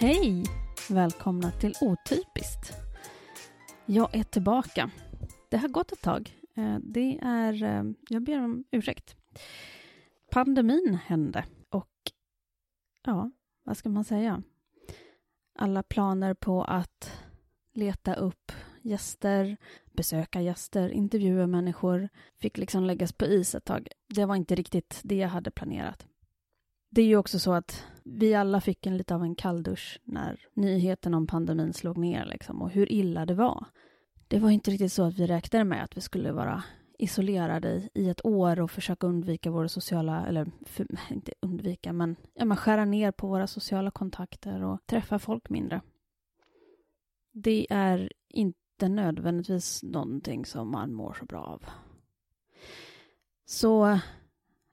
Hej! 0.00 0.44
Välkomna 0.90 1.50
till 1.50 1.74
Otypiskt. 1.80 2.72
Jag 3.86 4.14
är 4.14 4.22
tillbaka. 4.22 4.90
Det 5.48 5.56
har 5.56 5.68
gått 5.68 5.92
ett 5.92 6.02
tag. 6.02 6.36
Eh, 6.56 6.76
det 6.82 7.18
är... 7.22 7.62
Eh, 7.62 7.84
jag 8.08 8.22
ber 8.22 8.44
om 8.44 8.64
ursäkt. 8.70 9.16
Pandemin 10.30 10.98
hände 11.06 11.44
och 11.70 11.90
ja, 13.04 13.30
vad 13.64 13.76
ska 13.76 13.88
man 13.88 14.04
säga? 14.04 14.42
Alla 15.58 15.82
planer 15.82 16.34
på 16.34 16.64
att 16.64 17.12
leta 17.72 18.14
upp 18.14 18.52
gäster, 18.82 19.56
besöka 19.92 20.40
gäster, 20.40 20.88
intervjua 20.88 21.46
människor 21.46 22.08
fick 22.40 22.58
liksom 22.58 22.84
läggas 22.84 23.12
på 23.12 23.26
is 23.26 23.54
ett 23.54 23.64
tag. 23.64 23.88
Det 24.08 24.24
var 24.24 24.36
inte 24.36 24.54
riktigt 24.54 25.00
det 25.04 25.16
jag 25.16 25.28
hade 25.28 25.50
planerat. 25.50 26.06
Det 26.90 27.02
är 27.02 27.06
ju 27.06 27.16
också 27.16 27.38
så 27.38 27.52
att 27.52 27.84
vi 28.10 28.34
alla 28.34 28.60
fick 28.60 28.86
en 28.86 28.96
lite 28.96 29.14
av 29.14 29.22
en 29.22 29.34
kalldusch 29.34 30.00
när 30.04 30.40
nyheten 30.54 31.14
om 31.14 31.26
pandemin 31.26 31.72
slog 31.72 31.98
ner 31.98 32.24
liksom, 32.24 32.62
och 32.62 32.70
hur 32.70 32.92
illa 32.92 33.26
det 33.26 33.34
var. 33.34 33.66
Det 34.28 34.38
var 34.38 34.50
inte 34.50 34.70
riktigt 34.70 34.92
så 34.92 35.02
att 35.02 35.18
vi 35.18 35.26
räknade 35.26 35.64
med 35.64 35.84
att 35.84 35.96
vi 35.96 36.00
skulle 36.00 36.32
vara 36.32 36.64
isolerade 36.98 37.88
i 37.94 38.08
ett 38.08 38.24
år 38.24 38.60
och 38.60 38.70
försöka 38.70 39.06
undvika 39.06 39.50
våra 39.50 39.68
sociala, 39.68 40.26
eller 40.26 40.50
för, 40.66 40.86
inte 41.10 41.32
undvika, 41.40 41.92
men, 41.92 42.16
ja, 42.34 42.44
man 42.44 42.56
skära 42.56 42.84
ner 42.84 43.12
på 43.12 43.26
våra 43.26 43.46
sociala 43.46 43.90
kontakter 43.90 44.62
och 44.62 44.86
träffa 44.86 45.18
folk 45.18 45.50
mindre. 45.50 45.80
Det 47.32 47.66
är 47.70 48.12
inte 48.28 48.88
nödvändigtvis 48.88 49.82
någonting 49.82 50.44
som 50.44 50.70
man 50.70 50.94
mår 50.94 51.16
så 51.18 51.24
bra 51.24 51.40
av. 51.40 51.64
Så, 53.44 53.98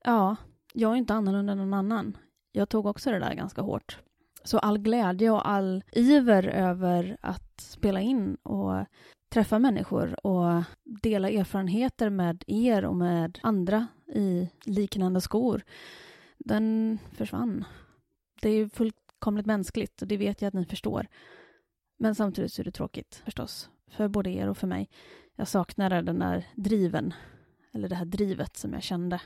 ja, 0.03 0.35
jag 0.73 0.91
är 0.91 0.95
inte 0.95 1.13
annorlunda 1.13 1.51
än 1.51 1.57
någon 1.57 1.73
annan. 1.73 2.17
Jag 2.55 2.69
tog 2.69 2.85
också 2.85 3.11
det 3.11 3.19
där 3.19 3.33
ganska 3.33 3.61
hårt. 3.61 3.99
Så 4.43 4.59
all 4.59 4.77
glädje 4.77 5.31
och 5.31 5.47
all 5.49 5.83
iver 5.91 6.47
över 6.47 7.17
att 7.21 7.61
spela 7.61 8.01
in 8.01 8.35
och 8.35 8.85
träffa 9.29 9.59
människor 9.59 10.25
och 10.25 10.63
dela 10.83 11.29
erfarenheter 11.29 12.09
med 12.09 12.43
er 12.47 12.85
och 12.85 12.95
med 12.95 13.39
andra 13.43 13.87
i 14.07 14.49
liknande 14.65 15.21
skor, 15.21 15.63
den 16.37 16.97
försvann. 17.11 17.65
Det 18.41 18.49
är 18.49 18.69
fullkomligt 18.69 19.45
mänskligt 19.45 20.01
och 20.01 20.07
det 20.07 20.17
vet 20.17 20.41
jag 20.41 20.47
att 20.47 20.53
ni 20.53 20.65
förstår. 20.65 21.07
Men 21.99 22.15
samtidigt 22.15 22.53
så 22.53 22.61
är 22.61 22.63
det 22.63 22.71
tråkigt 22.71 23.21
förstås, 23.25 23.69
för 23.91 24.07
både 24.07 24.29
er 24.29 24.49
och 24.49 24.57
för 24.57 24.67
mig. 24.67 24.89
Jag 25.35 25.47
saknade 25.47 26.01
den 26.01 26.19
där 26.19 26.47
driven, 26.55 27.13
eller 27.73 27.89
det 27.89 27.95
här 27.95 28.05
drivet 28.05 28.57
som 28.57 28.73
jag 28.73 28.83
kände. 28.83 29.21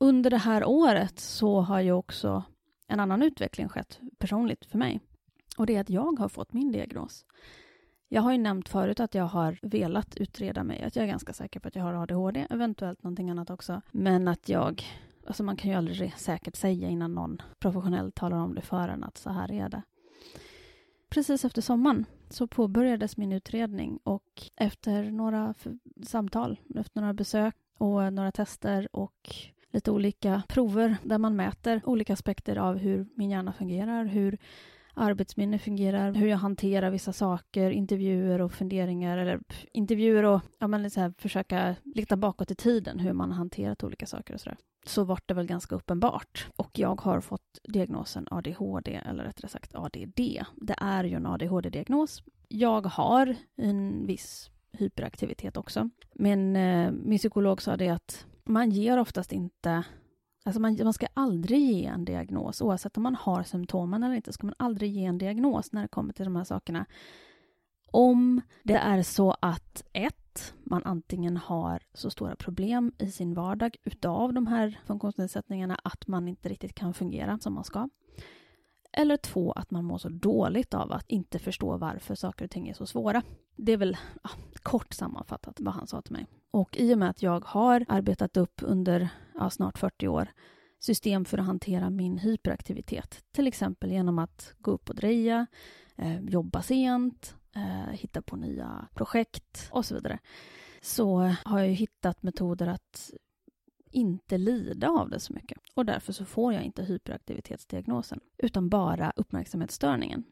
Under 0.00 0.30
det 0.30 0.36
här 0.36 0.64
året 0.64 1.18
så 1.18 1.60
har 1.60 1.80
ju 1.80 1.92
också 1.92 2.44
en 2.86 3.00
annan 3.00 3.22
utveckling 3.22 3.68
skett 3.68 4.00
personligt 4.18 4.66
för 4.66 4.78
mig. 4.78 5.00
Och 5.58 5.66
det 5.66 5.76
är 5.76 5.80
att 5.80 5.90
jag 5.90 6.18
har 6.18 6.28
fått 6.28 6.52
min 6.52 6.72
diagnos. 6.72 7.24
Jag 8.08 8.22
har 8.22 8.32
ju 8.32 8.38
nämnt 8.38 8.68
förut 8.68 9.00
att 9.00 9.14
jag 9.14 9.24
har 9.24 9.58
velat 9.62 10.16
utreda 10.16 10.64
mig, 10.64 10.82
att 10.82 10.96
jag 10.96 11.02
är 11.02 11.08
ganska 11.08 11.32
säker 11.32 11.60
på 11.60 11.68
att 11.68 11.76
jag 11.76 11.82
har 11.82 11.94
ADHD, 11.94 12.46
eventuellt 12.50 13.02
någonting 13.02 13.30
annat 13.30 13.50
också. 13.50 13.82
Men 13.90 14.28
att 14.28 14.48
jag, 14.48 14.82
alltså 15.26 15.42
man 15.42 15.56
kan 15.56 15.70
ju 15.70 15.76
aldrig 15.76 16.14
säkert 16.16 16.56
säga 16.56 16.88
innan 16.88 17.14
någon 17.14 17.42
professionellt 17.58 18.14
talar 18.14 18.38
om 18.38 18.54
det 18.54 18.62
för 18.62 18.88
en 18.88 19.04
att 19.04 19.18
så 19.18 19.30
här 19.30 19.52
är 19.52 19.68
det. 19.68 19.82
Precis 21.08 21.44
efter 21.44 21.62
sommaren 21.62 22.04
så 22.28 22.46
påbörjades 22.46 23.16
min 23.16 23.32
utredning 23.32 23.98
och 24.02 24.42
efter 24.56 25.10
några 25.10 25.54
samtal, 26.02 26.60
efter 26.74 27.00
några 27.00 27.14
besök 27.14 27.56
och 27.78 28.12
några 28.12 28.32
tester 28.32 28.88
och 28.96 29.34
lite 29.70 29.90
olika 29.90 30.42
prover 30.48 30.96
där 31.02 31.18
man 31.18 31.36
mäter 31.36 31.80
olika 31.84 32.12
aspekter 32.12 32.56
av 32.56 32.76
hur 32.76 33.06
min 33.14 33.30
hjärna 33.30 33.52
fungerar, 33.52 34.04
hur 34.04 34.38
arbetsminne 34.98 35.58
fungerar, 35.58 36.12
hur 36.12 36.28
jag 36.28 36.36
hanterar 36.36 36.90
vissa 36.90 37.12
saker, 37.12 37.70
intervjuer 37.70 38.40
och 38.40 38.52
funderingar, 38.52 39.18
eller 39.18 39.40
intervjuer 39.72 40.22
och 40.24 40.40
ja, 40.58 40.66
men 40.66 40.90
så 40.90 41.00
här, 41.00 41.14
försöka 41.18 41.76
leta 41.84 42.16
bakåt 42.16 42.50
i 42.50 42.54
tiden 42.54 42.98
hur 42.98 43.12
man 43.12 43.30
har 43.30 43.38
hanterat 43.38 43.84
olika 43.84 44.06
saker 44.06 44.34
och 44.34 44.40
sådär. 44.40 44.58
Så 44.86 45.04
vart 45.04 45.28
det 45.28 45.34
väl 45.34 45.46
ganska 45.46 45.74
uppenbart. 45.74 46.48
Och 46.56 46.78
jag 46.78 47.00
har 47.00 47.20
fått 47.20 47.58
diagnosen 47.68 48.28
ADHD, 48.30 48.94
eller 48.94 49.24
rättare 49.24 49.48
sagt 49.48 49.74
ADD. 49.74 50.20
Det 50.56 50.76
är 50.76 51.04
ju 51.04 51.14
en 51.14 51.26
ADHD-diagnos. 51.26 52.22
Jag 52.48 52.86
har 52.86 53.36
en 53.56 54.06
viss 54.06 54.50
hyperaktivitet 54.72 55.56
också. 55.56 55.90
Men 56.14 56.56
eh, 56.56 56.90
min 56.90 57.18
psykolog 57.18 57.62
sa 57.62 57.76
det 57.76 57.88
att 57.88 58.26
man 58.48 58.70
ger 58.70 58.98
oftast 58.98 59.32
inte 59.32 59.84
Alltså 60.44 60.60
man, 60.60 60.78
man 60.84 60.92
ska 60.92 61.06
aldrig 61.14 61.60
ge 61.60 61.86
en 61.86 62.04
diagnos, 62.04 62.62
oavsett 62.62 62.96
om 62.96 63.02
man 63.02 63.14
har 63.14 63.42
symptomen 63.42 64.02
eller 64.02 64.14
inte, 64.14 64.32
ska 64.32 64.46
man 64.46 64.54
aldrig 64.58 64.92
ge 64.92 65.04
en 65.04 65.18
diagnos 65.18 65.72
när 65.72 65.82
det 65.82 65.88
kommer 65.88 66.12
till 66.12 66.24
de 66.24 66.36
här 66.36 66.44
sakerna. 66.44 66.86
Om 67.90 68.40
det 68.62 68.74
är 68.74 69.02
så 69.02 69.36
att 69.40 69.84
ett, 69.92 70.54
man 70.64 70.84
antingen 70.84 71.36
har 71.36 71.82
så 71.94 72.10
stora 72.10 72.36
problem 72.36 72.92
i 72.98 73.10
sin 73.10 73.34
vardag 73.34 73.76
utav 73.84 74.32
de 74.32 74.46
här 74.46 74.80
funktionsnedsättningarna 74.86 75.80
att 75.84 76.06
man 76.06 76.28
inte 76.28 76.48
riktigt 76.48 76.74
kan 76.74 76.94
fungera 76.94 77.38
som 77.38 77.54
man 77.54 77.64
ska. 77.64 77.88
Eller 78.92 79.16
två, 79.16 79.52
att 79.52 79.70
man 79.70 79.84
mår 79.84 79.98
så 79.98 80.08
dåligt 80.08 80.74
av 80.74 80.92
att 80.92 81.10
inte 81.10 81.38
förstå 81.38 81.76
varför 81.76 82.14
saker 82.14 82.44
och 82.44 82.50
ting 82.50 82.68
är 82.68 82.74
så 82.74 82.86
svåra. 82.86 83.22
Det 83.56 83.72
är 83.72 83.76
väl 83.76 83.96
ja, 84.22 84.30
kort 84.62 84.94
sammanfattat 84.94 85.60
vad 85.60 85.74
han 85.74 85.86
sa 85.86 86.02
till 86.02 86.12
mig. 86.12 86.26
Och 86.50 86.76
i 86.76 86.94
och 86.94 86.98
med 86.98 87.10
att 87.10 87.22
jag 87.22 87.44
har 87.44 87.84
arbetat 87.88 88.36
upp 88.36 88.60
under 88.62 89.08
ja, 89.34 89.50
snart 89.50 89.78
40 89.78 90.08
år 90.08 90.28
system 90.78 91.24
för 91.24 91.38
att 91.38 91.46
hantera 91.46 91.90
min 91.90 92.18
hyperaktivitet, 92.18 93.24
till 93.32 93.46
exempel 93.46 93.90
genom 93.90 94.18
att 94.18 94.54
gå 94.58 94.70
upp 94.70 94.90
och 94.90 94.96
dreja, 94.96 95.46
eh, 95.96 96.20
jobba 96.20 96.62
sent, 96.62 97.36
eh, 97.54 97.92
hitta 97.92 98.22
på 98.22 98.36
nya 98.36 98.88
projekt 98.94 99.68
och 99.70 99.84
så 99.84 99.94
vidare, 99.94 100.18
så 100.80 101.34
har 101.44 101.58
jag 101.58 101.68
hittat 101.68 102.22
metoder 102.22 102.66
att 102.66 103.10
inte 103.90 104.38
lida 104.38 104.88
av 104.88 105.10
det 105.10 105.20
så 105.20 105.32
mycket. 105.32 105.58
Och 105.74 105.86
därför 105.86 106.12
så 106.12 106.24
får 106.24 106.52
jag 106.52 106.62
inte 106.62 106.82
hyperaktivitetsdiagnosen, 106.82 108.20
utan 108.38 108.68
bara 108.68 109.12
uppmärksamhetsstörningen. 109.16 110.24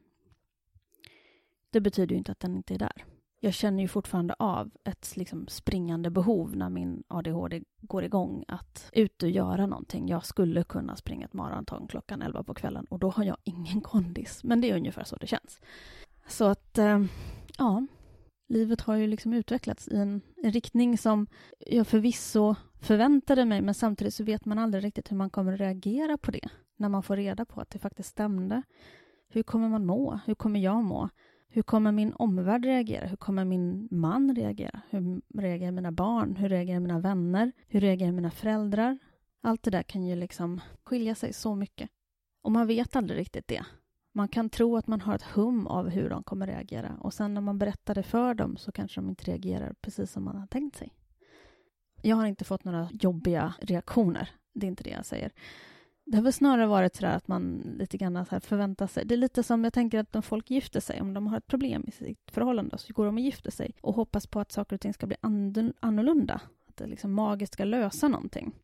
Det 1.71 1.81
betyder 1.81 2.12
ju 2.12 2.19
inte 2.19 2.33
att 2.33 2.41
den 2.41 2.56
inte 2.56 2.75
är 2.75 2.78
där. 2.78 3.05
Jag 3.41 3.55
känner 3.55 3.83
ju 3.83 3.89
fortfarande 3.89 4.34
av 4.39 4.71
ett 4.84 5.17
liksom 5.17 5.49
springande 5.49 6.11
behov 6.11 6.56
när 6.56 6.71
min 6.71 7.03
ADHD 7.09 7.62
går 7.81 8.05
igång 8.05 8.44
att 8.49 8.91
ut 8.93 9.22
och 9.22 9.31
göra 9.31 9.67
någonting. 9.67 10.09
Jag 10.09 10.25
skulle 10.27 10.62
kunna 10.62 10.97
springa 10.97 11.27
ett 11.27 11.33
maraton 11.33 11.88
klockan 11.88 12.23
11 12.23 12.43
på 12.43 12.55
kvällen 12.55 12.87
och 12.91 12.99
då 12.99 13.11
har 13.11 13.25
jag 13.25 13.37
ingen 13.44 13.81
kondis. 13.81 14.44
Men 14.44 14.61
det 14.61 14.71
är 14.71 14.77
ungefär 14.77 15.05
så 15.05 15.17
det 15.17 15.27
känns. 15.27 15.61
Så 16.28 16.44
att, 16.44 16.78
eh, 16.78 17.05
ja, 17.59 17.87
livet 18.49 18.81
har 18.81 18.94
ju 18.94 19.06
liksom 19.06 19.33
utvecklats 19.33 19.88
i 19.88 19.97
en, 19.97 20.21
en 20.43 20.53
riktning 20.53 20.99
som 20.99 21.27
jag 21.59 21.87
förvisso 21.87 22.55
förväntade 22.81 23.44
mig, 23.44 23.62
men 23.62 23.75
samtidigt 23.75 24.14
så 24.14 24.25
vet 24.25 24.44
man 24.44 24.59
aldrig 24.59 24.84
riktigt 24.84 25.10
hur 25.10 25.16
man 25.16 25.31
kommer 25.31 25.53
att 25.53 25.60
reagera 25.60 26.19
på 26.19 26.31
det 26.31 26.48
när 26.76 26.88
man 26.88 27.03
får 27.03 27.16
reda 27.16 27.44
på 27.44 27.60
att 27.60 27.70
det 27.70 27.78
faktiskt 27.78 28.09
stämde. 28.09 28.62
Hur 29.28 29.42
kommer 29.42 29.69
man 29.69 29.87
må? 29.87 30.20
Hur 30.26 30.34
kommer 30.34 30.60
jag 30.60 30.84
må? 30.84 31.09
Hur 31.48 31.62
kommer 31.62 31.92
min 31.92 32.12
omvärld 32.12 32.64
reagera? 32.64 33.06
Hur 33.06 33.16
kommer 33.16 33.44
min 33.44 33.88
man 33.91 34.34
reagera? 34.34 34.81
Hur 34.91 35.20
reagerar 35.34 35.72
mina 35.72 35.92
barn? 35.92 36.37
Hur 36.37 36.48
reagerar 36.48 36.81
mina 36.81 37.00
vänner? 37.00 37.53
Hur 37.69 37.81
reagerar 37.81 38.12
mina 38.12 38.31
föräldrar? 38.31 38.99
Allt 39.40 39.62
det 39.62 39.70
där 39.70 39.82
kan 39.82 40.06
ju 40.06 40.17
liksom 40.17 40.61
skilja 40.84 41.14
sig 41.14 41.32
så 41.32 41.55
mycket. 41.55 41.90
Och 42.43 42.52
man 42.52 42.67
vet 42.67 42.96
aldrig 42.96 43.19
riktigt 43.19 43.49
det. 43.49 43.64
Man 44.12 44.29
kan 44.29 44.50
tro 44.50 44.76
att 44.76 44.87
man 44.87 45.00
har 45.00 45.14
ett 45.14 45.22
hum 45.22 45.67
av 45.67 45.88
hur 45.88 46.11
de 46.11 46.22
kommer 46.22 46.46
reagera 46.46 46.96
och 47.00 47.14
sen 47.14 47.34
när 47.34 47.40
man 47.40 47.58
berättar 47.58 47.94
det 47.94 48.02
för 48.02 48.34
dem 48.34 48.56
så 48.56 48.72
kanske 48.72 49.00
de 49.00 49.08
inte 49.08 49.25
reagerar 49.25 49.75
precis 49.81 50.12
som 50.12 50.25
man 50.25 50.37
har 50.37 50.46
tänkt 50.46 50.76
sig. 50.76 50.93
Jag 52.06 52.17
har 52.17 52.26
inte 52.26 52.44
fått 52.44 52.64
några 52.64 52.88
jobbiga 52.93 53.55
reaktioner, 53.61 54.31
det 54.55 54.67
är 54.67 54.69
inte 54.69 54.82
det 54.85 54.91
jag 54.91 55.06
säger. 55.06 55.32
Det 56.05 56.17
har 56.17 56.23
väl 56.23 56.32
snarare 56.32 56.67
varit 56.67 56.97
så 56.97 57.06
att 57.06 57.29
man 57.29 57.75
lite 57.79 57.97
grann 57.97 58.26
så 58.26 58.41
förväntar 58.41 58.87
sig. 58.87 59.05
Det 59.05 59.14
är 59.14 59.17
lite 59.17 59.43
som 59.43 59.64
jag 59.64 59.73
tänker 59.73 59.99
att 59.99 60.17
om 60.17 60.23
folk 60.23 60.50
gifter 60.50 60.81
sig, 60.81 61.00
om 61.00 61.14
de 61.14 61.26
har 61.26 61.37
ett 61.37 61.47
problem 61.47 61.85
i 61.87 61.91
sitt 61.91 62.31
förhållande, 62.31 62.79
så 62.79 62.93
går 62.93 63.06
de 63.06 63.14
och 63.14 63.20
gifter 63.20 63.50
sig 63.50 63.73
och 63.81 63.94
hoppas 63.94 64.26
på 64.26 64.41
att 64.41 64.53
saker 64.53 64.76
och 64.76 64.81
ting 64.81 64.94
ska 64.94 65.06
bli 65.06 65.17
annorlunda. 65.81 66.41
Att 66.69 66.76
det 66.76 66.87
liksom 66.87 67.12
magiskt 67.12 67.53
ska 67.53 67.64
lösa 67.64 68.08
någonting. 68.08 68.55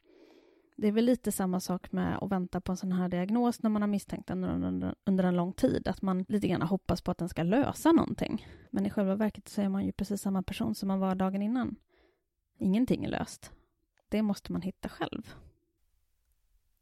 Det 0.76 0.88
är 0.88 0.92
väl 0.92 1.04
lite 1.04 1.32
samma 1.32 1.60
sak 1.60 1.92
med 1.92 2.18
att 2.20 2.32
vänta 2.32 2.60
på 2.60 2.72
en 2.72 2.76
sån 2.76 2.92
här 2.92 3.08
diagnos 3.08 3.62
när 3.62 3.70
man 3.70 3.82
har 3.82 3.88
misstänkt 3.88 4.28
den 4.28 4.44
under, 4.44 4.94
under 5.04 5.24
en 5.24 5.36
lång 5.36 5.52
tid. 5.52 5.88
Att 5.88 6.02
man 6.02 6.24
lite 6.28 6.48
grann 6.48 6.62
hoppas 6.62 7.02
på 7.02 7.10
att 7.10 7.18
den 7.18 7.28
ska 7.28 7.42
lösa 7.42 7.92
någonting. 7.92 8.46
Men 8.70 8.86
i 8.86 8.90
själva 8.90 9.14
verket 9.14 9.48
så 9.48 9.60
är 9.60 9.68
man 9.68 9.86
ju 9.86 9.92
precis 9.92 10.20
samma 10.20 10.42
person 10.42 10.74
som 10.74 10.88
man 10.88 11.00
var 11.00 11.14
dagen 11.14 11.42
innan. 11.42 11.76
Ingenting 12.58 13.04
är 13.04 13.08
löst. 13.08 13.50
Det 14.08 14.22
måste 14.22 14.52
man 14.52 14.62
hitta 14.62 14.88
själv. 14.88 15.34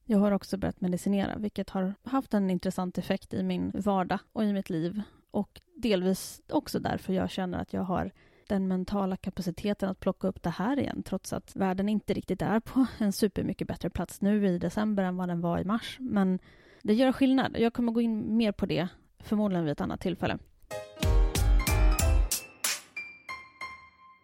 Jag 0.04 0.18
har 0.18 0.32
också 0.32 0.56
börjat 0.56 0.80
medicinera, 0.80 1.36
vilket 1.38 1.70
har 1.70 1.94
haft 2.02 2.34
en 2.34 2.50
intressant 2.50 2.98
effekt 2.98 3.34
i 3.34 3.42
min 3.42 3.72
vardag 3.74 4.18
och 4.32 4.44
i 4.44 4.52
mitt 4.52 4.70
liv. 4.70 5.02
Och 5.30 5.60
delvis 5.76 6.42
också 6.48 6.78
därför 6.78 7.12
jag 7.12 7.30
känner 7.30 7.58
att 7.58 7.72
jag 7.72 7.82
har 7.82 8.10
den 8.48 8.68
mentala 8.68 9.16
kapaciteten 9.16 9.88
att 9.88 10.00
plocka 10.00 10.28
upp 10.28 10.42
det 10.42 10.50
här 10.50 10.78
igen, 10.78 11.02
trots 11.02 11.32
att 11.32 11.56
världen 11.56 11.88
inte 11.88 12.14
riktigt 12.14 12.42
är 12.42 12.60
på 12.60 12.86
en 12.98 13.12
supermycket 13.12 13.68
bättre 13.68 13.90
plats 13.90 14.20
nu 14.20 14.48
i 14.48 14.58
december 14.58 15.02
än 15.02 15.16
vad 15.16 15.28
den 15.28 15.40
var 15.40 15.58
i 15.58 15.64
mars. 15.64 15.96
Men 16.00 16.38
det 16.82 16.94
gör 16.94 17.12
skillnad. 17.12 17.56
Jag 17.58 17.72
kommer 17.72 17.92
gå 17.92 18.00
in 18.00 18.36
mer 18.36 18.52
på 18.52 18.66
det, 18.66 18.88
förmodligen 19.18 19.64
vid 19.64 19.72
ett 19.72 19.80
annat 19.80 20.00
tillfälle. 20.00 20.38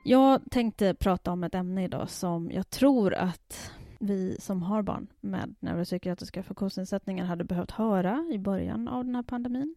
Jag 0.09 0.41
tänkte 0.51 0.95
prata 0.95 1.33
om 1.33 1.45
ett 1.45 1.55
ämne 1.55 1.85
idag 1.85 2.11
som 2.11 2.51
jag 2.51 2.71
tror 2.71 3.15
att 3.15 3.73
vi 3.99 4.37
som 4.41 4.63
har 4.63 4.83
barn 4.83 5.07
med 5.21 5.55
neuropsykiatriska 5.61 6.43
funktionsnedsättningar 6.43 7.25
hade 7.25 7.45
behövt 7.45 7.71
höra 7.71 8.27
i 8.33 8.39
början 8.39 8.89
av 8.89 9.05
den 9.05 9.15
här 9.15 9.23
pandemin. 9.23 9.75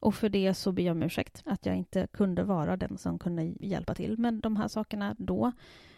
Och 0.00 0.14
för 0.14 0.28
det 0.28 0.54
så 0.54 0.72
ber 0.72 0.82
jag 0.82 0.96
om 0.96 1.02
ursäkt 1.02 1.42
att 1.46 1.66
jag 1.66 1.76
inte 1.76 2.06
kunde 2.12 2.42
vara 2.42 2.76
den 2.76 2.98
som 2.98 3.18
kunde 3.18 3.42
hjälpa 3.60 3.94
till 3.94 4.18
med 4.18 4.34
de 4.34 4.56
här 4.56 4.68
sakerna 4.68 5.14
då. 5.18 5.52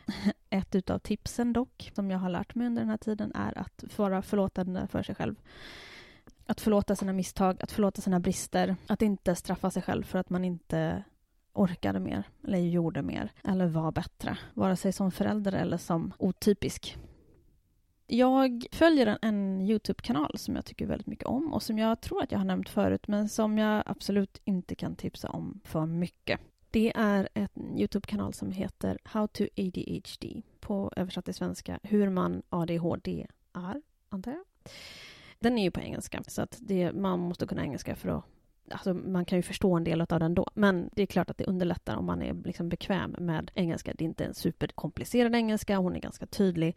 Ett 0.51 0.75
utav 0.75 0.99
tipsen 0.99 1.53
dock, 1.53 1.91
som 1.95 2.11
jag 2.11 2.19
har 2.19 2.31
lärt 2.31 2.55
mig 2.55 2.67
under 2.67 2.83
den 2.83 2.91
här 2.91 2.97
tiden, 2.97 3.33
är 3.35 3.59
att 3.59 3.85
vara 3.97 4.23
förlåtande 4.23 4.87
för 4.87 5.03
sig 5.03 5.15
själv. 5.15 5.35
Att 6.47 6.61
förlåta 6.61 6.97
sina 6.97 7.13
misstag, 7.13 7.57
att 7.63 7.73
förlåta 7.73 8.03
sina 8.03 8.21
brister, 8.21 8.77
att 8.87 9.03
inte 9.03 9.35
straffa 9.35 9.71
sig 9.71 9.83
själv 9.83 10.03
för 10.03 10.19
att 10.19 10.31
man 10.31 10.45
inte 10.45 11.05
orkade 11.57 12.01
mer, 12.01 12.25
eller 12.45 12.59
gjorde 12.59 13.03
mer, 13.03 13.33
eller 13.45 13.67
var 13.67 13.93
bättre, 13.93 14.39
vare 14.55 14.77
sig 14.77 14.93
som 14.93 15.13
förälder 15.13 15.53
eller 15.53 15.77
som 15.77 16.13
otypisk. 16.19 16.99
Jag 18.07 18.67
följer 18.73 19.07
en, 19.07 19.19
en 19.23 19.61
Youtube-kanal 19.61 20.39
som 20.39 20.57
jag 20.57 20.65
tycker 20.65 20.87
väldigt 20.87 21.07
mycket 21.07 21.27
om 21.27 21.53
och 21.53 21.63
som 21.63 21.79
jag 21.79 22.01
tror 22.01 22.23
att 22.23 22.33
jag 22.33 22.39
har 22.39 22.45
nämnt 22.45 22.69
förut 22.69 23.09
men 23.09 23.29
som 23.29 23.59
jag 23.59 23.83
absolut 23.87 24.41
inte 24.45 24.75
kan 24.75 24.97
tipsa 24.97 25.29
om 25.29 25.61
för 25.65 25.87
mycket. 25.87 26.41
Det 26.71 26.93
är 26.97 27.29
en 27.35 27.79
Youtube-kanal 27.79 28.35
som 28.35 28.53
heter 28.53 28.99
How 29.05 29.27
to 29.27 29.45
ADHD 29.57 30.43
på 30.61 30.93
översatt 30.97 31.25
till 31.25 31.35
svenska 31.35 31.79
Hur 31.83 32.11
man 32.11 32.43
ADHD 32.49 33.27
är, 33.53 33.83
antar 34.09 34.31
jag. 34.31 34.45
Den 35.39 35.59
är 35.59 35.63
ju 35.63 35.71
på 35.71 35.81
engelska 35.81 36.23
så 36.27 36.43
att 36.43 36.59
det, 36.61 36.93
man 36.93 37.19
måste 37.19 37.47
kunna 37.47 37.63
engelska 37.63 37.97
för 37.97 38.09
att 38.09 38.25
Alltså 38.71 38.95
man 38.95 39.25
kan 39.25 39.39
ju 39.39 39.43
förstå 39.43 39.77
en 39.77 39.85
del 39.85 40.01
av 40.01 40.21
den 40.21 40.35
då, 40.35 40.47
men 40.55 40.91
det 40.93 41.03
är 41.03 41.07
klart 41.07 41.31
att 41.31 41.39
det 41.39 41.45
underlättar 41.45 41.97
om 41.97 42.05
man 42.05 42.23
är 42.23 42.35
liksom 42.45 42.69
bekväm 42.69 43.17
med 43.19 43.51
engelska. 43.55 43.95
Det 43.99 44.05
är 44.05 44.07
inte 44.07 44.25
en 44.25 44.35
superkomplicerad 44.35 45.35
engelska, 45.35 45.77
hon 45.77 45.97
är 45.97 46.01
ganska 46.01 46.27
tydlig. 46.27 46.77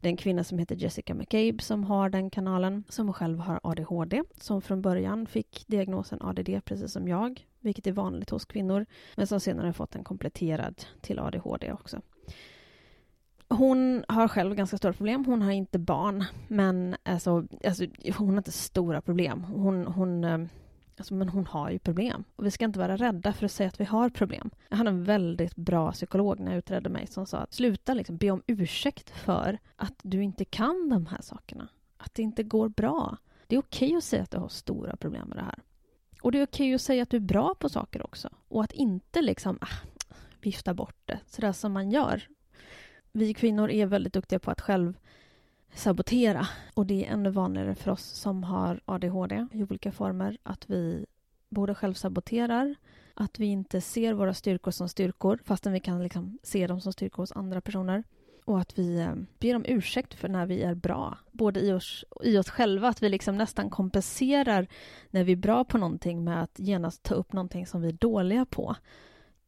Det 0.00 0.08
är 0.08 0.10
en 0.10 0.16
kvinna 0.16 0.44
som 0.44 0.58
heter 0.58 0.76
Jessica 0.76 1.14
McCabe 1.14 1.62
som 1.62 1.84
har 1.84 2.08
den 2.08 2.30
kanalen, 2.30 2.84
som 2.88 3.12
själv 3.12 3.38
har 3.38 3.60
ADHD, 3.62 4.22
som 4.40 4.62
från 4.62 4.82
början 4.82 5.26
fick 5.26 5.64
diagnosen 5.66 6.22
ADD 6.22 6.64
precis 6.64 6.92
som 6.92 7.08
jag, 7.08 7.46
vilket 7.60 7.86
är 7.86 7.92
vanligt 7.92 8.30
hos 8.30 8.44
kvinnor, 8.44 8.86
men 9.16 9.26
som 9.26 9.40
senare 9.40 9.72
fått 9.72 9.90
den 9.90 10.04
kompletterad 10.04 10.84
till 11.00 11.18
ADHD 11.18 11.72
också. 11.72 12.00
Hon 13.48 14.04
har 14.08 14.28
själv 14.28 14.54
ganska 14.54 14.78
stora 14.78 14.92
problem. 14.92 15.24
Hon 15.24 15.42
har 15.42 15.50
inte 15.50 15.78
barn, 15.78 16.24
men 16.48 16.96
alltså, 17.02 17.46
alltså 17.64 17.84
hon 18.16 18.30
har 18.30 18.38
inte 18.38 18.52
stora 18.52 19.00
problem. 19.00 19.44
Hon, 19.44 19.86
hon 19.86 20.24
eh, 20.24 20.38
Alltså, 21.02 21.14
men 21.14 21.28
hon 21.28 21.46
har 21.46 21.70
ju 21.70 21.78
problem. 21.78 22.24
Och 22.36 22.46
vi 22.46 22.50
ska 22.50 22.64
inte 22.64 22.78
vara 22.78 22.96
rädda 22.96 23.32
för 23.32 23.44
att 23.44 23.52
säga 23.52 23.68
att 23.68 23.80
vi 23.80 23.84
har 23.84 24.08
problem. 24.08 24.50
Jag 24.68 24.76
hade 24.76 24.90
en 24.90 25.04
väldigt 25.04 25.56
bra 25.56 25.92
psykolog 25.92 26.40
när 26.40 26.50
jag 26.50 26.58
utredde 26.58 26.88
mig 26.88 27.06
som 27.06 27.26
sa 27.26 27.38
att 27.38 27.52
sluta 27.52 27.94
liksom 27.94 28.16
be 28.16 28.30
om 28.30 28.42
ursäkt 28.46 29.10
för 29.10 29.58
att 29.76 29.94
du 30.02 30.22
inte 30.22 30.44
kan 30.44 30.88
de 30.88 31.06
här 31.06 31.20
sakerna. 31.20 31.68
Att 31.96 32.14
det 32.14 32.22
inte 32.22 32.42
går 32.42 32.68
bra. 32.68 33.16
Det 33.46 33.56
är 33.56 33.60
okej 33.60 33.86
okay 33.86 33.96
att 33.96 34.04
säga 34.04 34.22
att 34.22 34.30
du 34.30 34.38
har 34.38 34.48
stora 34.48 34.96
problem 34.96 35.28
med 35.28 35.38
det 35.38 35.42
här. 35.42 35.58
Och 36.22 36.32
det 36.32 36.38
är 36.38 36.46
okej 36.46 36.66
okay 36.66 36.74
att 36.74 36.82
säga 36.82 37.02
att 37.02 37.10
du 37.10 37.16
är 37.16 37.20
bra 37.20 37.54
på 37.54 37.68
saker 37.68 38.04
också. 38.04 38.28
Och 38.48 38.64
att 38.64 38.72
inte 38.72 39.22
liksom 39.22 39.58
ah, 39.60 39.76
vifta 40.40 40.74
bort 40.74 40.96
det, 41.04 41.18
sådär 41.26 41.52
som 41.52 41.72
man 41.72 41.90
gör. 41.90 42.28
Vi 43.12 43.34
kvinnor 43.34 43.70
är 43.70 43.86
väldigt 43.86 44.12
duktiga 44.12 44.38
på 44.38 44.50
att 44.50 44.60
själv 44.60 44.94
sabotera. 45.74 46.48
Och 46.74 46.86
det 46.86 47.06
är 47.06 47.12
ännu 47.12 47.30
vanligare 47.30 47.74
för 47.74 47.90
oss 47.90 48.04
som 48.04 48.44
har 48.44 48.80
ADHD 48.84 49.46
i 49.52 49.62
olika 49.62 49.92
former 49.92 50.38
att 50.42 50.70
vi 50.70 51.06
både 51.48 51.74
självsaboterar, 51.74 52.74
att 53.14 53.38
vi 53.38 53.46
inte 53.46 53.80
ser 53.80 54.12
våra 54.12 54.34
styrkor 54.34 54.70
som 54.70 54.88
styrkor 54.88 55.38
fastän 55.44 55.72
vi 55.72 55.80
kan 55.80 56.02
liksom 56.02 56.38
se 56.42 56.66
dem 56.66 56.80
som 56.80 56.92
styrkor 56.92 57.22
hos 57.22 57.32
andra 57.32 57.60
personer. 57.60 58.04
Och 58.44 58.60
att 58.60 58.78
vi 58.78 59.00
eh, 59.00 59.14
ber 59.38 59.56
om 59.56 59.64
ursäkt 59.68 60.14
för 60.14 60.28
när 60.28 60.46
vi 60.46 60.62
är 60.62 60.74
bra, 60.74 61.18
både 61.32 61.60
i 61.60 61.72
oss, 61.72 62.04
i 62.22 62.38
oss 62.38 62.50
själva, 62.50 62.88
att 62.88 63.02
vi 63.02 63.08
liksom 63.08 63.36
nästan 63.36 63.70
kompenserar 63.70 64.66
när 65.10 65.24
vi 65.24 65.32
är 65.32 65.36
bra 65.36 65.64
på 65.64 65.78
någonting 65.78 66.24
med 66.24 66.42
att 66.42 66.58
genast 66.58 67.02
ta 67.02 67.14
upp 67.14 67.32
någonting 67.32 67.66
som 67.66 67.82
vi 67.82 67.88
är 67.88 67.92
dåliga 67.92 68.44
på. 68.44 68.76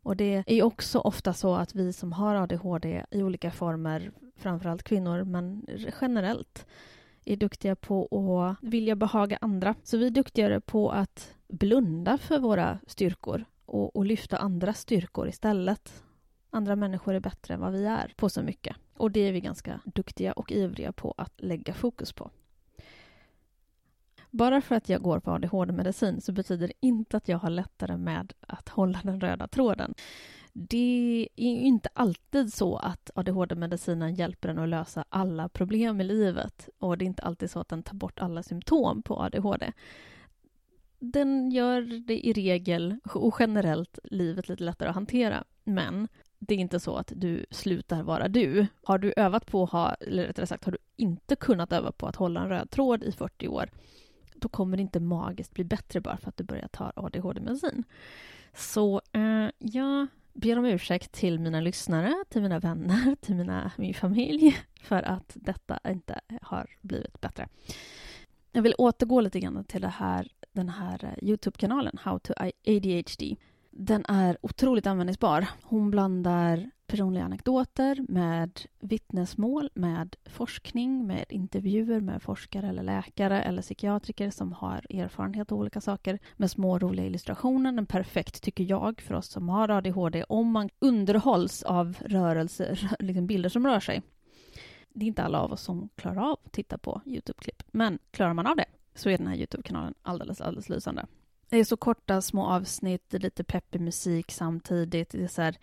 Och 0.02 0.16
det 0.16 0.44
är 0.46 0.62
också 0.62 0.98
ofta 0.98 1.32
så 1.32 1.54
att 1.54 1.74
vi 1.74 1.92
som 1.92 2.12
har 2.12 2.34
ADHD 2.34 3.04
i 3.10 3.22
olika 3.22 3.50
former, 3.50 4.10
framförallt 4.36 4.82
kvinnor, 4.82 5.24
men 5.24 5.66
generellt, 6.00 6.66
är 7.24 7.36
duktiga 7.36 7.76
på 7.76 8.08
att 8.42 8.56
vilja 8.60 8.96
behaga 8.96 9.38
andra. 9.40 9.74
Så 9.82 9.96
vi 9.96 10.06
är 10.06 10.10
duktigare 10.10 10.60
på 10.60 10.90
att 10.90 11.34
blunda 11.48 12.18
för 12.18 12.38
våra 12.38 12.78
styrkor 12.86 13.44
och, 13.66 13.96
och 13.96 14.04
lyfta 14.04 14.36
andras 14.36 14.78
styrkor 14.78 15.28
istället. 15.28 16.02
Andra 16.50 16.76
människor 16.76 17.14
är 17.14 17.20
bättre 17.20 17.54
än 17.54 17.60
vad 17.60 17.72
vi 17.72 17.84
är 17.84 18.12
på 18.16 18.28
så 18.28 18.42
mycket. 18.42 18.76
Och 18.96 19.10
det 19.10 19.20
är 19.20 19.32
vi 19.32 19.40
ganska 19.40 19.80
duktiga 19.84 20.32
och 20.32 20.52
ivriga 20.52 20.92
på 20.92 21.14
att 21.16 21.32
lägga 21.36 21.74
fokus 21.74 22.12
på. 22.12 22.30
Bara 24.30 24.60
för 24.60 24.74
att 24.74 24.88
jag 24.88 25.02
går 25.02 25.20
på 25.20 25.30
ADHD-medicin 25.30 26.20
så 26.20 26.32
betyder 26.32 26.68
det 26.68 26.74
inte 26.80 27.16
att 27.16 27.28
jag 27.28 27.38
har 27.38 27.50
lättare 27.50 27.96
med 27.96 28.32
att 28.40 28.68
hålla 28.68 29.00
den 29.02 29.20
röda 29.20 29.48
tråden. 29.48 29.94
Det 30.56 31.28
är 31.36 31.46
inte 31.46 31.88
alltid 31.92 32.52
så 32.52 32.76
att 32.76 33.10
ADHD-medicinen 33.14 34.14
hjälper 34.14 34.48
en 34.48 34.58
att 34.58 34.68
lösa 34.68 35.04
alla 35.08 35.48
problem 35.48 36.00
i 36.00 36.04
livet 36.04 36.68
och 36.78 36.98
det 36.98 37.04
är 37.04 37.06
inte 37.06 37.22
alltid 37.22 37.50
så 37.50 37.60
att 37.60 37.68
den 37.68 37.82
tar 37.82 37.94
bort 37.94 38.18
alla 38.18 38.42
symptom 38.42 39.02
på 39.02 39.22
ADHD. 39.22 39.72
Den 40.98 41.50
gör 41.50 42.06
det 42.06 42.26
i 42.26 42.32
regel 42.32 42.96
och 43.14 43.36
generellt 43.38 43.98
livet 44.04 44.48
lite 44.48 44.64
lättare 44.64 44.88
att 44.88 44.94
hantera, 44.94 45.44
men 45.64 46.08
det 46.38 46.54
är 46.54 46.58
inte 46.58 46.80
så 46.80 46.96
att 46.96 47.12
du 47.16 47.46
slutar 47.50 48.02
vara 48.02 48.28
du. 48.28 48.66
Har 48.82 48.98
du 48.98 49.14
övat 49.16 49.46
på 49.46 49.62
att 49.62 49.70
ha, 49.70 49.94
eller 49.94 50.26
rättare 50.26 50.46
sagt 50.46 50.64
har 50.64 50.72
du 50.72 50.78
inte 50.96 51.36
kunnat 51.36 51.72
öva 51.72 51.92
på 51.92 52.06
att 52.06 52.16
hålla 52.16 52.40
en 52.40 52.48
röd 52.48 52.70
tråd 52.70 53.02
i 53.02 53.12
40 53.12 53.48
år 53.48 53.70
då 54.34 54.48
kommer 54.48 54.76
det 54.76 54.80
inte 54.80 55.00
magiskt 55.00 55.54
bli 55.54 55.64
bättre 55.64 56.00
bara 56.00 56.16
för 56.16 56.28
att 56.28 56.36
du 56.36 56.44
börjar 56.44 56.68
ta 56.68 56.92
ADHD-medicin. 56.96 57.84
Så 58.54 59.00
eh, 59.12 59.48
ja, 59.58 60.06
ber 60.34 60.58
om 60.58 60.64
ursäkt 60.64 61.12
till 61.12 61.40
mina 61.40 61.60
lyssnare, 61.60 62.14
till 62.28 62.42
mina 62.42 62.58
vänner, 62.58 63.16
till 63.20 63.34
mina, 63.34 63.72
min 63.76 63.94
familj 63.94 64.56
för 64.80 65.02
att 65.02 65.32
detta 65.34 65.78
inte 65.88 66.20
har 66.42 66.70
blivit 66.80 67.20
bättre. 67.20 67.48
Jag 68.52 68.62
vill 68.62 68.74
återgå 68.78 69.20
lite 69.20 69.40
grann 69.40 69.64
till 69.64 69.80
det 69.80 69.88
här, 69.88 70.28
den 70.52 70.68
här 70.68 71.04
eh, 71.04 71.28
Youtube-kanalen 71.28 71.98
How 72.02 72.18
to 72.18 72.32
ADHD. 72.66 73.36
Den 73.70 74.04
är 74.08 74.38
otroligt 74.40 74.86
användningsbar. 74.86 75.46
Hon 75.62 75.90
blandar 75.90 76.70
personliga 76.86 77.24
anekdoter, 77.24 78.04
med 78.08 78.60
vittnesmål, 78.80 79.70
med 79.74 80.16
forskning, 80.26 81.06
med 81.06 81.24
intervjuer 81.28 82.00
med 82.00 82.22
forskare 82.22 82.68
eller 82.68 82.82
läkare 82.82 83.42
eller 83.42 83.62
psykiatriker 83.62 84.30
som 84.30 84.52
har 84.52 84.86
erfarenhet 84.90 85.52
av 85.52 85.58
olika 85.58 85.80
saker 85.80 86.18
med 86.36 86.50
små 86.50 86.78
roliga 86.78 87.06
illustrationer. 87.06 87.72
Den 87.72 87.86
perfekt, 87.86 88.42
tycker 88.42 88.64
jag, 88.64 89.00
för 89.00 89.14
oss 89.14 89.28
som 89.28 89.48
har 89.48 89.68
ADHD 89.68 90.24
om 90.28 90.50
man 90.50 90.68
underhålls 90.78 91.62
av 91.62 91.96
rörelser, 92.00 92.96
liksom 92.98 93.26
bilder 93.26 93.48
som 93.48 93.66
rör 93.66 93.80
sig. 93.80 94.02
Det 94.88 95.04
är 95.04 95.08
inte 95.08 95.22
alla 95.22 95.40
av 95.40 95.52
oss 95.52 95.62
som 95.62 95.88
klarar 95.96 96.30
av 96.30 96.38
att 96.44 96.52
titta 96.52 96.78
på 96.78 97.00
Youtube-klipp, 97.06 97.62
men 97.66 97.98
klarar 98.10 98.34
man 98.34 98.46
av 98.46 98.56
det 98.56 98.66
så 98.94 99.10
är 99.10 99.18
den 99.18 99.26
här 99.26 99.36
Youtube-kanalen 99.36 99.94
alldeles, 100.02 100.40
alldeles 100.40 100.68
lysande. 100.68 101.06
Det 101.48 101.58
är 101.58 101.64
så 101.64 101.76
korta 101.76 102.22
små 102.22 102.46
avsnitt, 102.46 103.12
lite 103.12 103.44
peppig 103.44 103.80
musik 103.80 104.30
samtidigt. 104.32 105.10
Det 105.10 105.24
är 105.24 105.28
så 105.28 105.42
här, 105.42 105.56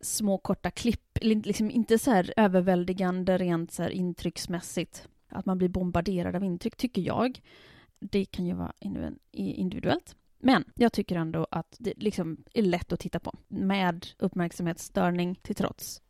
små 0.00 0.38
korta 0.38 0.70
klipp, 0.70 1.18
liksom 1.20 1.70
inte 1.70 1.98
så 1.98 2.10
här 2.10 2.34
överväldigande 2.36 3.38
rent 3.38 3.72
så 3.72 3.82
här 3.82 3.90
intrycksmässigt. 3.90 5.08
Att 5.28 5.46
man 5.46 5.58
blir 5.58 5.68
bombarderad 5.68 6.36
av 6.36 6.44
intryck, 6.44 6.76
tycker 6.76 7.02
jag. 7.02 7.40
Det 7.98 8.24
kan 8.24 8.46
ju 8.46 8.54
vara 8.54 8.72
individuellt. 9.32 10.16
Men 10.38 10.64
jag 10.74 10.92
tycker 10.92 11.16
ändå 11.16 11.46
att 11.50 11.76
det 11.78 11.92
liksom 11.96 12.44
är 12.54 12.62
lätt 12.62 12.92
att 12.92 13.00
titta 13.00 13.20
på, 13.20 13.34
med 13.48 14.06
uppmärksamhetsstörning 14.18 15.34
till 15.34 15.54
trots. 15.54 16.02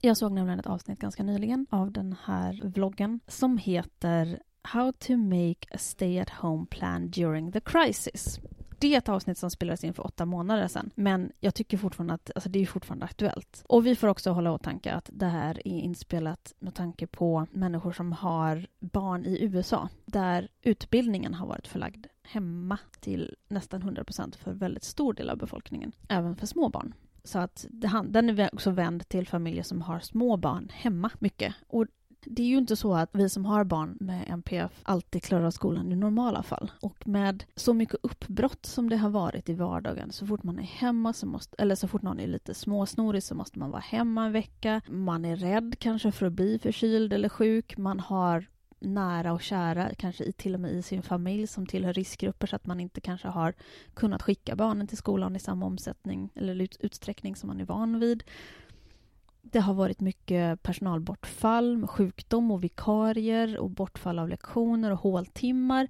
Jag 0.00 0.16
såg 0.16 0.32
nämligen 0.32 0.60
ett 0.60 0.66
avsnitt 0.66 0.98
ganska 0.98 1.22
nyligen 1.22 1.66
av 1.70 1.92
den 1.92 2.16
här 2.24 2.60
vloggen 2.64 3.20
som 3.26 3.58
heter 3.58 4.42
How 4.62 4.92
to 4.92 5.16
make 5.16 5.66
a 5.70 5.78
stay 5.78 6.18
at 6.18 6.30
home 6.30 6.66
plan 6.66 7.10
during 7.10 7.52
the 7.52 7.60
crisis. 7.60 8.40
Det 8.78 8.94
är 8.94 8.98
ett 8.98 9.08
avsnitt 9.08 9.38
som 9.38 9.50
spelades 9.50 9.84
in 9.84 9.94
för 9.94 10.06
åtta 10.06 10.24
månader 10.24 10.68
sedan, 10.68 10.90
men 10.94 11.32
jag 11.40 11.54
tycker 11.54 11.78
fortfarande 11.78 12.14
att 12.14 12.30
alltså, 12.34 12.50
det 12.50 12.58
är 12.58 12.66
fortfarande 12.66 13.04
aktuellt. 13.04 13.64
Och 13.68 13.86
vi 13.86 13.96
får 13.96 14.08
också 14.08 14.30
hålla 14.30 14.50
i 14.50 14.52
åtanke 14.52 14.92
att 14.92 15.10
det 15.12 15.26
här 15.26 15.68
är 15.68 15.78
inspelat 15.80 16.54
med 16.58 16.74
tanke 16.74 17.06
på 17.06 17.46
människor 17.50 17.92
som 17.92 18.12
har 18.12 18.66
barn 18.80 19.24
i 19.24 19.42
USA, 19.42 19.88
där 20.06 20.48
utbildningen 20.62 21.34
har 21.34 21.46
varit 21.46 21.66
förlagd 21.66 22.06
hemma 22.22 22.78
till 23.00 23.36
nästan 23.48 23.82
100 23.82 24.04
procent 24.04 24.36
för 24.36 24.52
väldigt 24.52 24.84
stor 24.84 25.14
del 25.14 25.30
av 25.30 25.38
befolkningen, 25.38 25.92
även 26.08 26.36
för 26.36 26.46
små 26.46 26.68
barn. 26.68 26.94
Så 27.24 27.38
att 27.38 27.66
den 28.04 28.40
är 28.40 28.54
också 28.54 28.70
vänd 28.70 29.08
till 29.08 29.28
familjer 29.28 29.62
som 29.62 29.82
har 29.82 30.00
små 30.00 30.36
barn 30.36 30.68
hemma 30.72 31.10
mycket. 31.18 31.54
Och 31.66 31.86
det 32.24 32.42
är 32.42 32.46
ju 32.46 32.58
inte 32.58 32.76
så 32.76 32.94
att 32.94 33.10
vi 33.12 33.28
som 33.28 33.44
har 33.44 33.64
barn 33.64 33.96
med 34.00 34.24
NPF 34.28 34.72
alltid 34.82 35.22
klarar 35.22 35.50
skolan 35.50 35.92
i 35.92 35.96
normala 35.96 36.42
fall. 36.42 36.72
Och 36.80 37.08
med 37.08 37.44
så 37.54 37.74
mycket 37.74 37.96
uppbrott 38.02 38.66
som 38.66 38.88
det 38.88 38.96
har 38.96 39.10
varit 39.10 39.48
i 39.48 39.54
vardagen, 39.54 40.12
så 40.12 40.26
fort 40.26 40.42
man 40.42 40.58
är 40.58 40.62
hemma, 40.62 41.12
så 41.12 41.26
måste, 41.26 41.62
eller 41.62 41.74
så 41.74 41.88
fort 41.88 42.02
någon 42.02 42.20
är 42.20 42.26
lite 42.26 42.54
småsnorig 42.54 43.22
så 43.22 43.34
måste 43.34 43.58
man 43.58 43.70
vara 43.70 43.80
hemma 43.80 44.26
en 44.26 44.32
vecka. 44.32 44.80
Man 44.88 45.24
är 45.24 45.36
rädd 45.36 45.76
kanske 45.78 46.12
för 46.12 46.26
att 46.26 46.32
bli 46.32 46.58
förkyld 46.58 47.12
eller 47.12 47.28
sjuk. 47.28 47.76
Man 47.76 48.00
har 48.00 48.46
nära 48.80 49.32
och 49.32 49.42
kära, 49.42 49.94
kanske 49.94 50.32
till 50.32 50.54
och 50.54 50.60
med 50.60 50.72
i 50.72 50.82
sin 50.82 51.02
familj 51.02 51.46
som 51.46 51.66
tillhör 51.66 51.92
riskgrupper 51.92 52.46
så 52.46 52.56
att 52.56 52.66
man 52.66 52.80
inte 52.80 53.00
kanske 53.00 53.28
har 53.28 53.54
kunnat 53.94 54.22
skicka 54.22 54.56
barnen 54.56 54.86
till 54.86 54.98
skolan 54.98 55.36
i 55.36 55.38
samma 55.38 55.66
omsättning 55.66 56.30
eller 56.34 56.68
utsträckning 56.80 57.36
som 57.36 57.46
man 57.46 57.60
är 57.60 57.64
van 57.64 58.00
vid. 58.00 58.24
Det 59.52 59.60
har 59.60 59.74
varit 59.74 60.00
mycket 60.00 60.62
personalbortfall 60.62 61.76
med 61.76 61.90
sjukdom 61.90 62.50
och 62.50 62.64
vikarier 62.64 63.58
och 63.58 63.70
bortfall 63.70 64.18
av 64.18 64.28
lektioner 64.28 64.90
och 64.90 64.98
håltimmar. 64.98 65.88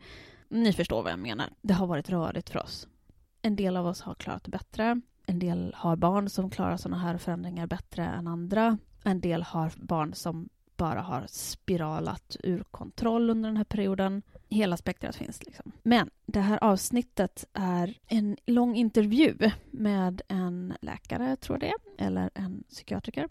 Ni 0.49 0.73
förstår 0.73 1.03
vad 1.03 1.13
jag 1.13 1.19
menar. 1.19 1.47
Det 1.63 1.75
har 1.75 1.87
varit 1.87 2.11
rörigt 2.11 2.51
för 2.51 2.59
oss. 2.63 2.89
En 3.43 3.57
del 3.57 3.77
av 3.77 3.87
oss 3.87 4.01
har 4.01 4.15
klarat 4.15 4.45
det 4.45 4.51
bättre. 4.51 5.01
En 5.27 5.39
del 5.39 5.75
har 5.77 5.97
barn 5.97 6.29
som 6.29 6.51
klarar 6.51 6.77
sådana 6.77 7.03
här 7.03 7.19
förändringar 7.19 7.67
bättre 7.67 8.05
än 8.05 8.27
andra. 8.27 8.79
En 9.05 9.21
del 9.21 9.43
har 9.43 9.73
barn 9.77 10.15
som 10.15 10.49
bara 10.77 11.01
har 11.01 11.25
spiralat 11.29 12.37
ur 12.45 12.65
kontroll 12.71 13.31
under 13.31 13.49
den 13.49 13.57
här 13.57 13.65
perioden. 13.65 14.23
Hela 14.49 14.77
spektrat 14.77 15.17
finns. 15.17 15.45
Liksom. 15.47 15.73
Men 15.83 16.11
det 16.27 16.41
här 16.41 16.65
avsnittet 16.65 17.45
är 17.53 17.99
en 18.07 18.37
lång 18.47 18.77
intervju 18.77 19.51
med 19.71 20.23
en 20.29 20.75
läkare, 20.81 21.37
tror 21.37 21.57
jag 21.57 21.61
det 21.61 22.03
är, 22.03 22.07
eller 22.07 22.31
en 22.35 22.65
psykiatriker. 22.69 23.29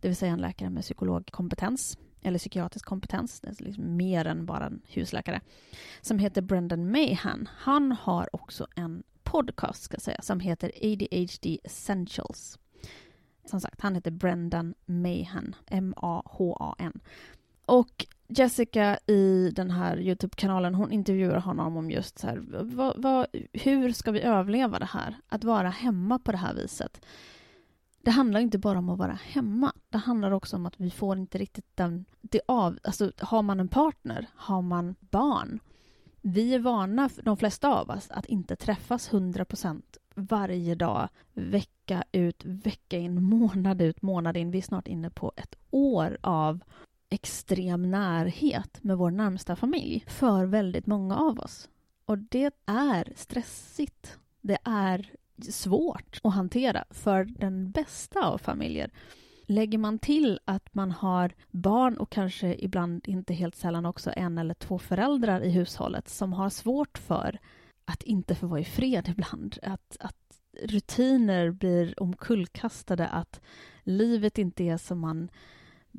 Det 0.00 0.08
vill 0.08 0.16
säga 0.16 0.32
en 0.32 0.40
läkare 0.40 0.70
med 0.70 0.82
psykologkompetens 0.82 1.98
eller 2.22 2.38
psykiatrisk 2.38 2.86
kompetens, 2.86 3.40
det 3.40 3.48
är 3.48 3.64
liksom 3.64 3.96
mer 3.96 4.26
än 4.26 4.46
bara 4.46 4.66
en 4.66 4.82
husläkare, 4.88 5.40
som 6.00 6.18
heter 6.18 6.42
Brendan 6.42 6.90
Mahan. 6.90 7.48
Han 7.56 7.92
har 7.92 8.28
också 8.32 8.66
en 8.76 9.02
podcast, 9.22 9.82
ska 9.82 9.94
jag 9.94 10.02
säga, 10.02 10.22
som 10.22 10.40
heter 10.40 10.72
ADHD 10.82 11.58
Essentials. 11.64 12.58
Som 13.44 13.60
sagt, 13.60 13.80
han 13.80 13.94
heter 13.94 14.10
Brendan 14.10 14.74
Mahan, 14.86 15.54
M-A-H-A-N. 15.66 17.00
Och 17.66 18.06
Jessica 18.38 18.98
i 19.06 19.50
den 19.50 19.70
här 19.70 20.00
Youtube-kanalen, 20.00 20.74
hon 20.74 20.92
intervjuar 20.92 21.38
honom 21.38 21.76
om 21.76 21.90
just 21.90 22.18
så 22.18 22.26
här, 22.26 22.42
vad, 22.74 23.02
vad, 23.02 23.26
hur 23.52 23.92
ska 23.92 24.10
vi 24.10 24.20
överleva 24.20 24.78
det 24.78 24.88
här? 24.92 25.16
Att 25.28 25.44
vara 25.44 25.70
hemma 25.70 26.18
på 26.18 26.32
det 26.32 26.38
här 26.38 26.54
viset. 26.54 27.06
Det 28.02 28.10
handlar 28.10 28.40
inte 28.40 28.58
bara 28.58 28.78
om 28.78 28.88
att 28.88 28.98
vara 28.98 29.18
hemma. 29.22 29.72
Det 29.90 29.98
handlar 29.98 30.30
också 30.30 30.56
om 30.56 30.66
att 30.66 30.80
vi 30.80 30.90
får 30.90 31.18
inte 31.18 31.38
riktigt 31.38 31.76
den... 31.76 32.04
Det 32.20 32.40
av, 32.48 32.78
alltså, 32.84 33.12
har 33.18 33.42
man 33.42 33.60
en 33.60 33.68
partner, 33.68 34.26
har 34.34 34.62
man 34.62 34.94
barn, 35.00 35.60
vi 36.22 36.54
är 36.54 36.58
vana, 36.58 37.10
de 37.22 37.36
flesta 37.36 37.68
av 37.74 37.90
oss, 37.90 38.10
att 38.10 38.26
inte 38.26 38.56
träffas 38.56 39.12
100 39.12 39.44
procent 39.44 39.96
varje 40.14 40.74
dag, 40.74 41.08
vecka 41.32 42.04
ut, 42.12 42.44
vecka 42.44 42.98
in, 42.98 43.22
månad 43.22 43.82
ut, 43.82 44.02
månad 44.02 44.36
in. 44.36 44.50
Vi 44.50 44.58
är 44.58 44.62
snart 44.62 44.88
inne 44.88 45.10
på 45.10 45.32
ett 45.36 45.54
år 45.70 46.18
av 46.20 46.60
extrem 47.12 47.90
närhet 47.90 48.84
med 48.84 48.98
vår 48.98 49.10
närmsta 49.10 49.56
familj 49.56 50.04
för 50.06 50.44
väldigt 50.44 50.86
många 50.86 51.16
av 51.16 51.38
oss. 51.38 51.68
Och 52.04 52.18
det 52.18 52.54
är 52.66 53.12
stressigt. 53.16 54.18
Det 54.40 54.58
är 54.64 55.10
svårt 55.50 56.20
att 56.22 56.34
hantera 56.34 56.84
för 56.90 57.24
den 57.24 57.70
bästa 57.70 58.26
av 58.26 58.38
familjer. 58.38 58.90
Lägger 59.46 59.78
man 59.78 59.98
till 59.98 60.40
att 60.44 60.74
man 60.74 60.90
har 60.90 61.34
barn 61.50 61.96
och 61.96 62.10
kanske 62.10 62.54
ibland 62.54 63.08
inte 63.08 63.34
helt 63.34 63.56
sällan 63.56 63.86
också 63.86 64.12
en 64.16 64.38
eller 64.38 64.54
två 64.54 64.78
föräldrar 64.78 65.40
i 65.40 65.50
hushållet 65.50 66.08
som 66.08 66.32
har 66.32 66.50
svårt 66.50 66.98
för 66.98 67.38
att 67.84 68.02
inte 68.02 68.34
få 68.34 68.46
vara 68.46 68.60
i 68.60 68.64
fred 68.64 69.08
ibland. 69.08 69.58
Att, 69.62 69.96
att 70.00 70.40
rutiner 70.62 71.50
blir 71.50 72.02
omkullkastade, 72.02 73.08
att 73.08 73.40
livet 73.82 74.38
inte 74.38 74.64
är 74.64 74.76
som 74.76 74.98
man 74.98 75.30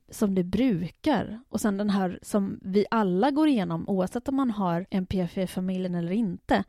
som 0.10 0.36
det 0.36 0.44
brukar. 0.44 1.40
Och 1.50 1.62
sen 1.62 1.78
den 1.78 1.90
här 1.90 2.20
som 2.22 2.60
vi 2.62 2.86
alla 2.92 3.32
går 3.32 3.48
igenom, 3.48 3.90
oavsett 3.90 4.28
om 4.28 4.36
man 4.36 4.52
har 4.52 4.86
NPF 4.90 5.38
i 5.38 5.48
familjen 5.48 5.96
eller 5.96 6.12
inte, 6.12 6.64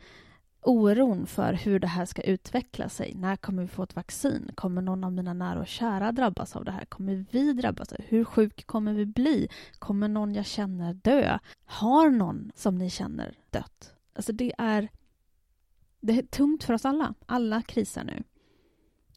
oron 0.64 1.26
för 1.26 1.52
hur 1.52 1.80
det 1.80 1.86
här 1.86 2.04
ska 2.04 2.22
utveckla 2.22 2.88
sig. 2.88 3.14
När 3.14 3.36
kommer 3.36 3.62
vi 3.62 3.68
få 3.68 3.82
ett 3.82 3.96
vaccin? 3.96 4.50
Kommer 4.54 4.82
någon 4.82 5.04
av 5.04 5.12
mina 5.12 5.34
nära 5.34 5.60
och 5.60 5.66
kära 5.66 6.12
drabbas 6.12 6.56
av 6.56 6.64
det 6.64 6.72
här? 6.72 6.84
Kommer 6.84 7.24
vi 7.30 7.52
drabbas? 7.52 7.94
Hur 7.98 8.24
sjuk 8.24 8.66
kommer 8.66 8.92
vi 8.92 9.06
bli? 9.06 9.48
Kommer 9.78 10.08
någon 10.08 10.34
jag 10.34 10.46
känner 10.46 10.94
dö? 10.94 11.38
Har 11.64 12.10
någon 12.10 12.52
som 12.54 12.78
ni 12.78 12.90
känner 12.90 13.38
dött? 13.50 13.94
Alltså 14.14 14.32
det 14.32 14.52
är, 14.58 14.88
det 16.00 16.18
är 16.18 16.22
tungt 16.22 16.64
för 16.64 16.74
oss 16.74 16.84
alla. 16.84 17.14
Alla 17.26 17.62
krisar 17.62 18.04
nu. 18.04 18.22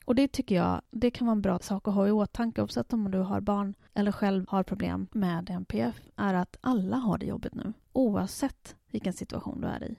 Och 0.08 0.16
det 0.16 0.32
tycker 0.32 0.56
jag 0.56 0.82
det 0.92 1.12
kan 1.12 1.28
vara 1.28 1.36
en 1.36 1.42
bra 1.42 1.60
sak 1.60 1.88
att 1.88 1.94
ha 1.94 2.08
i 2.08 2.12
åtanke 2.12 2.62
oavsett 2.62 2.94
om 2.94 3.12
du 3.12 3.18
har 3.18 3.42
barn 3.42 3.74
eller 3.94 4.12
själv 4.12 4.46
har 4.50 4.64
problem 4.64 5.08
med 5.12 5.50
NPF 5.50 6.02
är 6.16 6.34
att 6.34 6.58
alla 6.62 6.98
har 6.98 7.18
det 7.18 7.26
jobbigt 7.26 7.56
nu 7.56 7.74
oavsett 7.94 8.76
vilken 8.92 9.14
situation 9.14 9.62
du 9.62 9.68
är 9.68 9.84
i 9.84 9.96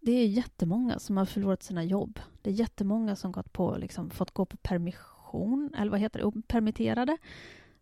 det 0.00 0.12
är 0.12 0.26
jättemånga 0.26 0.98
som 0.98 1.16
har 1.16 1.24
förlorat 1.24 1.62
sina 1.62 1.84
jobb. 1.84 2.20
Det 2.42 2.50
är 2.50 2.54
jättemånga 2.54 3.16
som 3.16 3.32
gått 3.32 3.52
på, 3.52 3.76
liksom, 3.76 4.10
fått 4.10 4.30
gå 4.30 4.46
på 4.46 4.56
permission, 4.56 5.74
eller 5.76 5.90
vad 5.90 6.00
heter 6.00 6.20
det, 6.20 6.42
permitterade, 6.42 7.18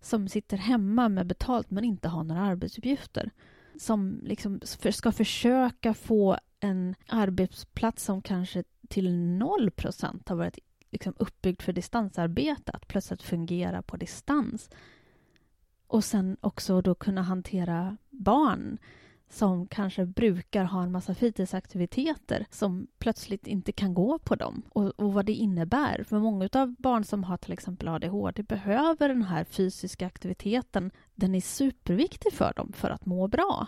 som 0.00 0.28
sitter 0.28 0.56
hemma 0.56 1.08
med 1.08 1.26
betalt 1.26 1.70
men 1.70 1.84
inte 1.84 2.08
har 2.08 2.24
några 2.24 2.40
arbetsuppgifter. 2.40 3.30
Som 3.76 4.20
liksom 4.22 4.60
ska 4.90 5.12
försöka 5.12 5.94
få 5.94 6.38
en 6.60 6.94
arbetsplats 7.06 8.04
som 8.04 8.22
kanske 8.22 8.64
till 8.88 9.14
noll 9.14 9.70
procent 9.70 10.28
har 10.28 10.36
varit 10.36 10.58
liksom 10.90 11.14
uppbyggd 11.18 11.62
för 11.62 11.72
distansarbete, 11.72 12.72
att 12.72 12.88
plötsligt 12.88 13.22
fungera 13.22 13.82
på 13.82 13.96
distans. 13.96 14.70
Och 15.86 16.04
sen 16.04 16.36
också 16.40 16.80
då 16.80 16.94
kunna 16.94 17.22
hantera 17.22 17.96
barn 18.10 18.78
som 19.30 19.66
kanske 19.66 20.06
brukar 20.06 20.64
ha 20.64 20.82
en 20.82 20.92
massa 20.92 21.14
fritidsaktiviteter 21.14 22.46
som 22.50 22.86
plötsligt 22.98 23.46
inte 23.46 23.72
kan 23.72 23.94
gå 23.94 24.18
på 24.18 24.34
dem 24.34 24.62
och, 24.68 25.00
och 25.00 25.12
vad 25.12 25.26
det 25.26 25.32
innebär. 25.32 26.04
För 26.04 26.18
många 26.18 26.48
av 26.52 26.74
barn 26.78 27.04
som 27.04 27.24
har 27.24 27.36
till 27.36 27.52
exempel 27.52 27.88
ADHD 27.88 28.42
behöver 28.42 29.08
den 29.08 29.22
här 29.22 29.44
fysiska 29.44 30.06
aktiviteten. 30.06 30.90
Den 31.14 31.34
är 31.34 31.40
superviktig 31.40 32.32
för 32.32 32.52
dem 32.56 32.72
för 32.72 32.90
att 32.90 33.06
må 33.06 33.28
bra. 33.28 33.66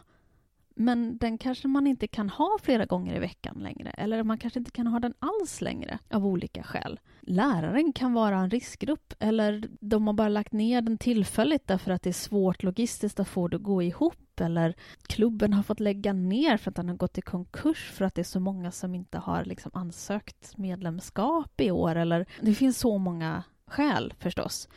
Men 0.80 1.18
den 1.18 1.38
kanske 1.38 1.68
man 1.68 1.87
inte 1.87 2.06
kan 2.06 2.30
ha 2.30 2.58
flera 2.62 2.84
gånger 2.84 3.16
i 3.16 3.18
veckan 3.18 3.56
längre 3.58 3.90
eller 3.90 4.22
man 4.22 4.38
kanske 4.38 4.58
inte 4.58 4.70
kan 4.70 4.87
ha 4.87 5.00
den 5.00 5.14
alls 5.18 5.60
längre 5.60 5.99
av 6.10 6.26
olika 6.26 6.62
skäl. 6.62 7.00
Läraren 7.20 7.92
kan 7.92 8.12
vara 8.12 8.38
en 8.38 8.50
riskgrupp 8.50 9.14
eller 9.18 9.68
de 9.80 10.06
har 10.06 10.14
bara 10.14 10.28
lagt 10.28 10.52
ner 10.52 10.82
den 10.82 10.99
tillfälligt 10.99 11.66
därför 11.66 11.90
att 11.92 12.02
det 12.02 12.10
är 12.10 12.12
svårt 12.12 12.62
logistiskt 12.62 13.20
att 13.20 13.28
få 13.28 13.49
det 13.49 13.56
att 13.56 13.62
gå 13.62 13.82
ihop 13.82 14.40
eller 14.40 14.75
klubben 15.02 15.52
har 15.52 15.62
fått 15.62 15.80
lägga 15.80 16.12
ner 16.12 16.56
för 16.56 16.70
att 16.70 16.76
den 16.76 16.88
har 16.88 16.96
gått 16.96 17.18
i 17.18 17.22
konkurs 17.22 17.90
för 17.90 18.04
att 18.04 18.14
det 18.14 18.22
är 18.22 18.25
så 18.25 18.40
många 18.40 18.70
som 18.70 18.94
inte 18.94 19.18
har 19.18 19.44
liksom 19.44 19.70
ansökt 19.75 20.56
medlemskap 20.56 21.60
i 21.60 21.70
år 21.70 21.96
eller 21.96 22.26
det 22.40 22.54
finns 22.54 22.78
så 22.78 22.99
många 22.99 23.44
skäl 23.66 24.14
förstås. 24.18 24.68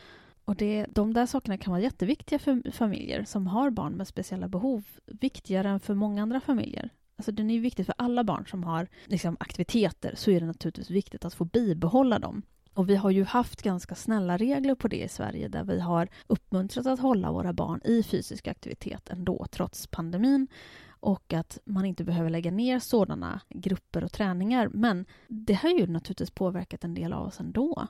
Och 0.44 0.56
det, 0.56 0.86
de 0.90 1.12
där 1.12 1.26
sakerna 1.26 1.58
kan 1.58 1.70
vara 1.70 1.82
jätteviktiga 1.82 2.38
för 2.38 2.70
familjer 2.70 3.24
som 3.24 3.46
har 3.46 3.70
barn 3.70 3.92
med 3.92 4.08
speciella 4.08 4.48
behov. 4.48 4.84
Viktigare 5.06 5.68
än 5.68 5.80
för 5.80 5.94
många 5.94 6.22
andra 6.22 6.40
familjer. 6.40 6.90
Alltså 7.16 7.32
den 7.32 7.50
är 7.50 7.60
viktig 7.60 7.86
för 7.86 7.94
alla 7.98 8.24
barn 8.24 8.46
som 8.46 8.64
har 8.64 8.88
liksom, 9.06 9.36
aktiviteter 9.40 10.14
så 10.16 10.30
är 10.30 10.40
det 10.40 10.46
naturligtvis 10.46 10.90
viktigt 10.90 11.24
att 11.24 11.34
få 11.34 11.44
bibehålla 11.44 12.18
dem. 12.18 12.42
Och 12.74 12.90
vi 12.90 12.96
har 12.96 13.10
ju 13.10 13.24
haft 13.24 13.62
ganska 13.62 13.94
snälla 13.94 14.36
regler 14.36 14.74
på 14.74 14.88
det 14.88 15.02
i 15.04 15.08
Sverige 15.08 15.48
där 15.48 15.64
vi 15.64 15.80
har 15.80 16.08
uppmuntrat 16.26 16.86
att 16.86 17.00
hålla 17.00 17.32
våra 17.32 17.52
barn 17.52 17.80
i 17.84 18.02
fysisk 18.02 18.48
aktivitet 18.48 19.08
ändå 19.08 19.46
trots 19.50 19.86
pandemin 19.86 20.48
och 20.88 21.32
att 21.32 21.58
man 21.64 21.84
inte 21.84 22.04
behöver 22.04 22.30
lägga 22.30 22.50
ner 22.50 22.78
sådana 22.78 23.40
grupper 23.48 24.04
och 24.04 24.12
träningar. 24.12 24.68
Men 24.68 25.06
det 25.28 25.54
har 25.54 25.70
ju 25.70 25.86
naturligtvis 25.86 26.30
påverkat 26.30 26.84
en 26.84 26.94
del 26.94 27.12
av 27.12 27.26
oss 27.26 27.40
ändå. 27.40 27.86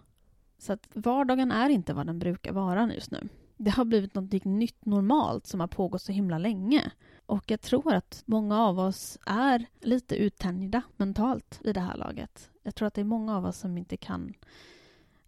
Så 0.65 0.73
att 0.73 0.89
vardagen 0.95 1.53
är 1.53 1.69
inte 1.69 1.95
vad 1.95 2.07
den 2.07 2.19
brukar 2.19 2.53
vara 2.53 2.95
just 2.95 3.11
nu. 3.11 3.29
Det 3.57 3.71
har 3.71 3.85
blivit 3.85 4.15
något 4.15 4.45
nytt 4.45 4.85
normalt 4.85 5.47
som 5.47 5.61
har 5.61 5.67
pågått 5.67 6.03
så 6.03 6.13
himla 6.13 6.39
länge. 6.39 6.91
Och 7.27 7.51
jag 7.51 7.61
tror 7.61 7.95
att 7.95 8.23
många 8.27 8.61
av 8.61 8.79
oss 8.79 9.19
är 9.27 9.67
lite 9.81 10.17
uttänjda 10.17 10.83
mentalt 10.97 11.61
i 11.65 11.73
det 11.73 11.81
här 11.81 11.97
laget. 11.97 12.51
Jag 12.63 12.75
tror 12.75 12.89
att 12.89 12.95
det 12.95 13.01
är 13.01 13.05
många 13.05 13.37
av 13.37 13.47
oss 13.47 13.59
som 13.59 13.79
inte 13.79 13.97
kan... 13.97 14.35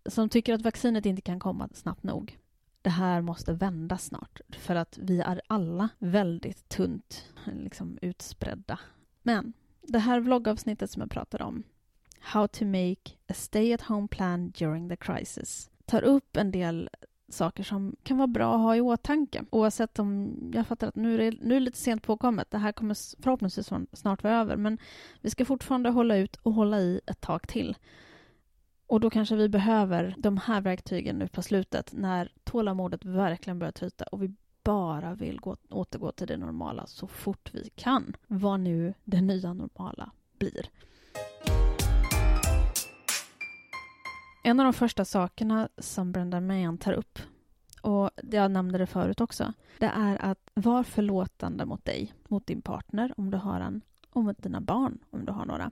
Som 0.07 0.28
tycker 0.28 0.55
att 0.55 0.62
vaccinet 0.62 1.07
inte 1.07 1.23
kan 1.23 1.40
komma 1.40 1.69
snabbt 1.75 2.02
nog. 2.02 2.38
Det 2.83 2.90
här 2.90 3.21
måste 3.21 3.52
vända 3.52 3.99
snart, 3.99 4.40
för 4.49 4.75
att 4.75 4.99
vi 5.02 5.21
är 5.21 5.40
alla 5.47 5.88
väldigt 5.99 6.69
tunt 6.69 7.25
liksom, 7.47 7.99
utspridda. 8.02 8.78
Men 9.23 9.52
det 9.83 9.99
här 9.99 10.21
vloggavsnittet 10.21 10.90
som 10.90 11.00
jag 11.00 11.11
pratade 11.11 11.45
om 11.45 11.62
How 12.20 12.46
to 12.46 12.64
make 12.64 13.16
a 13.28 13.35
stay 13.35 13.73
at 13.73 13.82
home 13.82 14.08
plan 14.08 14.50
during 14.50 14.88
the 14.88 14.96
crisis 14.96 15.70
tar 15.87 16.02
upp 16.02 16.37
en 16.37 16.50
del 16.50 16.88
saker 17.28 17.62
som 17.62 17.96
kan 18.02 18.16
vara 18.16 18.26
bra 18.26 18.54
att 18.54 18.61
ha 18.61 18.76
i 18.76 18.80
åtanke. 18.80 19.44
Oavsett 19.50 19.99
om, 19.99 20.37
jag 20.54 20.66
fattar 20.66 20.88
att 20.88 20.96
nu 20.96 21.14
är 21.14 21.18
det, 21.18 21.38
nu 21.40 21.54
är 21.54 21.61
det 21.61 21.64
lite 21.64 21.78
sent 21.78 22.02
påkommet, 22.02 22.50
det 22.50 22.58
här 22.58 22.73
kommer 22.73 23.23
förhoppningsvis 23.23 23.70
snart 23.92 24.23
vara 24.23 24.35
över, 24.35 24.56
men 24.56 24.78
vi 25.20 25.30
ska 25.30 25.44
fortfarande 25.44 25.90
hålla 25.90 26.16
ut 26.16 26.37
och 26.37 26.52
hålla 26.52 26.80
i 26.80 27.00
ett 27.06 27.20
tag 27.20 27.49
till. 27.49 27.76
Och 28.87 29.00
då 29.00 29.11
kanske 29.11 29.37
vi 29.37 29.49
behöver 29.49 30.14
de 30.18 30.37
här 30.37 30.61
verktygen 30.61 31.18
nu 31.18 31.28
på 31.28 31.42
slutet 31.42 31.92
när 31.92 32.32
tålamodet 32.44 33.04
verkligen 33.04 33.58
börjar 33.58 33.73
tryta 33.73 34.04
och 34.04 34.23
vi 34.23 34.35
bara 34.64 35.14
vill 35.14 35.40
gå, 35.40 35.56
återgå 35.70 36.12
till 36.12 36.26
det 36.26 36.37
normala 36.37 36.87
så 36.87 37.06
fort 37.06 37.50
vi 37.54 37.70
kan. 37.75 38.16
Vad 38.26 38.61
nu 38.61 38.94
det 39.04 39.20
nya 39.20 39.52
normala 39.52 40.11
blir. 40.38 40.70
En 44.47 44.61
av 44.61 44.65
de 44.65 44.73
första 44.73 45.05
sakerna 45.05 45.69
som 45.79 46.12
Brenda 46.12 46.41
Mayan 46.41 46.79
tar 46.79 46.93
upp, 46.93 47.19
och 47.83 48.11
jag 48.31 48.50
nämnde 48.50 48.79
det 48.79 48.87
förut 48.87 49.21
också, 49.21 49.53
det 49.79 49.87
är 49.87 50.25
att 50.25 50.38
var 50.55 50.83
förlåtande 50.83 51.65
mot 51.67 51.85
dig, 51.85 52.12
mot 52.29 52.47
din 52.47 52.62
partner 52.62 53.15
om 53.17 53.31
du 53.31 53.37
har 53.37 53.61
en, 53.61 53.81
och 54.11 54.25
mot 54.25 54.43
dina 54.43 54.61
barn 54.61 54.99
om 55.11 55.25
du 55.25 55.33
har 55.33 55.47
några. 55.47 55.71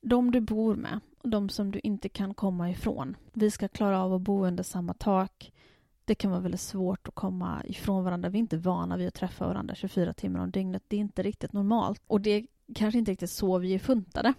De 0.00 0.30
du 0.30 0.40
bor 0.40 0.76
med, 0.76 1.00
de 1.22 1.48
som 1.48 1.70
du 1.70 1.80
inte 1.82 2.08
kan 2.08 2.34
komma 2.34 2.70
ifrån. 2.70 3.16
Vi 3.32 3.50
ska 3.50 3.68
klara 3.68 4.02
av 4.02 4.14
att 4.14 4.20
bo 4.20 4.46
under 4.46 4.62
samma 4.62 4.94
tak. 4.94 5.52
Det 6.04 6.14
kan 6.14 6.30
vara 6.30 6.40
väldigt 6.40 6.60
svårt 6.60 7.08
att 7.08 7.14
komma 7.14 7.62
ifrån 7.64 8.04
varandra. 8.04 8.28
Vi 8.28 8.38
är 8.38 8.40
inte 8.40 8.58
vana 8.58 8.96
vid 8.96 9.08
att 9.08 9.14
träffa 9.14 9.48
varandra 9.48 9.74
24 9.74 10.12
timmar 10.14 10.40
om 10.40 10.50
dygnet. 10.50 10.82
Det 10.88 10.96
är 10.96 11.00
inte 11.00 11.22
riktigt 11.22 11.52
normalt. 11.52 12.02
Och 12.06 12.20
det 12.20 12.30
är 12.30 12.46
kanske 12.74 12.98
inte 12.98 13.10
riktigt 13.10 13.30
så 13.30 13.58
vi 13.58 13.74
är 13.74 13.78
funtade. 13.78 14.34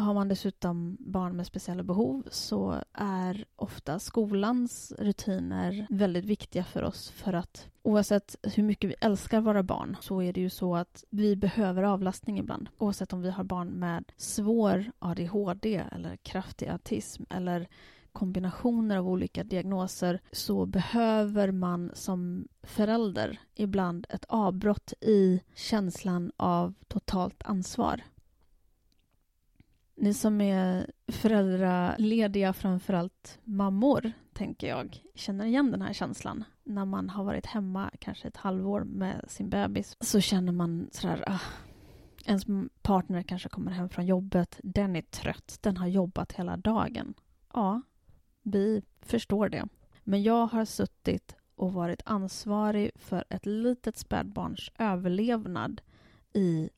Har 0.00 0.14
man 0.14 0.28
dessutom 0.28 0.96
barn 1.00 1.36
med 1.36 1.46
speciella 1.46 1.82
behov 1.82 2.22
så 2.30 2.82
är 2.92 3.44
ofta 3.56 3.98
skolans 3.98 4.92
rutiner 4.98 5.86
väldigt 5.90 6.24
viktiga 6.24 6.64
för 6.64 6.82
oss 6.82 7.10
för 7.10 7.32
att 7.32 7.68
oavsett 7.82 8.36
hur 8.42 8.62
mycket 8.62 8.90
vi 8.90 8.94
älskar 9.00 9.40
våra 9.40 9.62
barn 9.62 9.96
så 10.00 10.22
är 10.22 10.32
det 10.32 10.40
ju 10.40 10.50
så 10.50 10.76
att 10.76 11.04
vi 11.10 11.36
behöver 11.36 11.82
avlastning 11.82 12.38
ibland. 12.38 12.68
Oavsett 12.78 13.12
om 13.12 13.22
vi 13.22 13.30
har 13.30 13.44
barn 13.44 13.68
med 13.68 14.04
svår 14.16 14.92
ADHD 14.98 15.84
eller 15.92 16.16
kraftig 16.16 16.68
autism 16.68 17.22
eller 17.30 17.68
kombinationer 18.12 18.96
av 18.96 19.08
olika 19.08 19.44
diagnoser 19.44 20.20
så 20.32 20.66
behöver 20.66 21.52
man 21.52 21.90
som 21.94 22.48
förälder 22.62 23.40
ibland 23.54 24.06
ett 24.08 24.24
avbrott 24.28 24.92
i 25.00 25.40
känslan 25.54 26.32
av 26.36 26.74
totalt 26.88 27.42
ansvar. 27.44 28.02
Ni 30.00 30.14
som 30.14 30.40
är 30.40 30.90
föräldralediga, 31.08 32.52
framförallt 32.52 33.38
mammor, 33.44 34.12
tänker 34.32 34.68
jag, 34.68 35.02
känner 35.14 35.44
igen 35.44 35.70
den 35.70 35.82
här 35.82 35.92
känslan. 35.92 36.44
När 36.64 36.84
man 36.84 37.10
har 37.10 37.24
varit 37.24 37.46
hemma 37.46 37.90
kanske 37.98 38.28
ett 38.28 38.36
halvår 38.36 38.84
med 38.84 39.24
sin 39.28 39.48
bebis 39.48 39.96
så 40.00 40.20
känner 40.20 40.52
man 40.52 40.88
sådär, 40.92 41.24
ah, 41.26 41.40
ens 42.24 42.46
partner 42.82 43.22
kanske 43.22 43.48
kommer 43.48 43.72
hem 43.72 43.88
från 43.88 44.06
jobbet, 44.06 44.60
den 44.62 44.96
är 44.96 45.02
trött, 45.02 45.58
den 45.60 45.76
har 45.76 45.86
jobbat 45.86 46.32
hela 46.32 46.56
dagen. 46.56 47.14
Ja, 47.54 47.82
vi 48.42 48.82
förstår 49.02 49.48
det. 49.48 49.68
Men 50.04 50.22
jag 50.22 50.46
har 50.46 50.64
suttit 50.64 51.36
och 51.54 51.72
varit 51.72 52.02
ansvarig 52.04 52.90
för 52.94 53.24
ett 53.30 53.46
litet 53.46 53.96
spädbarns 53.96 54.70
överlevnad 54.78 55.80
i 56.32 56.70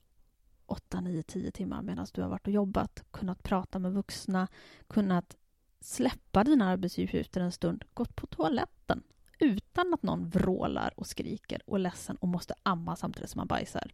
8, 0.70 1.00
9, 1.00 1.22
10 1.22 1.50
timmar 1.50 1.83
medan 1.83 2.06
du 2.12 2.22
har 2.22 2.28
varit 2.28 2.46
och 2.46 2.52
jobbat, 2.52 3.04
kunnat 3.11 3.42
prata 3.42 3.78
med 3.78 3.92
vuxna, 3.92 4.48
kunnat 4.87 5.37
släppa 5.80 6.44
dina 6.44 6.68
arbetsuppgifter 6.68 7.40
en 7.40 7.52
stund, 7.52 7.85
gått 7.94 8.16
på 8.16 8.26
toaletten 8.26 9.02
utan 9.38 9.94
att 9.94 10.02
någon 10.02 10.28
vrålar 10.28 10.92
och 10.96 11.06
skriker 11.06 11.62
och 11.66 11.76
är 11.76 11.80
ledsen 11.80 12.16
och 12.16 12.28
måste 12.28 12.54
amma 12.62 12.96
samtidigt 12.96 13.30
som 13.30 13.38
man 13.38 13.46
bajsar. 13.46 13.92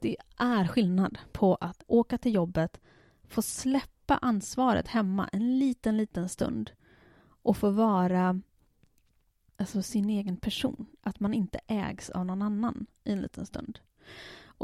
Det 0.00 0.16
är 0.36 0.66
skillnad 0.66 1.18
på 1.32 1.54
att 1.54 1.82
åka 1.86 2.18
till 2.18 2.34
jobbet, 2.34 2.80
få 3.22 3.42
släppa 3.42 4.16
ansvaret 4.16 4.88
hemma 4.88 5.28
en 5.28 5.58
liten, 5.58 5.96
liten 5.96 6.28
stund 6.28 6.70
och 7.42 7.56
få 7.56 7.70
vara 7.70 8.40
alltså, 9.56 9.82
sin 9.82 10.10
egen 10.10 10.36
person. 10.36 10.86
Att 11.00 11.20
man 11.20 11.34
inte 11.34 11.60
ägs 11.66 12.10
av 12.10 12.26
någon 12.26 12.42
annan 12.42 12.86
i 13.04 13.12
en 13.12 13.20
liten 13.20 13.46
stund. 13.46 13.78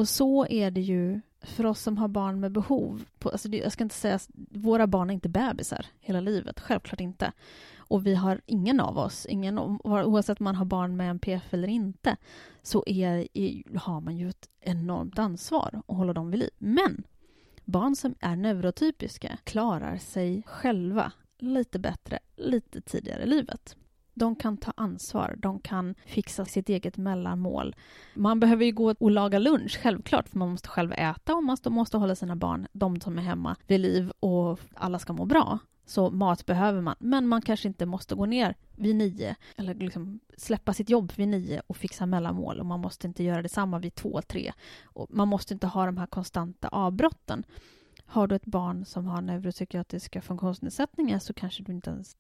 Och 0.01 0.09
så 0.09 0.47
är 0.47 0.71
det 0.71 0.81
ju 0.81 1.21
för 1.43 1.67
oss 1.67 1.81
som 1.81 1.99
har 1.99 2.09
barn 2.09 2.41
med 2.41 2.53
behov. 2.53 3.05
På, 3.19 3.29
alltså 3.29 3.49
det, 3.49 3.57
jag 3.57 3.73
ska 3.73 3.85
inte 3.85 3.95
säga 3.95 4.15
att 4.15 4.29
våra 4.51 4.87
barn 4.87 5.11
är 5.11 5.15
inte 5.15 5.29
bebisar 5.29 5.87
hela 6.01 6.21
livet, 6.21 6.61
självklart 6.61 7.01
inte. 7.01 7.33
Och 7.77 8.07
vi 8.07 8.15
har 8.15 8.41
ingen 8.47 8.81
av 8.81 8.99
oss, 8.99 9.27
ingen, 9.27 9.59
oavsett 9.59 10.41
om 10.41 10.45
man 10.45 10.55
har 10.55 10.65
barn 10.65 10.97
med 10.97 11.11
NPF 11.11 11.55
eller 11.55 11.69
inte, 11.69 12.17
så 12.63 12.85
är, 12.87 13.29
är, 13.35 13.79
har 13.79 14.01
man 14.01 14.17
ju 14.17 14.29
ett 14.29 14.49
enormt 14.61 15.19
ansvar 15.19 15.83
att 15.87 15.97
hålla 15.97 16.13
dem 16.13 16.31
vid 16.31 16.41
liv. 16.41 16.51
Men 16.59 17.03
barn 17.65 17.97
som 17.97 18.15
är 18.21 18.37
neurotypiska 18.37 19.39
klarar 19.45 19.99
sig 19.99 20.43
själva 20.47 21.13
lite 21.39 21.79
bättre 21.79 22.19
lite 22.37 22.81
tidigare 22.81 23.23
i 23.23 23.27
livet. 23.27 23.77
De 24.15 24.37
kan 24.37 24.57
ta 24.57 24.73
ansvar, 24.77 25.37
de 25.39 25.61
kan 25.61 25.95
fixa 26.07 26.45
sitt 26.45 26.69
eget 26.69 26.97
mellanmål. 26.97 27.77
Man 28.15 28.41
behöver 28.41 28.65
ju 28.65 28.73
gå 28.73 28.95
och 28.99 29.11
laga 29.11 29.39
lunch, 29.39 29.79
självklart, 29.83 30.29
för 30.29 30.39
man 30.39 30.51
måste 30.51 30.69
själv 30.69 30.93
äta 30.93 31.35
och 31.35 31.45
man 31.45 31.59
måste 31.71 31.97
hålla 31.97 32.15
sina 32.15 32.37
barn, 32.37 32.67
de 32.73 33.01
som 33.01 33.19
är 33.19 33.23
hemma, 33.23 33.57
vid 33.67 33.81
liv 33.81 34.13
och 34.21 34.61
alla 34.75 34.99
ska 34.99 35.13
må 35.13 35.25
bra. 35.25 35.59
Så 35.91 36.11
mat 36.11 36.47
behöver 36.47 36.81
man, 36.81 36.95
men 36.99 37.29
man 37.29 37.43
kanske 37.43 37.69
inte 37.69 37.87
måste 37.87 38.15
gå 38.15 38.27
ner 38.27 38.57
vid 38.77 38.97
nio 38.97 39.37
eller 39.57 39.75
liksom 39.75 40.21
släppa 40.37 40.73
sitt 40.75 40.91
jobb 40.91 41.13
vid 41.17 41.29
nio 41.29 41.63
och 41.67 41.77
fixa 41.77 42.07
mellanmål 42.07 42.61
och 42.61 42.67
man 42.67 42.81
måste 42.81 43.07
inte 43.07 43.25
göra 43.25 43.43
detsamma 43.43 43.79
vid 43.79 43.95
två, 43.95 44.23
tre. 44.23 44.53
Och 44.85 45.07
man 45.11 45.29
måste 45.29 45.55
inte 45.55 45.67
ha 45.67 45.87
de 45.87 45.97
här 45.97 46.07
konstanta 46.07 46.69
avbrotten. 46.69 47.45
Har 48.05 48.27
du 48.27 48.37
ett 48.37 48.47
barn 48.47 48.85
som 48.85 49.07
har 49.07 49.21
neuropsykiatriska 49.21 50.23
funktionsnedsättningar 50.23 51.19
så 51.19 51.35
kanske 51.35 51.63
du 51.63 51.73
inte 51.73 51.91
ens 51.91 52.17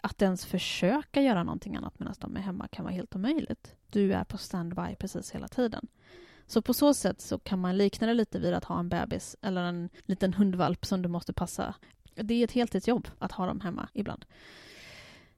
att 0.00 0.22
ens 0.22 0.46
försöka 0.46 1.22
göra 1.22 1.42
någonting 1.44 1.76
annat 1.76 1.98
medan 1.98 2.14
de 2.20 2.36
är 2.36 2.40
hemma 2.40 2.68
kan 2.68 2.84
vara 2.84 2.94
helt 2.94 3.16
omöjligt. 3.16 3.74
Du 3.90 4.12
är 4.12 4.24
på 4.24 4.38
standby 4.38 4.96
precis 4.98 5.30
hela 5.30 5.48
tiden. 5.48 5.86
Så 6.46 6.62
på 6.62 6.74
så 6.74 6.94
sätt 6.94 7.20
så 7.20 7.38
kan 7.38 7.58
man 7.58 7.76
likna 7.76 8.06
det 8.06 8.14
lite 8.14 8.38
vid 8.38 8.54
att 8.54 8.64
ha 8.64 8.78
en 8.78 8.88
bebis 8.88 9.36
eller 9.42 9.62
en 9.62 9.88
liten 10.04 10.34
hundvalp 10.34 10.86
som 10.86 11.02
du 11.02 11.08
måste 11.08 11.32
passa. 11.32 11.74
Det 12.14 12.34
är 12.34 12.44
ett 12.44 12.52
heltidsjobb 12.52 13.08
att 13.18 13.32
ha 13.32 13.46
dem 13.46 13.60
hemma 13.60 13.88
ibland. 13.92 14.24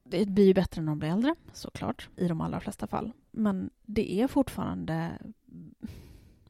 Det 0.02 0.28
blir 0.28 0.46
ju 0.46 0.54
bättre 0.54 0.82
när 0.82 0.88
de 0.88 0.98
blir 0.98 1.08
äldre, 1.08 1.34
såklart, 1.52 2.08
i 2.16 2.28
de 2.28 2.40
allra 2.40 2.60
flesta 2.60 2.86
fall. 2.86 3.12
Men 3.30 3.70
det 3.82 4.12
är 4.12 4.28
fortfarande 4.28 5.18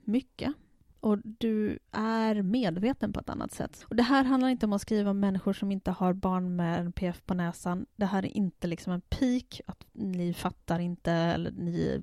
mycket 0.05 0.55
och 1.01 1.19
du 1.23 1.79
är 1.93 2.43
medveten 2.43 3.13
på 3.13 3.21
ett 3.21 3.29
annat 3.29 3.53
sätt. 3.53 3.85
Och 3.89 3.97
Det 3.97 4.03
här 4.03 4.25
handlar 4.25 4.49
inte 4.49 4.67
om 4.67 4.73
att 4.73 4.83
skriva 4.83 5.11
om 5.11 5.21
människor 5.21 5.53
som 5.53 5.73
inte 5.73 5.91
har 5.91 6.13
barn 6.13 6.57
med 6.57 6.81
NPF 6.81 7.23
på 7.27 7.35
näsan. 7.35 7.87
Det 7.97 8.07
här 8.07 8.25
är 8.25 8.37
inte 8.37 8.67
liksom 8.67 8.93
en 8.93 9.01
pik, 9.01 9.61
att 9.67 9.87
ni 9.93 10.35
fattar 10.35 10.79
inte 10.79 11.13
eller 11.13 11.51
ni... 11.51 12.03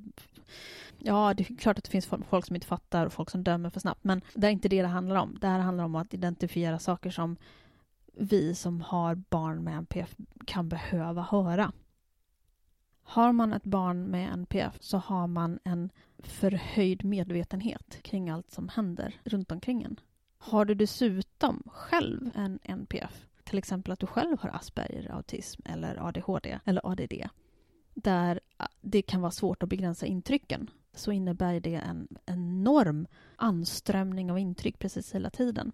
Ja, 0.99 1.33
det 1.33 1.49
är 1.49 1.55
klart 1.55 1.77
att 1.77 1.83
det 1.83 1.91
finns 1.91 2.05
folk 2.29 2.45
som 2.45 2.55
inte 2.55 2.67
fattar 2.67 3.05
och 3.05 3.13
folk 3.13 3.29
som 3.29 3.43
dömer 3.43 3.69
för 3.69 3.79
snabbt, 3.79 4.03
men 4.03 4.21
det 4.33 4.47
är 4.47 4.51
inte 4.51 4.69
det 4.69 4.81
det 4.81 4.87
handlar 4.87 5.15
om. 5.15 5.37
Det 5.41 5.47
här 5.47 5.59
handlar 5.59 5.83
om 5.83 5.95
att 5.95 6.13
identifiera 6.13 6.79
saker 6.79 7.09
som 7.09 7.37
vi 8.13 8.55
som 8.55 8.81
har 8.81 9.15
barn 9.15 9.63
med 9.63 9.77
NPF 9.77 10.15
kan 10.45 10.69
behöva 10.69 11.21
höra. 11.21 11.71
Har 13.09 13.31
man 13.31 13.53
ett 13.53 13.63
barn 13.63 14.03
med 14.03 14.33
NPF 14.33 14.77
så 14.79 14.97
har 14.97 15.27
man 15.27 15.59
en 15.63 15.89
förhöjd 16.19 17.05
medvetenhet 17.05 17.99
kring 18.01 18.29
allt 18.29 18.51
som 18.51 18.69
händer 18.69 19.15
runt 19.23 19.51
omkring 19.51 19.83
en. 19.83 19.99
Har 20.37 20.65
du 20.65 20.75
dessutom 20.75 21.63
själv 21.65 22.31
en 22.35 22.59
NPF, 22.63 23.27
till 23.43 23.57
exempel 23.57 23.91
att 23.91 23.99
du 23.99 24.07
själv 24.07 24.37
har 24.39 24.49
Asperger, 24.49 25.11
autism 25.11 25.61
eller 25.65 26.07
ADHD 26.07 26.59
eller 26.65 26.91
ADD, 26.91 27.13
där 27.93 28.39
ah, 28.57 28.67
det 28.81 29.01
kan 29.01 29.21
vara 29.21 29.31
svårt 29.31 29.63
att 29.63 29.69
begränsa 29.69 30.05
intrycken, 30.05 30.69
så 30.93 31.11
innebär 31.11 31.59
det 31.59 31.75
en 31.75 32.07
enorm 32.25 33.07
anströmning 33.35 34.31
av 34.31 34.39
intryck 34.39 34.79
precis 34.79 35.15
hela 35.15 35.29
tiden. 35.29 35.71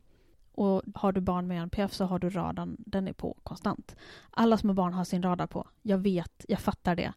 Och 0.54 0.82
har 0.96 1.12
du 1.12 1.22
barn 1.22 1.48
med 1.48 1.62
NPF 1.62 1.94
så 1.94 2.06
har 2.06 2.20
du 2.20 2.30
radarn, 2.30 2.76
den 2.80 3.08
är 3.08 3.14
på 3.14 3.38
konstant. 3.44 3.96
Alla 4.30 4.58
små 4.58 4.74
barn 4.74 4.94
har 4.94 5.04
sin 5.04 5.24
radar 5.24 5.48
på. 5.48 5.68
Jag 5.82 5.98
vet, 5.98 6.46
jag 6.48 6.60
fattar 6.60 6.96
det. 6.96 7.14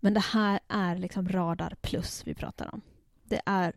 Men 0.00 0.14
det 0.14 0.20
här 0.20 0.60
är 0.68 0.96
liksom 0.96 1.28
radar 1.28 1.74
plus 1.80 2.22
vi 2.26 2.34
pratar 2.34 2.74
om. 2.74 2.80
Det 3.24 3.40
är 3.46 3.72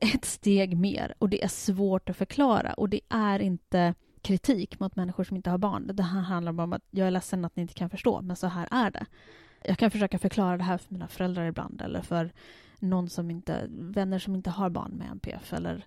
ett 0.00 0.24
steg 0.24 0.76
mer 0.76 1.14
och 1.18 1.28
det 1.28 1.44
är 1.44 1.48
svårt 1.48 2.08
att 2.08 2.16
förklara 2.16 2.72
och 2.74 2.88
det 2.88 3.00
är 3.08 3.38
inte 3.38 3.94
kritik 4.22 4.80
mot 4.80 4.96
människor 4.96 5.24
som 5.24 5.36
inte 5.36 5.50
har 5.50 5.58
barn. 5.58 5.90
Det 5.92 6.02
här 6.02 6.20
handlar 6.20 6.62
om 6.62 6.72
att 6.72 6.82
jag 6.90 7.06
är 7.06 7.10
ledsen 7.10 7.44
att 7.44 7.56
ni 7.56 7.62
inte 7.62 7.74
kan 7.74 7.90
förstå, 7.90 8.22
men 8.22 8.36
så 8.36 8.46
här 8.46 8.68
är 8.70 8.90
det. 8.90 9.06
Jag 9.64 9.78
kan 9.78 9.90
försöka 9.90 10.18
förklara 10.18 10.56
det 10.56 10.64
här 10.64 10.78
för 10.78 10.92
mina 10.92 11.08
föräldrar 11.08 11.46
ibland 11.46 11.82
eller 11.82 12.02
för 12.02 12.32
någon 12.78 13.08
som 13.08 13.30
inte, 13.30 13.66
vänner 13.68 14.18
som 14.18 14.34
inte 14.34 14.50
har 14.50 14.70
barn 14.70 14.92
med 14.92 15.10
NPF 15.10 15.52
eller 15.52 15.86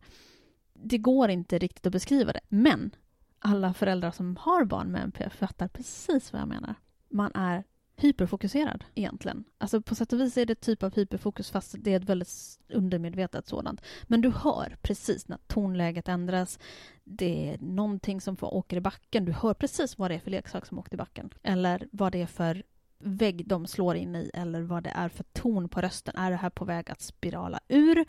det 0.83 0.97
går 0.97 1.29
inte 1.29 1.57
riktigt 1.57 1.85
att 1.85 1.91
beskriva 1.91 2.33
det. 2.33 2.39
Men 2.49 2.91
alla 3.39 3.73
föräldrar 3.73 4.11
som 4.11 4.35
har 4.35 4.65
barn 4.65 4.91
med 4.91 5.03
NPF 5.03 5.33
fattar 5.33 5.67
precis 5.67 6.33
vad 6.33 6.41
jag 6.41 6.47
menar. 6.47 6.75
Man 7.09 7.31
är 7.35 7.63
hyperfokuserad 7.95 8.83
egentligen. 8.95 9.43
Alltså 9.57 9.81
på 9.81 9.95
sätt 9.95 10.13
och 10.13 10.19
vis 10.19 10.37
är 10.37 10.45
det 10.45 10.55
typ 10.55 10.83
av 10.83 10.95
hyperfokus 10.95 11.51
fast 11.51 11.75
det 11.79 11.93
är 11.93 11.97
ett 11.97 12.09
väldigt 12.09 12.59
undermedvetet 12.69 13.47
sådant. 13.47 13.81
Men 14.03 14.21
du 14.21 14.29
hör 14.29 14.77
precis 14.81 15.27
när 15.27 15.37
tonläget 15.47 16.07
ändras. 16.07 16.59
Det 17.03 17.49
är 17.49 17.57
någonting 17.57 18.21
som 18.21 18.37
åker 18.41 18.77
i 18.77 18.81
backen. 18.81 19.25
Du 19.25 19.31
hör 19.31 19.53
precis 19.53 19.97
vad 19.97 20.11
det 20.11 20.15
är 20.15 20.19
för 20.19 20.31
leksak 20.31 20.65
som 20.65 20.79
åkte 20.79 20.95
i 20.95 20.97
backen. 20.97 21.29
Eller 21.43 21.87
vad 21.91 22.11
det 22.11 22.21
är 22.21 22.27
för 22.27 22.63
vägg 22.99 23.47
de 23.47 23.67
slår 23.67 23.95
in 23.95 24.15
i 24.15 24.31
eller 24.33 24.61
vad 24.61 24.83
det 24.83 24.89
är 24.89 25.09
för 25.09 25.23
ton 25.23 25.69
på 25.69 25.81
rösten. 25.81 26.15
Är 26.17 26.31
det 26.31 26.37
här 26.37 26.49
på 26.49 26.65
väg 26.65 26.91
att 26.91 27.01
spirala 27.01 27.59
ur? 27.67 28.05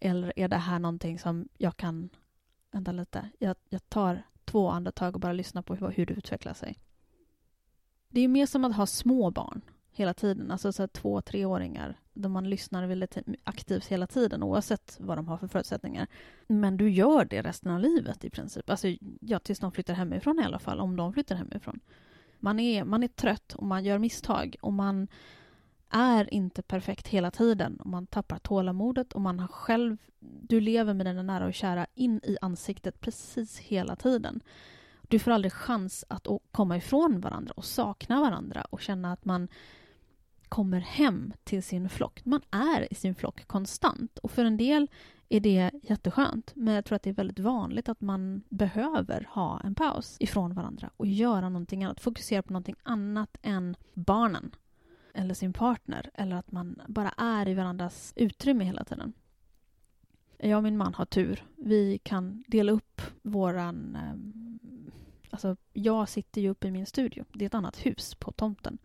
Eller 0.00 0.32
är 0.36 0.48
det 0.48 0.56
här 0.56 0.78
någonting 0.78 1.18
som 1.18 1.48
jag 1.58 1.76
kan... 1.76 2.10
Vänta 2.70 2.92
lite. 2.92 3.30
Jag, 3.38 3.56
jag 3.68 3.88
tar 3.88 4.22
två 4.44 4.68
andetag 4.68 5.14
och 5.14 5.20
bara 5.20 5.32
lyssnar 5.32 5.62
på 5.62 5.74
hur, 5.74 5.88
hur 5.88 6.06
det 6.06 6.14
utvecklar 6.14 6.54
sig. 6.54 6.78
Det 8.08 8.20
är 8.20 8.28
mer 8.28 8.46
som 8.46 8.64
att 8.64 8.76
ha 8.76 8.86
små 8.86 9.30
barn 9.30 9.62
hela 9.90 10.14
tiden, 10.14 10.50
alltså 10.50 10.72
så 10.72 10.88
två, 10.88 11.20
treåringar 11.20 12.00
där 12.12 12.28
man 12.28 12.50
lyssnar 12.50 12.86
väldigt 12.86 13.18
aktivt 13.44 13.86
hela 13.86 14.06
tiden 14.06 14.42
oavsett 14.42 14.96
vad 15.00 15.18
de 15.18 15.28
har 15.28 15.36
för 15.36 15.48
förutsättningar. 15.48 16.06
Men 16.46 16.76
du 16.76 16.90
gör 16.90 17.24
det 17.24 17.42
resten 17.42 17.72
av 17.72 17.80
livet 17.80 18.24
i 18.24 18.30
princip. 18.30 18.70
Alltså, 18.70 18.88
ja, 19.20 19.38
tills 19.38 19.58
de 19.58 19.72
flyttar 19.72 19.94
hemifrån 19.94 20.40
i 20.40 20.44
alla 20.44 20.58
fall, 20.58 20.80
om 20.80 20.96
de 20.96 21.12
flyttar 21.12 21.36
hemifrån. 21.36 21.80
Man 22.38 22.60
är, 22.60 22.84
man 22.84 23.02
är 23.02 23.08
trött 23.08 23.54
och 23.54 23.66
man 23.66 23.84
gör 23.84 23.98
misstag 23.98 24.56
och 24.60 24.72
man 24.72 25.08
är 25.90 26.34
inte 26.34 26.62
perfekt 26.62 27.08
hela 27.08 27.30
tiden 27.30 27.76
och 27.76 27.86
man 27.86 28.06
tappar 28.06 28.38
tålamodet 28.38 29.12
och 29.12 29.20
man 29.20 29.40
har 29.40 29.48
själv... 29.48 29.96
Du 30.20 30.60
lever 30.60 30.94
med 30.94 31.06
dina 31.06 31.22
nära 31.22 31.46
och 31.46 31.54
kära 31.54 31.86
in 31.94 32.20
i 32.22 32.36
ansiktet 32.40 33.00
precis 33.00 33.58
hela 33.58 33.96
tiden. 33.96 34.40
Du 35.08 35.18
får 35.18 35.30
aldrig 35.30 35.52
chans 35.52 36.04
att 36.08 36.26
komma 36.50 36.76
ifrån 36.76 37.20
varandra 37.20 37.52
och 37.56 37.64
sakna 37.64 38.20
varandra 38.20 38.66
och 38.70 38.80
känna 38.80 39.12
att 39.12 39.24
man 39.24 39.48
kommer 40.48 40.80
hem 40.80 41.32
till 41.44 41.62
sin 41.62 41.88
flock. 41.88 42.24
Man 42.24 42.40
är 42.50 42.92
i 42.92 42.94
sin 42.94 43.14
flock 43.14 43.46
konstant 43.46 44.18
och 44.18 44.30
för 44.30 44.44
en 44.44 44.56
del 44.56 44.88
är 45.28 45.40
det 45.40 45.70
jätteskönt. 45.82 46.52
Men 46.54 46.74
jag 46.74 46.84
tror 46.84 46.96
att 46.96 47.02
det 47.02 47.10
är 47.10 47.14
väldigt 47.14 47.38
vanligt 47.38 47.88
att 47.88 48.00
man 48.00 48.42
behöver 48.48 49.28
ha 49.30 49.60
en 49.60 49.74
paus 49.74 50.16
ifrån 50.20 50.54
varandra 50.54 50.90
och 50.96 51.06
göra 51.06 51.48
någonting 51.48 51.84
annat. 51.84 52.00
Fokusera 52.00 52.42
på 52.42 52.52
någonting 52.52 52.76
annat 52.82 53.36
än 53.42 53.76
barnen 53.94 54.50
eller 55.18 55.34
sin 55.34 55.52
partner 55.52 56.10
eller 56.14 56.36
att 56.36 56.52
man 56.52 56.82
bara 56.86 57.08
är 57.08 57.48
i 57.48 57.54
varandras 57.54 58.12
utrymme 58.16 58.64
hela 58.64 58.84
tiden. 58.84 59.12
Jag 60.38 60.56
och 60.56 60.62
min 60.62 60.76
man 60.76 60.94
har 60.94 61.04
tur. 61.04 61.44
Vi 61.56 61.98
kan 61.98 62.44
dela 62.46 62.72
upp 62.72 63.02
våran... 63.22 63.96
Ehm, 63.96 64.58
alltså, 65.30 65.56
jag 65.72 66.08
sitter 66.08 66.40
ju 66.40 66.48
uppe 66.48 66.68
i 66.68 66.70
min 66.70 66.86
studio. 66.86 67.24
Det 67.32 67.44
är 67.44 67.46
ett 67.46 67.54
annat 67.54 67.86
hus 67.86 68.14
på 68.14 68.32
tomten. 68.32 68.78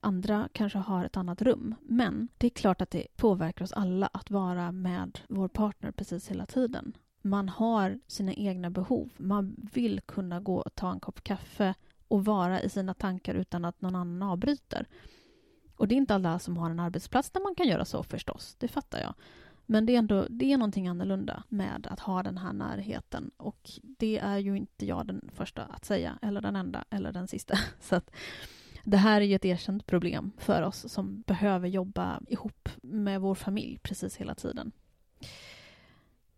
Andra 0.00 0.48
kanske 0.52 0.78
har 0.78 1.04
ett 1.04 1.16
annat 1.16 1.42
rum. 1.42 1.74
Men 1.82 2.28
det 2.38 2.46
är 2.46 2.50
klart 2.50 2.82
att 2.82 2.90
det 2.90 3.06
påverkar 3.16 3.64
oss 3.64 3.72
alla 3.72 4.06
att 4.06 4.30
vara 4.30 4.72
med 4.72 5.20
vår 5.28 5.48
partner 5.48 5.92
precis 5.92 6.30
hela 6.30 6.46
tiden. 6.46 6.96
Man 7.22 7.48
har 7.48 8.00
sina 8.06 8.34
egna 8.34 8.70
behov. 8.70 9.10
Man 9.16 9.68
vill 9.72 10.00
kunna 10.00 10.40
gå 10.40 10.56
och 10.56 10.74
ta 10.74 10.92
en 10.92 11.00
kopp 11.00 11.24
kaffe 11.24 11.74
och 12.08 12.24
vara 12.24 12.62
i 12.62 12.68
sina 12.68 12.94
tankar 12.94 13.34
utan 13.34 13.64
att 13.64 13.80
någon 13.80 13.96
annan 13.96 14.30
avbryter. 14.30 14.86
Och 15.76 15.88
det 15.88 15.94
är 15.94 15.96
inte 15.96 16.14
alla 16.14 16.38
som 16.38 16.56
har 16.56 16.70
en 16.70 16.80
arbetsplats 16.80 17.30
där 17.30 17.40
man 17.40 17.54
kan 17.54 17.68
göra 17.68 17.84
så 17.84 18.02
förstås, 18.02 18.56
det 18.58 18.68
fattar 18.68 19.00
jag. 19.00 19.14
Men 19.66 19.86
det 19.86 19.94
är 19.94 19.98
ändå 19.98 20.26
det 20.30 20.52
är 20.52 20.58
någonting 20.58 20.88
annorlunda 20.88 21.42
med 21.48 21.86
att 21.90 22.00
ha 22.00 22.22
den 22.22 22.38
här 22.38 22.52
närheten 22.52 23.30
och 23.36 23.70
det 23.82 24.18
är 24.18 24.38
ju 24.38 24.56
inte 24.56 24.86
jag 24.86 25.06
den 25.06 25.30
första 25.34 25.62
att 25.62 25.84
säga, 25.84 26.18
eller 26.22 26.40
den 26.40 26.56
enda, 26.56 26.84
eller 26.90 27.12
den 27.12 27.28
sista. 27.28 27.58
Så 27.80 27.96
att 27.96 28.10
det 28.84 28.96
här 28.96 29.20
är 29.20 29.24
ju 29.24 29.34
ett 29.34 29.44
erkänt 29.44 29.86
problem 29.86 30.32
för 30.38 30.62
oss 30.62 30.92
som 30.92 31.20
behöver 31.20 31.68
jobba 31.68 32.20
ihop 32.28 32.68
med 32.82 33.20
vår 33.20 33.34
familj 33.34 33.78
precis 33.82 34.16
hela 34.16 34.34
tiden. 34.34 34.72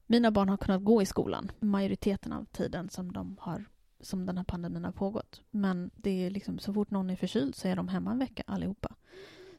Mina 0.06 0.30
barn 0.30 0.48
har 0.48 0.56
kunnat 0.56 0.84
gå 0.84 1.02
i 1.02 1.06
skolan 1.06 1.50
majoriteten 1.60 2.32
av 2.32 2.44
tiden 2.44 2.88
som, 2.90 3.12
de 3.12 3.36
har, 3.40 3.64
som 4.00 4.26
den 4.26 4.36
här 4.36 4.44
pandemin 4.44 4.84
har 4.84 4.92
pågått. 4.92 5.42
Men 5.50 5.90
det 5.96 6.26
är 6.26 6.30
liksom, 6.30 6.58
så 6.58 6.72
fort 6.72 6.90
någon 6.90 7.10
är 7.10 7.16
förkyld 7.16 7.54
så 7.54 7.68
är 7.68 7.76
de 7.76 7.88
hemma 7.88 8.10
en 8.10 8.18
vecka 8.18 8.42
allihopa. 8.46 8.94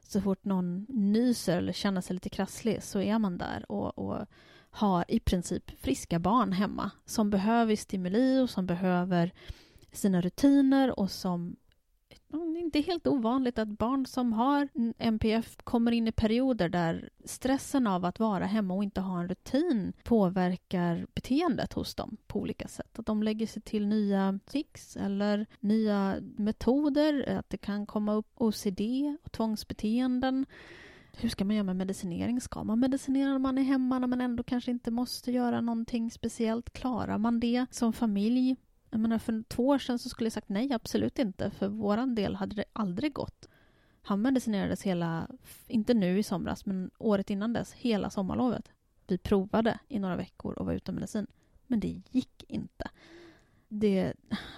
Så 0.02 0.20
fort 0.20 0.44
någon 0.44 0.86
nyser 0.88 1.58
eller 1.58 1.72
känner 1.72 2.00
sig 2.00 2.14
lite 2.14 2.28
krasslig 2.28 2.82
så 2.82 3.00
är 3.00 3.18
man 3.18 3.38
där 3.38 3.72
och, 3.72 3.98
och 3.98 4.26
har 4.70 5.04
i 5.08 5.20
princip 5.20 5.70
friska 5.80 6.18
barn 6.18 6.52
hemma 6.52 6.90
som 7.04 7.30
behöver 7.30 7.76
stimuli 7.76 8.40
och 8.40 8.50
som 8.50 8.66
behöver 8.66 9.32
sina 9.92 10.20
rutiner 10.20 10.98
och 11.00 11.10
som 11.10 11.56
Mm, 12.32 12.52
det 12.52 12.58
är 12.58 12.62
inte 12.62 12.80
helt 12.80 13.06
ovanligt 13.06 13.58
att 13.58 13.68
barn 13.68 14.06
som 14.06 14.32
har 14.32 14.68
MPF 14.98 15.56
kommer 15.64 15.92
in 15.92 16.08
i 16.08 16.12
perioder 16.12 16.68
där 16.68 17.10
stressen 17.24 17.86
av 17.86 18.04
att 18.04 18.20
vara 18.20 18.46
hemma 18.46 18.74
och 18.74 18.84
inte 18.84 19.00
ha 19.00 19.20
en 19.20 19.28
rutin 19.28 19.92
påverkar 20.02 21.06
beteendet 21.14 21.72
hos 21.72 21.94
dem 21.94 22.16
på 22.26 22.40
olika 22.40 22.68
sätt. 22.68 22.98
Att 22.98 23.06
de 23.06 23.22
lägger 23.22 23.46
sig 23.46 23.62
till 23.62 23.86
nya 23.86 24.38
tics 24.46 24.96
eller 24.96 25.46
nya 25.60 26.16
metoder, 26.20 27.36
att 27.38 27.50
det 27.50 27.58
kan 27.58 27.86
komma 27.86 28.14
upp 28.14 28.32
OCD 28.34 28.80
och 29.22 29.32
tvångsbeteenden. 29.32 30.46
Hur 31.16 31.28
ska 31.28 31.44
man 31.44 31.56
göra 31.56 31.64
med 31.64 31.76
medicinering? 31.76 32.40
Ska 32.40 32.64
man 32.64 32.80
medicinera 32.80 33.32
när 33.32 33.38
man 33.38 33.58
är 33.58 33.62
hemma 33.62 33.98
när 33.98 34.06
man 34.06 34.20
ändå 34.20 34.42
kanske 34.42 34.70
inte 34.70 34.90
måste 34.90 35.32
göra 35.32 35.60
någonting 35.60 36.10
speciellt? 36.10 36.72
Klarar 36.72 37.18
man 37.18 37.40
det 37.40 37.66
som 37.70 37.92
familj? 37.92 38.56
Jag 38.90 39.00
menar, 39.00 39.18
för 39.18 39.42
två 39.48 39.66
år 39.66 39.78
sedan 39.78 39.98
så 39.98 40.08
skulle 40.08 40.26
jag 40.26 40.32
sagt 40.32 40.48
nej, 40.48 40.72
absolut 40.72 41.18
inte. 41.18 41.50
För 41.50 41.68
våran 41.68 42.14
del 42.14 42.34
hade 42.34 42.56
det 42.56 42.64
aldrig 42.72 43.12
gått. 43.12 43.48
Han 44.02 44.22
medicinerades 44.22 44.82
hela, 44.82 45.28
inte 45.66 45.94
nu 45.94 46.18
i 46.18 46.22
somras, 46.22 46.66
men 46.66 46.90
året 46.98 47.30
innan 47.30 47.52
dess, 47.52 47.72
hela 47.72 48.10
sommarlovet. 48.10 48.72
Vi 49.06 49.18
provade 49.18 49.78
i 49.88 49.98
några 49.98 50.16
veckor 50.16 50.52
och 50.52 50.66
var 50.66 50.72
utan 50.72 50.94
medicin. 50.94 51.26
Men 51.66 51.80
det 51.80 52.02
gick 52.10 52.44
inte. 52.48 52.90
Det, 53.68 54.12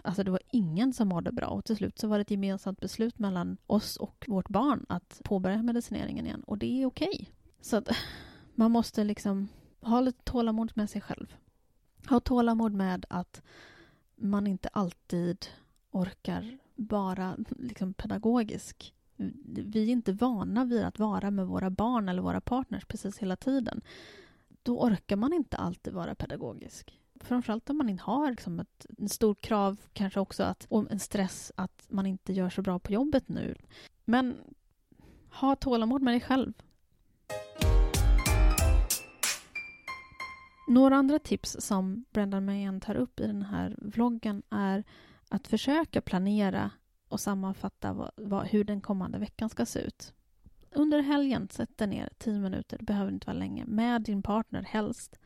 alltså 0.05 0.25
det 0.25 0.31
var 0.31 0.40
ingen 0.51 0.92
som 0.92 1.09
mådde 1.09 1.33
bra 1.33 1.47
och 1.47 1.64
till 1.64 1.77
slut 1.77 1.99
så 1.99 2.09
var 2.09 2.18
det 2.18 2.23
ett 2.23 2.31
gemensamt 2.31 2.81
beslut 2.81 3.18
mellan 3.18 3.57
oss 3.66 3.97
och 3.97 4.25
vårt 4.29 4.49
barn 4.49 4.87
att 4.88 5.21
påbörja 5.25 5.62
medicineringen 5.62 6.27
igen 6.27 6.42
och 6.42 6.59
det 6.59 6.83
är 6.83 6.87
okej. 6.87 7.09
Okay. 7.09 7.27
Så 7.61 7.77
att 7.77 7.88
man 8.55 8.71
måste 8.71 9.05
liksom 9.05 9.49
ha 9.81 10.01
lite 10.01 10.23
tålamod 10.25 10.73
med 10.75 10.90
sig 10.90 11.01
själv. 11.01 11.37
Ha 12.09 12.21
tålamod 12.21 12.73
med 12.73 13.07
att 13.11 13.42
man 14.23 14.47
inte 14.47 14.69
alltid 14.69 15.47
orkar 15.91 16.59
vara 16.75 17.37
liksom 17.49 17.95
pedagogisk. 17.95 18.95
Vi 19.47 19.83
är 19.83 19.89
inte 19.89 20.13
vana 20.13 20.65
vid 20.65 20.85
att 20.85 20.99
vara 20.99 21.31
med 21.31 21.47
våra 21.47 21.71
barn 21.71 22.09
eller 22.09 22.23
våra 22.23 22.41
partners 22.41 22.85
precis 22.85 23.19
hela 23.19 23.37
tiden. 23.37 23.81
Då 24.63 24.81
orkar 24.81 25.17
man 25.17 25.33
inte 25.33 25.57
alltid 25.57 25.93
vara 25.93 26.15
pedagogisk. 26.15 26.99
Framförallt 27.21 27.71
om 27.71 27.79
man 27.79 27.89
inte 27.89 28.05
har 28.05 28.31
liksom 28.31 28.61
ett, 28.61 28.87
en 28.99 29.09
stort 29.09 29.41
krav, 29.41 29.81
kanske 29.93 30.21
också 30.21 30.43
att, 30.43 30.67
och 30.69 30.91
en 30.91 30.99
stress 30.99 31.53
att 31.57 31.87
man 31.89 32.07
inte 32.07 32.33
gör 32.33 32.51
så 32.51 32.63
bra 32.63 32.79
på 32.79 32.93
jobbet 32.93 33.29
nu. 33.29 33.55
Men 34.05 34.37
ha 35.31 35.57
tålamod 35.57 36.03
med 36.03 36.15
dig 36.15 36.21
själv. 36.21 36.53
Några 40.73 40.97
andra 40.97 41.19
tips 41.19 41.57
som 41.61 42.05
Brendan 42.13 42.45
Mayen 42.45 42.81
tar 42.81 42.95
upp 42.95 43.21
i 43.21 43.27
den 43.27 43.43
här 43.43 43.77
vloggen 43.79 44.43
är 44.51 44.85
att 45.29 45.49
försöka 45.49 46.01
planera 46.01 46.71
och 47.09 47.21
sammanfatta 47.21 47.93
vad, 47.93 48.11
vad, 48.17 48.47
hur 48.47 48.65
den 48.65 48.81
kommande 48.81 49.19
veckan 49.19 49.49
ska 49.49 49.67
se 49.67 49.81
ut. 49.81 50.13
Under 50.75 51.03
helgen, 51.03 51.49
sätt 51.49 51.79
dig 51.79 51.89
ner 51.89 52.09
tio 52.19 52.39
minuter, 52.39 52.79
det 52.79 52.85
behöver 52.85 53.13
inte 53.13 53.27
vara 53.27 53.39
länge, 53.39 53.65
med 53.65 54.03
din 54.03 54.23
partner 54.23 54.63
helst. 54.63 55.19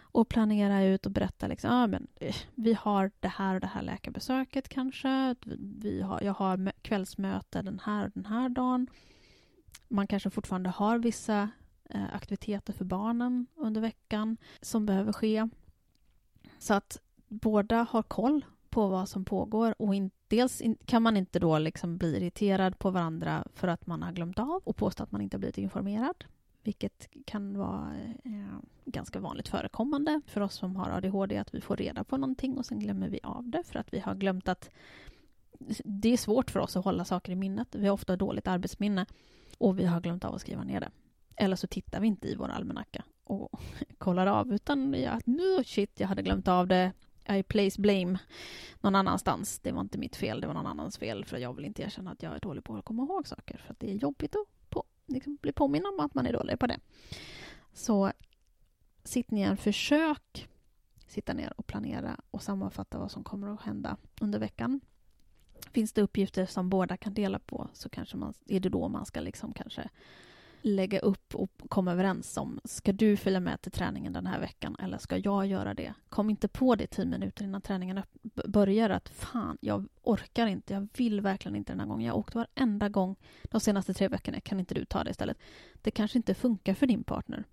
Och 0.00 0.28
planera 0.28 0.84
ut 0.84 1.06
och 1.06 1.12
berätta 1.12 1.46
liksom, 1.46 1.70
ah, 1.70 1.86
men, 1.86 2.06
eh, 2.16 2.36
vi 2.54 2.74
har 2.74 3.10
det 3.20 3.28
här 3.28 3.54
och 3.54 3.60
det 3.60 3.66
här 3.66 3.82
läkarbesöket 3.82 4.68
kanske. 4.68 5.34
Vi 5.78 6.02
har, 6.02 6.22
jag 6.22 6.34
har 6.34 6.72
kvällsmöte 6.82 7.62
den 7.62 7.80
här 7.84 8.04
och 8.04 8.10
den 8.14 8.26
här 8.26 8.48
dagen. 8.48 8.86
Man 9.88 10.06
kanske 10.06 10.30
fortfarande 10.30 10.70
har 10.70 10.98
vissa 10.98 11.48
Eh, 11.94 12.14
aktiviteter 12.14 12.72
för 12.72 12.84
barnen 12.84 13.46
under 13.56 13.80
veckan 13.80 14.36
som 14.60 14.86
behöver 14.86 15.12
ske. 15.12 15.48
Så 16.58 16.74
att 16.74 17.00
båda 17.28 17.86
har 17.90 18.02
koll 18.02 18.44
på 18.68 18.88
vad 18.88 19.08
som 19.08 19.24
pågår 19.24 19.74
och 19.78 19.94
in, 19.94 20.10
dels 20.28 20.60
in, 20.60 20.76
kan 20.84 21.02
man 21.02 21.16
inte 21.16 21.38
då 21.38 21.58
liksom 21.58 21.96
bli 21.96 22.16
irriterad 22.16 22.78
på 22.78 22.90
varandra 22.90 23.46
för 23.54 23.68
att 23.68 23.86
man 23.86 24.02
har 24.02 24.12
glömt 24.12 24.38
av 24.38 24.62
och 24.64 24.76
påstå 24.76 25.02
att 25.02 25.12
man 25.12 25.20
inte 25.20 25.36
har 25.36 25.38
blivit 25.38 25.58
informerad 25.58 26.24
vilket 26.62 27.08
kan 27.26 27.58
vara 27.58 27.94
eh, 28.24 28.58
ganska 28.84 29.20
vanligt 29.20 29.48
förekommande 29.48 30.20
för 30.26 30.40
oss 30.40 30.54
som 30.54 30.76
har 30.76 30.90
ADHD 30.90 31.38
att 31.38 31.54
vi 31.54 31.60
får 31.60 31.76
reda 31.76 32.04
på 32.04 32.16
någonting 32.16 32.58
och 32.58 32.66
sen 32.66 32.78
glömmer 32.78 33.08
vi 33.08 33.20
av 33.22 33.48
det 33.48 33.62
för 33.62 33.78
att 33.78 33.92
vi 33.94 33.98
har 33.98 34.14
glömt 34.14 34.48
att 34.48 34.70
det 35.84 36.12
är 36.12 36.16
svårt 36.16 36.50
för 36.50 36.60
oss 36.60 36.76
att 36.76 36.84
hålla 36.84 37.04
saker 37.04 37.32
i 37.32 37.36
minnet. 37.36 37.74
Vi 37.74 37.86
har 37.86 37.94
ofta 37.94 38.16
dåligt 38.16 38.48
arbetsminne 38.48 39.06
och 39.58 39.78
vi 39.78 39.86
har 39.86 40.00
glömt 40.00 40.24
av 40.24 40.34
att 40.34 40.40
skriva 40.40 40.64
ner 40.64 40.80
det. 40.80 40.90
Eller 41.40 41.56
så 41.56 41.66
tittar 41.66 42.00
vi 42.00 42.06
inte 42.06 42.28
i 42.28 42.34
vår 42.34 42.48
almanacka 42.48 43.04
och 43.24 43.60
kollar 43.98 44.26
av, 44.26 44.52
utan 44.52 44.94
ja, 44.94 45.20
nu 45.24 45.64
shit, 45.64 46.00
jag 46.00 46.08
hade 46.08 46.22
glömt 46.22 46.48
av 46.48 46.66
det. 46.66 46.92
I 47.28 47.42
place 47.42 47.80
blame 47.80 48.18
någon 48.80 48.94
annanstans. 48.94 49.58
Det 49.58 49.72
var 49.72 49.80
inte 49.80 49.98
mitt 49.98 50.16
fel, 50.16 50.40
det 50.40 50.46
var 50.46 50.54
någon 50.54 50.66
annans 50.66 50.98
fel. 50.98 51.24
För 51.24 51.38
jag 51.38 51.54
vill 51.54 51.64
inte 51.64 51.82
erkänna 51.82 52.10
att 52.10 52.22
jag 52.22 52.34
är 52.34 52.40
dålig 52.40 52.64
på 52.64 52.76
att 52.76 52.84
komma 52.84 53.02
ihåg 53.02 53.26
saker. 53.26 53.58
För 53.58 53.72
att 53.72 53.80
det 53.80 53.90
är 53.90 53.94
jobbigt 53.94 54.36
att 54.36 54.70
på, 54.70 54.84
liksom, 55.06 55.38
bli 55.42 55.52
påminn 55.52 55.86
om 55.86 56.00
att 56.00 56.14
man 56.14 56.26
är 56.26 56.32
dålig 56.32 56.58
på 56.58 56.66
det. 56.66 56.78
Så 57.72 58.12
sitt 59.04 59.30
ner, 59.30 59.56
försök 59.56 60.48
sitta 61.06 61.32
ner 61.32 61.52
och 61.56 61.66
planera 61.66 62.20
och 62.30 62.42
sammanfatta 62.42 62.98
vad 62.98 63.10
som 63.10 63.24
kommer 63.24 63.48
att 63.48 63.62
hända 63.62 63.96
under 64.20 64.38
veckan. 64.38 64.80
Finns 65.72 65.92
det 65.92 66.02
uppgifter 66.02 66.46
som 66.46 66.68
båda 66.70 66.96
kan 66.96 67.14
dela 67.14 67.38
på 67.38 67.68
så 67.72 67.88
kanske 67.88 68.16
man, 68.16 68.34
är 68.46 68.60
det 68.60 68.68
då 68.68 68.88
man 68.88 69.06
ska 69.06 69.20
liksom 69.20 69.52
kanske 69.52 69.90
lägga 70.62 70.98
upp 70.98 71.34
och 71.34 71.50
komma 71.68 71.92
överens 71.92 72.36
om 72.36 72.60
ska 72.64 72.92
du 72.92 73.16
följa 73.16 73.40
med 73.40 73.62
till 73.62 73.72
träningen 73.72 74.12
den 74.12 74.26
här 74.26 74.40
veckan 74.40 74.76
eller 74.78 74.98
ska 74.98 75.16
jag 75.16 75.46
göra 75.46 75.74
det? 75.74 75.94
Kom 76.08 76.30
inte 76.30 76.48
på 76.48 76.74
det 76.74 76.86
tio 76.86 77.06
minuter 77.06 77.44
innan 77.44 77.60
träningen 77.60 78.02
börjar 78.46 78.90
att 78.90 79.08
fan, 79.08 79.58
jag 79.60 79.88
orkar 80.02 80.46
inte, 80.46 80.74
jag 80.74 80.88
vill 80.96 81.20
verkligen 81.20 81.56
inte 81.56 81.72
den 81.72 81.80
här 81.80 81.86
gången. 81.86 82.06
Jag 82.06 82.14
har 82.14 82.18
åkt 82.18 82.34
varenda 82.34 82.88
gång 82.88 83.16
de 83.42 83.60
senaste 83.60 83.94
tre 83.94 84.08
veckorna, 84.08 84.40
kan 84.40 84.60
inte 84.60 84.74
du 84.74 84.84
ta 84.84 85.04
det 85.04 85.10
istället? 85.10 85.38
Det 85.74 85.90
kanske 85.90 86.18
inte 86.18 86.34
funkar 86.34 86.74
för 86.74 86.86
din 86.86 87.04
partner. 87.04 87.44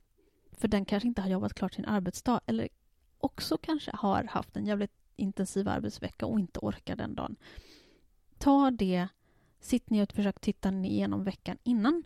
För 0.52 0.68
den 0.68 0.86
kanske 0.86 1.08
inte 1.08 1.22
har 1.22 1.30
jobbat 1.30 1.54
klart 1.54 1.74
sin 1.74 1.86
arbetsdag 1.86 2.42
eller 2.46 2.70
också 3.18 3.58
kanske 3.58 3.92
har 3.94 4.24
haft 4.24 4.58
en 4.58 4.66
jävligt 4.66 4.94
intensiv 5.16 5.68
arbetsvecka 5.68 6.26
och 6.26 6.40
inte 6.40 6.60
orkar 6.60 6.96
den 6.96 7.16
dagen. 7.16 7.36
Ta 8.38 8.72
det, 8.72 9.08
sitt 9.60 9.90
ner 9.90 10.04
och 10.04 10.14
försök 10.14 10.40
titta 10.40 10.70
igenom 10.70 11.24
veckan 11.24 11.58
innan 11.64 12.04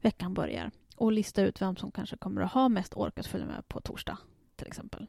veckan 0.00 0.34
börjar 0.34 0.70
och 0.96 1.12
lista 1.12 1.42
ut 1.42 1.62
vem 1.62 1.76
som 1.76 1.90
kanske 1.90 2.16
kommer 2.16 2.40
att 2.40 2.52
ha 2.52 2.68
mest 2.68 2.94
ork 2.94 3.18
att 3.18 3.26
följa 3.26 3.46
med 3.46 3.68
på 3.68 3.80
torsdag, 3.80 4.18
till 4.56 4.66
exempel. 4.66 5.06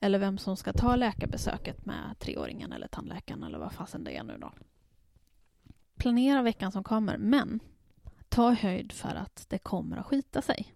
Eller 0.00 0.18
vem 0.18 0.38
som 0.38 0.56
ska 0.56 0.72
ta 0.72 0.96
läkarbesöket 0.96 1.86
med 1.86 2.18
treåringen 2.18 2.72
eller 2.72 2.88
tandläkaren 2.88 3.42
eller 3.42 3.58
vad 3.58 3.72
fasen 3.72 4.04
det 4.04 4.16
är 4.16 4.22
nu 4.22 4.38
då. 4.38 4.52
Planera 5.96 6.42
veckan 6.42 6.72
som 6.72 6.84
kommer, 6.84 7.18
men 7.18 7.60
ta 8.28 8.50
höjd 8.50 8.92
för 8.92 9.14
att 9.14 9.46
det 9.48 9.58
kommer 9.58 9.96
att 9.96 10.06
skita 10.06 10.42
sig. 10.42 10.74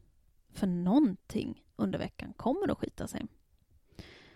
För 0.51 0.67
någonting 0.67 1.65
under 1.77 1.99
veckan 1.99 2.33
kommer 2.33 2.71
att 2.71 2.79
skita 2.79 3.07
sig. 3.07 3.27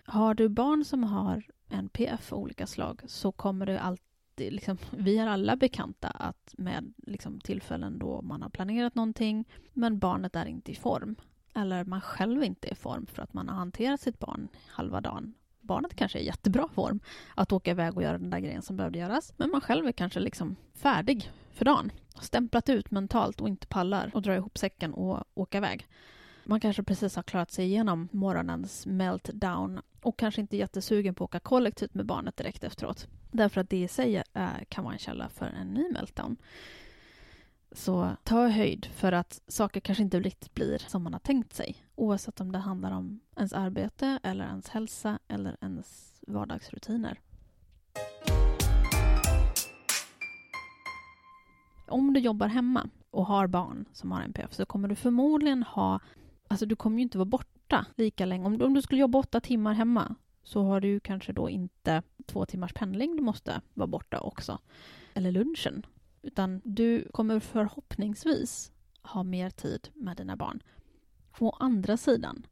Har 0.04 0.35
du 0.35 0.48
barn 0.48 0.85
som 0.85 1.04
har 1.04 1.44
NPF 1.68 2.32
av 2.32 2.38
olika 2.38 2.66
slag 2.66 3.02
så 3.06 3.32
kommer 3.32 3.66
det 3.66 3.80
alltid 3.80 4.05
Eh, 4.37 4.51
liksom, 4.51 4.79
vi 4.90 5.18
är 5.18 5.27
alla 5.27 5.57
bekanta 5.57 6.09
att 6.09 6.55
med 6.59 6.92
liksom, 7.07 7.40
tillfällen 7.40 7.99
då 7.99 8.22
man 8.22 8.42
har 8.42 8.49
planerat 8.49 8.94
någonting 8.94 9.44
men 9.72 9.99
barnet 9.99 10.37
är 10.37 10.46
inte 10.46 10.72
i 10.72 10.75
form. 10.75 11.16
Eller 11.55 11.85
man 11.85 12.01
själv 12.01 12.44
inte 12.44 12.68
är 12.68 12.72
i 12.72 12.77
form 12.77 13.07
för 13.07 13.22
att 13.22 13.35
man 13.35 13.49
har 13.49 13.57
hanterat 13.57 14.01
sitt 14.01 14.18
barn 14.18 14.49
halva 14.66 15.01
dagen. 15.01 15.35
Barnet 15.61 15.94
kanske 15.94 16.18
är 16.18 16.22
i 16.22 16.27
jättebra 16.27 16.68
form 16.68 17.01
att 17.35 17.53
åka 17.53 17.70
iväg 17.70 17.96
och 17.96 18.03
göra 18.03 18.18
den 18.18 18.31
där 18.31 18.38
grejen 18.38 18.62
som 18.62 18.77
behövde 18.77 18.99
göras. 18.99 19.33
Men 19.37 19.51
man 19.51 19.61
själv 19.61 19.87
är 19.87 19.92
kanske 19.92 20.20
liksom 20.20 20.57
färdig 20.75 21.31
för 21.53 21.64
dagen. 21.64 21.92
Stämplat 22.20 22.68
ut 22.68 22.90
mentalt 22.90 23.40
och 23.40 23.49
inte 23.49 23.66
pallar 23.66 24.11
och 24.14 24.22
dra 24.22 24.35
ihop 24.35 24.59
säcken 24.59 24.94
och 24.94 25.25
åka 25.35 25.59
iväg. 25.59 25.87
Man 26.44 26.61
kanske 26.61 26.83
precis 26.83 27.16
har 27.16 27.22
klarat 27.22 27.51
sig 27.51 27.64
igenom 27.64 28.09
morgonens 28.12 28.87
meltdown 28.87 29.81
och 30.03 30.18
kanske 30.18 30.40
inte 30.40 30.57
är 30.57 30.59
jättesugen 30.59 31.14
på 31.14 31.25
att 31.25 31.29
åka 31.29 31.40
kollektivt 31.40 31.94
med 31.94 32.07
barnet 32.07 32.37
direkt 32.37 32.64
efteråt. 32.64 33.09
Därför 33.37 33.61
att 33.61 33.70
det 33.70 33.83
i 33.83 33.88
sig 33.88 34.22
är, 34.33 34.64
kan 34.68 34.85
vara 34.85 34.94
en 34.94 34.99
källa 34.99 35.29
för 35.29 35.46
en 35.46 35.75
ny 35.75 35.88
meltdown. 35.92 36.37
Så 37.72 38.16
ta 38.25 38.49
höjd 38.49 38.87
för 38.87 39.12
att 39.12 39.40
saker 39.49 39.81
kanske 39.81 40.03
inte 40.03 40.20
riktigt 40.20 40.55
blir 40.55 40.79
som 40.79 41.03
man 41.03 41.12
har 41.12 41.20
tänkt 41.20 41.55
sig. 41.55 41.77
Oavsett 41.94 42.40
om 42.40 42.53
det 42.53 42.59
handlar 42.59 42.92
om 42.92 43.20
ens 43.37 43.53
arbete 43.53 44.18
eller 44.22 44.44
ens 44.44 44.68
hälsa 44.68 45.18
eller 45.29 45.57
ens 45.61 46.20
vardagsrutiner. 46.27 47.20
Om 51.88 52.12
du 52.12 52.20
jobbar 52.20 52.49
hemma 52.49 52.88
och 53.11 53.27
har 53.27 53.46
barn 53.46 53.85
som 53.92 54.12
har 54.12 54.22
NPF 54.22 54.55
så 54.55 54.66
kommer 54.66 54.88
du 54.88 54.94
förmodligen 54.94 55.62
ha 55.62 56.01
Alltså 56.49 56.66
du 56.66 56.77
kommer 56.77 56.96
ju 56.96 57.03
inte 57.03 57.18
vara 57.18 57.25
borta 57.25 57.87
lika 57.96 58.27
länge. 58.27 58.46
Om, 58.46 58.62
om 58.62 58.75
du 58.75 58.83
skulle 58.83 59.01
jobba 59.01 59.18
åtta 59.18 59.40
timmar 59.40 59.75
hemma 59.75 60.14
så 60.42 60.62
har 60.62 60.81
du 60.81 61.01
kanske 61.01 61.33
då 61.33 61.51
inte 61.51 62.03
två 62.26 62.46
timmars 62.46 62.72
pendling 62.72 63.16
du 63.16 63.22
måste 63.22 63.60
vara 63.74 63.86
borta 63.86 64.20
också. 64.20 64.58
Eller 65.14 65.32
lunchen. 65.32 65.86
Utan 66.22 66.60
du 66.64 67.08
kommer 67.12 67.40
förhoppningsvis 67.40 68.72
ha 69.02 69.22
mer 69.22 69.50
tid 69.50 69.88
med 69.94 70.16
dina 70.16 70.36
barn. 70.36 70.62
Å 71.38 71.56
andra 71.60 71.96
sidan, 71.96 72.46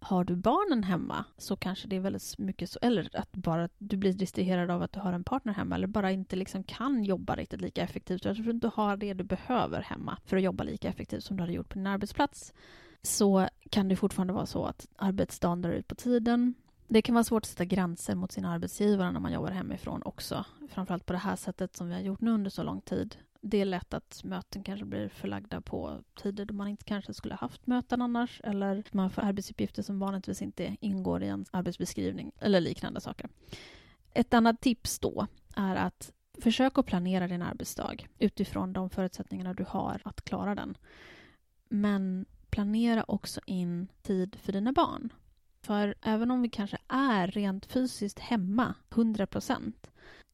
har 0.00 0.24
du 0.24 0.36
barnen 0.36 0.84
hemma 0.84 1.24
så 1.38 1.56
kanske 1.56 1.88
det 1.88 1.96
är 1.96 2.00
väldigt 2.00 2.38
mycket 2.38 2.70
så, 2.70 2.78
eller 2.82 3.16
att 3.16 3.32
bara 3.32 3.68
du 3.78 3.96
blir 3.96 4.12
distraherad 4.12 4.70
av 4.70 4.82
att 4.82 4.92
du 4.92 5.00
har 5.00 5.12
en 5.12 5.24
partner 5.24 5.52
hemma 5.52 5.74
eller 5.74 5.86
bara 5.86 6.10
inte 6.10 6.36
liksom 6.36 6.64
kan 6.64 7.04
jobba 7.04 7.36
riktigt 7.36 7.60
lika 7.60 7.82
effektivt. 7.82 8.24
Jag 8.24 8.36
tror 8.36 8.50
inte 8.50 8.66
du 8.66 8.70
har 8.74 8.96
det 8.96 9.14
du 9.14 9.24
behöver 9.24 9.82
hemma 9.82 10.18
för 10.24 10.36
att 10.36 10.42
jobba 10.42 10.64
lika 10.64 10.88
effektivt 10.88 11.24
som 11.24 11.36
du 11.36 11.42
hade 11.42 11.52
gjort 11.52 11.68
på 11.68 11.74
din 11.74 11.86
arbetsplats 11.86 12.52
så 13.02 13.48
kan 13.70 13.88
det 13.88 13.96
fortfarande 13.96 14.32
vara 14.32 14.46
så 14.46 14.64
att 14.64 14.88
arbetsdagen 14.96 15.62
drar 15.62 15.72
ut 15.72 15.88
på 15.88 15.94
tiden. 15.94 16.54
Det 16.92 17.02
kan 17.02 17.14
vara 17.14 17.24
svårt 17.24 17.42
att 17.42 17.48
sätta 17.48 17.64
gränser 17.64 18.14
mot 18.14 18.32
sina 18.32 18.52
arbetsgivare 18.52 19.12
när 19.12 19.20
man 19.20 19.32
jobbar 19.32 19.50
hemifrån 19.50 20.02
också. 20.04 20.44
Framförallt 20.68 21.06
på 21.06 21.12
det 21.12 21.18
här 21.18 21.36
sättet 21.36 21.76
som 21.76 21.88
vi 21.88 21.94
har 21.94 22.00
gjort 22.00 22.20
nu 22.20 22.30
under 22.30 22.50
så 22.50 22.62
lång 22.62 22.80
tid. 22.80 23.16
Det 23.40 23.60
är 23.60 23.64
lätt 23.64 23.94
att 23.94 24.24
möten 24.24 24.62
kanske 24.62 24.84
blir 24.84 25.08
förlagda 25.08 25.60
på 25.60 26.00
tider 26.14 26.44
då 26.44 26.54
man 26.54 26.68
inte 26.68 26.84
kanske 26.84 27.14
skulle 27.14 27.34
haft 27.34 27.66
möten 27.66 28.02
annars 28.02 28.40
eller 28.44 28.84
man 28.90 29.10
får 29.10 29.22
arbetsuppgifter 29.22 29.82
som 29.82 29.98
vanligtvis 29.98 30.42
inte 30.42 30.76
ingår 30.80 31.22
i 31.22 31.28
en 31.28 31.44
arbetsbeskrivning 31.50 32.32
eller 32.38 32.60
liknande 32.60 33.00
saker. 33.00 33.30
Ett 34.14 34.34
annat 34.34 34.60
tips 34.60 34.98
då 34.98 35.26
är 35.56 35.76
att 35.76 36.12
försök 36.38 36.78
att 36.78 36.86
planera 36.86 37.28
din 37.28 37.42
arbetsdag 37.42 37.96
utifrån 38.18 38.72
de 38.72 38.90
förutsättningarna 38.90 39.54
du 39.54 39.64
har 39.68 40.00
att 40.04 40.24
klara 40.24 40.54
den. 40.54 40.76
Men 41.68 42.26
planera 42.50 43.04
också 43.08 43.40
in 43.46 43.88
tid 44.02 44.36
för 44.42 44.52
dina 44.52 44.72
barn. 44.72 45.12
För 45.62 45.94
även 46.02 46.30
om 46.30 46.42
vi 46.42 46.48
kanske 46.48 46.78
är 46.88 47.26
rent 47.26 47.66
fysiskt 47.66 48.18
hemma 48.18 48.74
100 48.90 49.26
procent 49.26 49.92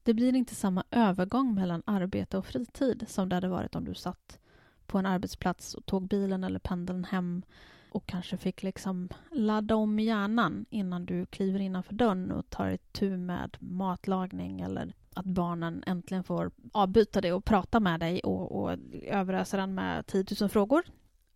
det 0.09 0.15
blir 0.15 0.35
inte 0.35 0.55
samma 0.55 0.85
övergång 0.91 1.55
mellan 1.55 1.83
arbete 1.87 2.39
och 2.39 2.47
fritid 2.47 3.05
som 3.09 3.29
det 3.29 3.35
hade 3.35 3.49
varit 3.49 3.75
om 3.75 3.85
du 3.85 3.95
satt 3.95 4.39
på 4.87 4.99
en 4.99 5.07
arbetsplats 5.07 5.75
och 5.75 5.87
tog 5.87 6.09
bilen 6.09 6.45
eller 6.45 6.59
pendeln 6.59 7.05
hem 7.05 7.43
och 7.91 8.07
kanske 8.07 8.37
fick 8.37 8.63
liksom 8.63 9.09
ladda 9.31 9.77
om 9.77 9.99
hjärnan 9.99 10.67
innan 10.71 11.07
du 11.07 11.27
kliver 11.27 11.61
innanför 11.61 11.95
dörren 11.95 12.33
och 12.33 12.51
tar 12.51 12.71
itu 12.71 13.17
med 13.17 13.57
matlagning 13.61 14.61
eller 14.61 14.95
att 15.15 15.25
barnen 15.25 15.85
äntligen 15.87 16.25
får 16.25 16.51
avbyta 16.73 17.21
det 17.21 17.33
och 17.33 17.45
prata 17.45 17.81
med 17.81 18.01
dig 18.01 18.21
och, 18.21 18.53
och 18.63 18.77
överösa 19.03 19.57
den 19.57 19.75
med 19.75 20.07
10 20.07 20.25
000 20.41 20.51
frågor 20.51 20.83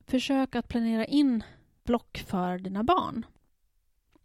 försök 0.07 0.55
att 0.55 0.69
planera 0.69 1.05
in 1.05 1.45
block 1.85 2.25
för 2.27 2.59
dina 2.59 2.83
barn. 2.83 3.27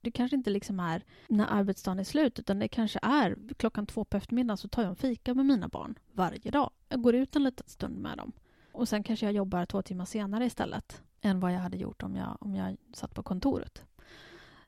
Det 0.01 0.11
kanske 0.11 0.35
inte 0.35 0.49
liksom 0.49 0.79
är 0.79 1.03
när 1.27 1.47
arbetsdagen 1.47 1.99
är 1.99 2.03
slut 2.03 2.39
utan 2.39 2.59
det 2.59 2.67
kanske 2.67 2.99
är 3.01 3.37
klockan 3.57 3.85
två 3.85 4.05
på 4.05 4.17
eftermiddagen 4.17 4.57
så 4.57 4.67
tar 4.67 4.81
jag 4.81 4.89
en 4.89 4.95
fika 4.95 5.33
med 5.33 5.45
mina 5.45 5.67
barn 5.67 5.99
varje 6.11 6.51
dag. 6.51 6.69
Jag 6.89 7.01
går 7.01 7.15
ut 7.15 7.35
en 7.35 7.43
liten 7.43 7.67
stund 7.67 7.97
med 7.97 8.17
dem. 8.17 8.31
Och 8.71 8.89
sen 8.89 9.03
kanske 9.03 9.25
jag 9.25 9.33
jobbar 9.33 9.65
två 9.65 9.81
timmar 9.81 10.05
senare 10.05 10.45
istället 10.45 11.01
än 11.21 11.39
vad 11.39 11.53
jag 11.53 11.59
hade 11.59 11.77
gjort 11.77 12.03
om 12.03 12.15
jag, 12.15 12.37
om 12.39 12.55
jag 12.55 12.77
satt 12.93 13.13
på 13.13 13.23
kontoret. 13.23 13.83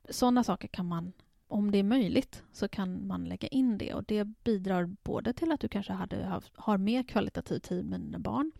Sådana 0.08 0.44
saker 0.44 0.68
kan 0.68 0.86
man, 0.86 1.12
om 1.48 1.70
det 1.70 1.78
är 1.78 1.82
möjligt, 1.82 2.42
så 2.52 2.68
kan 2.68 3.06
man 3.06 3.24
lägga 3.24 3.48
in 3.48 3.78
det 3.78 3.94
och 3.94 4.04
det 4.04 4.24
bidrar 4.24 4.84
både 4.84 5.32
till 5.32 5.52
att 5.52 5.60
du 5.60 5.68
kanske 5.68 5.92
hade 5.92 6.40
har 6.54 6.78
mer 6.78 7.02
kvalitativ 7.02 7.58
tid 7.58 7.84
med 7.84 8.00
dina 8.00 8.18
barn 8.18 8.52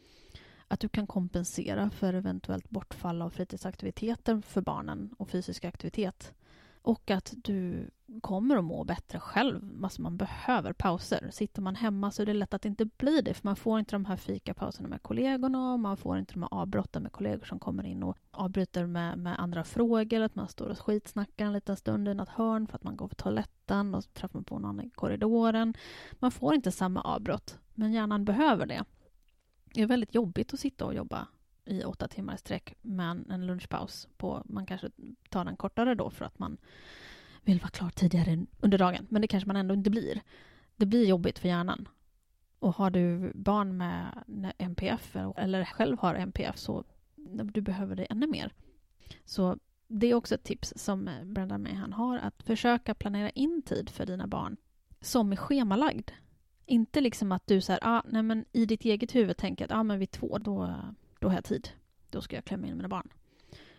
att 0.71 0.81
du 0.81 0.89
kan 0.89 1.07
kompensera 1.07 1.91
för 1.91 2.15
eventuellt 2.15 2.71
bortfall 2.71 3.23
av 3.23 3.31
fritidsaktiviteter 3.31 4.41
för 4.47 4.61
barnen 4.61 5.15
och 5.19 5.31
fysisk 5.31 5.65
aktivitet. 5.65 6.35
Och 6.83 7.11
att 7.11 7.35
du 7.37 7.91
kommer 8.21 8.57
att 8.57 8.65
må 8.65 8.85
bättre 8.85 9.21
själv. 9.21 9.85
Alltså 9.85 10.03
man 10.03 10.17
behöver 10.17 10.73
pauser. 10.73 11.31
Sitter 11.33 11.63
man 11.63 11.75
hemma 11.75 12.11
så 12.11 12.23
är 12.23 12.27
det 12.27 12.35
lätt 12.35 12.55
att 12.55 12.63
det 12.63 12.69
inte 12.69 12.85
blir 12.85 13.23
det 13.23 13.35
för 13.35 13.49
man 13.49 13.57
får 13.57 13.79
inte 13.79 13.95
de 13.95 14.05
här 14.05 14.17
fikapauserna 14.17 14.89
med 14.89 15.03
kollegorna 15.03 15.73
och 15.73 15.81
man 15.81 15.97
får 15.97 16.19
inte 16.19 16.33
de 16.33 16.43
här 16.43 16.55
avbrotten 16.55 17.03
med 17.03 17.13
kollegor 17.13 17.45
som 17.45 17.59
kommer 17.59 17.87
in 17.87 18.03
och 18.03 18.17
avbryter 18.31 18.87
med, 18.87 19.19
med 19.19 19.41
andra 19.41 19.65
frågor. 19.65 20.21
Att 20.21 20.35
man 20.35 20.49
står 20.49 20.69
och 20.69 20.79
skitsnackar 20.79 21.47
en 21.47 21.53
liten 21.53 21.77
stund 21.77 22.09
i 22.09 22.15
något 22.15 22.29
hörn 22.29 22.67
för 22.67 22.77
att 22.77 22.85
man 22.85 22.97
går 22.97 23.09
på 23.09 23.15
toaletten 23.15 23.95
och 23.95 24.05
så 24.05 24.11
träffar 24.11 24.39
man 24.39 24.45
på 24.45 24.59
någon 24.59 24.81
i 24.81 24.91
korridoren. 24.91 25.75
Man 26.13 26.31
får 26.31 26.55
inte 26.55 26.73
samma 26.73 27.01
avbrott, 27.01 27.59
men 27.75 27.93
hjärnan 27.93 28.25
behöver 28.25 28.67
det. 28.67 28.85
Det 29.75 29.83
är 29.83 29.87
väldigt 29.87 30.15
jobbigt 30.15 30.55
att 30.55 30.61
sitta 30.61 30.85
och 30.85 30.95
jobba 30.95 31.27
i 31.65 31.85
åtta 31.85 32.09
timmar 32.09 32.35
i 32.35 32.39
sträck 32.39 32.75
med 32.83 33.25
en 33.31 33.47
lunchpaus. 33.47 34.09
På, 34.17 34.43
man 34.45 34.67
kanske 34.67 34.91
tar 35.29 35.45
den 35.45 35.57
kortare 35.57 35.95
då 35.95 36.11
för 36.11 36.25
att 36.25 36.39
man 36.39 36.59
vill 37.43 37.61
vara 37.61 37.71
klar 37.71 37.91
tidigare 37.91 38.47
under 38.61 38.79
dagen. 38.79 39.07
Men 39.11 39.23
det 39.23 39.29
kanske 39.29 39.47
man 39.47 39.57
ändå 39.57 39.75
inte 39.75 39.91
blir. 39.91 40.23
Det 40.77 40.87
blir 40.87 41.09
jobbigt 41.09 41.39
för 41.39 41.49
hjärnan. 41.49 41.89
Och 42.59 42.75
har 42.75 42.91
du 42.91 43.33
barn 43.35 43.77
med 43.77 44.25
NPF 44.59 45.17
eller 45.37 45.65
själv 45.65 45.99
har 45.99 46.15
NPF 46.15 46.59
så 46.59 46.85
du 47.45 47.61
behöver 47.61 47.97
det 47.97 48.05
ännu 48.05 48.27
mer. 48.27 48.53
Så 49.25 49.59
Det 49.89 50.07
är 50.07 50.15
också 50.15 50.35
ett 50.35 50.45
tips 50.45 50.73
som 50.77 51.11
Brenda 51.25 51.59
Mayhan 51.59 51.93
har, 51.93 52.19
att 52.19 52.43
försöka 52.43 52.95
planera 52.95 53.31
in 53.31 53.63
tid 53.63 53.91
för 53.91 54.07
dina 54.07 54.27
barn 54.27 54.57
som 55.01 55.33
är 55.33 55.37
schemalagd. 55.37 56.11
Inte 56.67 57.01
liksom 57.01 57.33
att 57.33 57.47
du 57.47 57.61
så 57.61 57.73
här, 57.73 57.81
ah, 57.83 58.03
nej 58.09 58.23
men 58.23 58.45
i 58.53 58.67
ditt 58.67 58.85
eget 58.85 59.15
huvud 59.15 59.37
tänker 59.37 59.65
att 59.65 59.73
ah, 59.73 59.83
men 59.83 59.99
vid 59.99 60.11
två, 60.11 60.39
då, 60.39 60.75
då 61.21 61.29
har 61.29 61.35
jag 61.35 61.45
tid. 61.45 61.69
Då 62.11 62.21
ska 62.21 62.37
jag 62.37 62.45
klämma 62.45 62.67
in 62.67 62.77
mina 62.77 62.89
barn. 62.89 63.09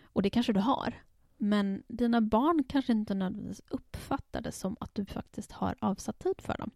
Och 0.03 0.21
det 0.21 0.29
kanske 0.29 0.53
du 0.53 0.59
har. 0.59 0.93
Men 1.37 1.83
dina 1.87 2.21
barn 2.21 2.63
kanske 2.63 2.91
inte 2.91 3.13
nödvändigtvis 3.13 3.61
uppfattar 3.69 4.41
det 4.41 4.51
som 4.51 4.77
att 4.79 4.95
du 4.95 5.05
faktiskt 5.05 5.51
har 5.51 5.75
avsatt 5.79 6.19
tid 6.19 6.41
för 6.41 6.57
dem. 6.57 6.71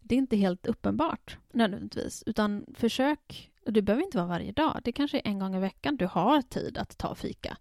Det 0.00 0.14
är 0.14 0.18
inte 0.18 0.36
helt 0.36 0.66
uppenbart 0.66 1.38
nödvändigtvis, 1.52 2.22
utan 2.26 2.66
försök, 2.74 3.52
och 3.66 3.72
det 3.72 3.82
behöver 3.82 4.04
inte 4.04 4.16
vara 4.16 4.28
varje 4.28 4.52
dag, 4.52 4.80
det 4.84 4.92
kanske 4.92 5.18
är 5.18 5.28
en 5.28 5.38
gång 5.38 5.56
i 5.56 5.60
veckan 5.60 5.96
du 5.96 6.06
har 6.06 6.42
tid 6.42 6.78
att 6.78 6.98
ta 6.98 7.14
fika. 7.14 7.56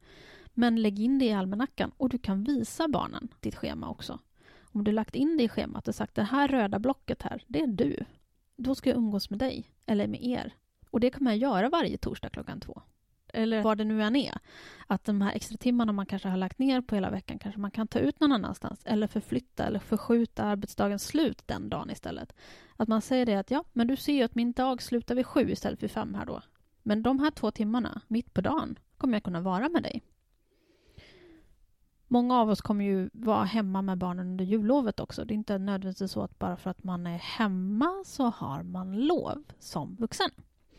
Men 0.53 0.81
lägg 0.81 0.99
in 0.99 1.19
det 1.19 1.25
i 1.25 1.33
almanackan 1.33 1.91
och 1.97 2.09
du 2.09 2.17
kan 2.17 2.43
visa 2.43 2.87
barnen 2.87 3.27
ditt 3.39 3.55
schema 3.55 3.89
också. 3.89 4.19
Om 4.61 4.83
du 4.83 4.91
lagt 4.91 5.15
in 5.15 5.37
det 5.37 5.43
i 5.43 5.49
schemat 5.49 5.87
och 5.87 5.95
sagt 5.95 6.15
det 6.15 6.23
här 6.23 6.47
röda 6.47 6.79
blocket 6.79 7.21
här, 7.21 7.43
det 7.47 7.61
är 7.61 7.67
du. 7.67 8.05
Då 8.55 8.75
ska 8.75 8.89
jag 8.89 8.97
umgås 8.97 9.29
med 9.29 9.39
dig, 9.39 9.71
eller 9.85 10.07
med 10.07 10.23
er. 10.23 10.53
Och 10.91 10.99
det 10.99 11.09
kan 11.09 11.23
man 11.23 11.37
göra 11.37 11.69
varje 11.69 11.97
torsdag 11.97 12.29
klockan 12.29 12.59
två 12.59 12.81
eller 13.33 13.63
vad 13.63 13.77
det 13.77 13.83
nu 13.83 14.03
än 14.03 14.15
är, 14.15 14.37
att 14.87 15.03
de 15.03 15.21
här 15.21 15.33
extra 15.33 15.57
timmarna 15.57 15.91
man 15.91 16.05
kanske 16.05 16.29
har 16.29 16.37
lagt 16.37 16.59
ner 16.59 16.81
på 16.81 16.95
hela 16.95 17.09
veckan 17.09 17.39
kanske 17.39 17.61
man 17.61 17.71
kan 17.71 17.87
ta 17.87 17.99
ut 17.99 18.19
någon 18.19 18.31
annanstans 18.31 18.81
eller 18.85 19.07
förflytta 19.07 19.65
eller 19.65 19.79
förskjuta 19.79 20.43
arbetsdagens 20.43 21.03
slut 21.03 21.41
den 21.45 21.69
dagen 21.69 21.89
istället. 21.89 22.33
Att 22.75 22.87
man 22.87 23.01
säger 23.01 23.25
det 23.25 23.35
att 23.35 23.51
ja, 23.51 23.63
men 23.73 23.87
du 23.87 23.95
ser 23.95 24.13
ju 24.13 24.23
att 24.23 24.35
min 24.35 24.51
dag 24.51 24.81
slutar 24.81 25.15
vid 25.15 25.25
sju 25.25 25.49
istället 25.49 25.79
för 25.79 25.87
fem 25.87 26.13
här 26.15 26.25
då. 26.25 26.41
Men 26.83 27.03
de 27.03 27.19
här 27.19 27.31
två 27.31 27.51
timmarna, 27.51 28.01
mitt 28.07 28.33
på 28.33 28.41
dagen, 28.41 28.79
kommer 28.97 29.13
jag 29.13 29.23
kunna 29.23 29.41
vara 29.41 29.69
med 29.69 29.83
dig. 29.83 30.01
Många 32.07 32.39
av 32.39 32.49
oss 32.49 32.61
kommer 32.61 32.85
ju 32.85 33.09
vara 33.13 33.43
hemma 33.43 33.81
med 33.81 33.97
barnen 33.97 34.27
under 34.27 34.45
jullovet 34.45 34.99
också. 34.99 35.25
Det 35.25 35.33
är 35.33 35.35
inte 35.35 35.57
nödvändigtvis 35.57 36.11
så 36.11 36.21
att 36.21 36.39
bara 36.39 36.57
för 36.57 36.69
att 36.69 36.83
man 36.83 37.07
är 37.07 37.17
hemma 37.17 38.03
så 38.05 38.25
har 38.29 38.63
man 38.63 38.97
lov 38.97 39.43
som 39.59 39.95
vuxen. 39.95 40.29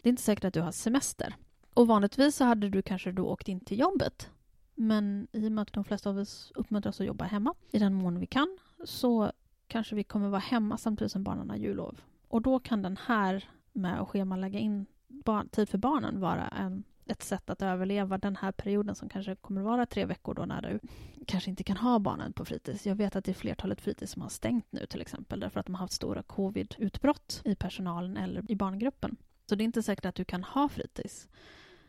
Det 0.03 0.09
är 0.09 0.11
inte 0.11 0.23
säkert 0.23 0.45
att 0.45 0.55
du 0.55 0.61
har 0.61 0.73
semester. 0.73 1.35
Och 1.75 1.87
vanligtvis 1.87 2.37
så 2.37 2.45
hade 2.45 2.69
du 2.69 2.83
kanske 2.83 3.13
då 3.13 3.27
åkt 3.27 3.49
in 3.49 3.61
till 3.61 3.79
jobbet. 3.79 4.31
Men 4.75 5.29
i 5.33 5.49
och 5.49 5.53
med 5.53 5.63
att 5.63 5.73
de 5.73 5.85
flesta 5.85 6.11
av 6.11 6.19
oss 6.19 6.53
uppmuntras 6.55 7.01
att 7.01 7.07
jobba 7.07 7.25
hemma 7.25 7.55
i 7.71 7.79
den 7.79 7.95
mån 7.95 8.19
vi 8.19 8.27
kan 8.27 8.59
så 8.85 9.33
kanske 9.67 9.95
vi 9.95 10.05
kommer 10.05 10.29
vara 10.29 10.41
hemma 10.41 10.79
samtidigt 10.79 11.13
som 11.13 11.25
barnen 11.25 11.51
har 11.51 11.57
jullov. 11.57 12.01
Och 12.29 12.43
då 12.43 12.59
kan 12.59 12.83
den 12.83 12.99
här 13.07 13.49
med 13.73 14.01
att 14.01 14.09
schemalägga 14.09 14.59
in 14.59 14.87
barn, 15.09 15.49
tid 15.49 15.69
för 15.69 15.79
barnen 15.79 16.21
vara 16.21 16.49
en, 16.49 16.85
ett 17.07 17.23
sätt 17.23 17.51
att 17.51 17.63
överleva 17.63 18.19
den 18.19 18.37
här 18.37 18.53
perioden 18.53 18.95
som 18.95 19.09
kanske 19.09 19.37
kommer 19.37 19.63
vara 19.63 19.87
tre 19.87 20.05
veckor 20.05 20.35
då 20.35 20.45
när 20.45 20.63
du 20.63 20.81
kanske 21.27 21.51
inte 21.51 21.65
kan 21.65 21.77
ha 21.77 21.99
barnen 21.99 22.33
på 22.33 22.45
fritids. 22.45 22.87
Jag 22.87 22.95
vet 22.95 23.17
att 23.17 23.25
det 23.25 23.33
är 23.33 23.35
flertalet 23.35 23.81
fritids 23.81 24.13
som 24.13 24.23
har 24.23 24.29
stängt 24.29 24.67
nu 24.71 24.87
till 24.87 25.01
exempel 25.01 25.41
därför 25.41 25.61
att 25.61 25.67
de 25.67 25.75
har 25.75 25.81
haft 25.81 25.93
stora 25.93 26.23
covid-utbrott 26.23 27.43
i 27.45 27.55
personalen 27.55 28.17
eller 28.17 28.51
i 28.51 28.57
barngruppen. 28.57 29.17
Så 29.51 29.57
det 29.57 29.63
är 29.63 29.67
inte 29.67 29.83
säkert 29.83 30.05
att 30.05 30.15
du 30.15 30.25
kan 30.25 30.45
ha 30.45 30.69
fritids. 30.69 31.29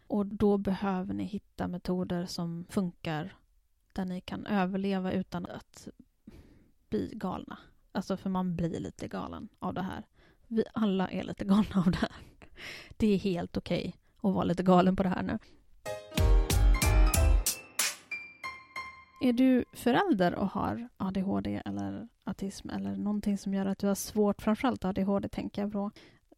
Och 0.08 0.26
då 0.26 0.58
behöver 0.58 1.14
ni 1.14 1.24
hitta 1.24 1.68
metoder 1.68 2.26
som 2.26 2.66
funkar 2.70 3.36
där 3.94 4.06
ni 4.06 4.22
kan 4.22 4.46
överleva 4.46 5.12
utan 5.12 5.46
att 5.46 5.88
bli 6.90 7.12
galna. 7.16 7.58
Alltså 7.92 8.18
för 8.18 8.30
man 8.30 8.56
blir 8.56 8.80
lite 8.80 9.08
galen 9.08 9.50
av 9.60 9.74
det 9.74 9.82
här. 9.82 10.06
Vi 10.48 10.64
alla 10.74 11.08
är 11.08 11.24
lite 11.24 11.46
galna 11.54 11.84
av 11.86 11.92
det 11.92 11.98
här. 11.98 12.12
Det 12.98 13.08
är 13.08 13.18
helt 13.18 13.58
okej 13.58 13.80
okay 13.80 14.30
att 14.30 14.36
vara 14.36 14.44
lite 14.44 14.64
galen 14.64 14.96
på 14.96 15.04
det 15.04 15.10
här 15.10 15.24
nu. 15.24 15.40
Är 19.22 19.34
du 19.34 19.66
förälder 19.74 20.36
och 20.36 20.48
har 20.48 20.90
ADHD 20.98 21.62
eller 21.66 22.08
autism 22.24 22.70
eller 22.70 22.96
någonting 22.96 23.38
som 23.38 23.54
gör 23.54 23.66
att 23.66 23.80
du 23.80 23.88
har 23.88 23.96
svårt, 23.96 24.42
framförallt 24.42 24.86
ADHD 24.86 25.30
tänker 25.30 25.62
jag 25.62 25.72
på, 25.72 25.92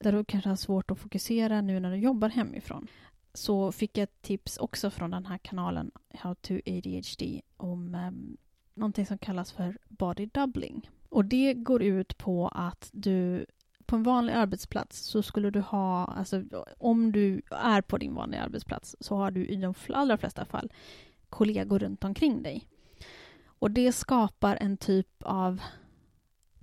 där 0.03 0.11
du 0.11 0.25
kanske 0.25 0.49
har 0.49 0.55
svårt 0.55 0.91
att 0.91 0.99
fokusera 0.99 1.61
nu 1.61 1.79
när 1.79 1.91
du 1.91 1.97
jobbar 1.97 2.29
hemifrån 2.29 2.87
så 3.33 3.71
fick 3.71 3.97
jag 3.97 4.03
ett 4.03 4.21
tips 4.21 4.57
också 4.57 4.89
från 4.89 5.11
den 5.11 5.25
här 5.25 5.37
kanalen 5.37 5.91
How 6.13 6.35
to 6.35 6.53
ADHD 6.53 7.41
om 7.57 7.95
um, 7.95 8.37
någonting 8.73 9.05
som 9.05 9.17
kallas 9.17 9.51
för 9.51 9.77
body 9.87 10.25
doubling. 10.25 10.89
Och 11.09 11.25
det 11.25 11.53
går 11.53 11.83
ut 11.83 12.17
på 12.17 12.47
att 12.47 12.89
du 12.93 13.45
på 13.85 13.95
en 13.95 14.03
vanlig 14.03 14.33
arbetsplats 14.33 14.99
så 14.99 15.23
skulle 15.23 15.49
du 15.49 15.59
ha, 15.59 16.05
alltså 16.05 16.43
om 16.77 17.11
du 17.11 17.41
är 17.51 17.81
på 17.81 17.97
din 17.97 18.13
vanliga 18.15 18.41
arbetsplats 18.41 18.95
så 18.99 19.15
har 19.15 19.31
du 19.31 19.45
i 19.45 19.55
de 19.55 19.73
allra 19.89 20.17
flesta 20.17 20.45
fall 20.45 20.71
kollegor 21.29 21.79
runt 21.79 22.03
omkring 22.03 22.43
dig. 22.43 22.67
Och 23.45 23.71
det 23.71 23.91
skapar 23.91 24.57
en 24.61 24.77
typ 24.77 25.23
av 25.23 25.61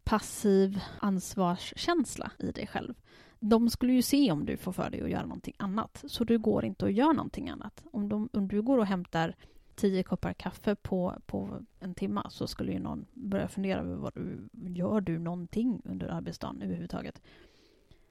passiv 0.04 0.80
ansvarskänsla 1.00 2.30
i 2.38 2.50
dig 2.50 2.66
själv 2.66 2.94
de 3.40 3.70
skulle 3.70 3.92
ju 3.92 4.02
se 4.02 4.32
om 4.32 4.46
du 4.46 4.56
får 4.56 4.72
för 4.72 4.90
dig 4.90 5.02
att 5.02 5.10
göra 5.10 5.22
någonting 5.22 5.54
annat. 5.58 6.04
Så 6.06 6.24
du 6.24 6.38
går 6.38 6.64
inte 6.64 6.84
och 6.84 6.90
gör 6.90 7.12
någonting 7.12 7.48
annat. 7.48 7.84
Om, 7.92 8.08
de, 8.08 8.28
om 8.32 8.48
du 8.48 8.62
går 8.62 8.78
och 8.78 8.86
hämtar 8.86 9.36
tio 9.74 10.02
koppar 10.02 10.32
kaffe 10.32 10.74
på, 10.74 11.14
på 11.26 11.62
en 11.80 11.94
timme 11.94 12.22
så 12.30 12.46
skulle 12.46 12.72
ju 12.72 12.78
någon 12.78 13.06
börja 13.12 13.48
fundera 13.48 13.80
över 13.80 13.94
vad 13.94 14.14
du, 14.14 14.48
gör 14.52 15.00
du 15.00 15.18
någonting 15.18 15.82
under 15.84 16.08
arbetsdagen 16.08 16.62
överhuvudtaget. 16.62 17.22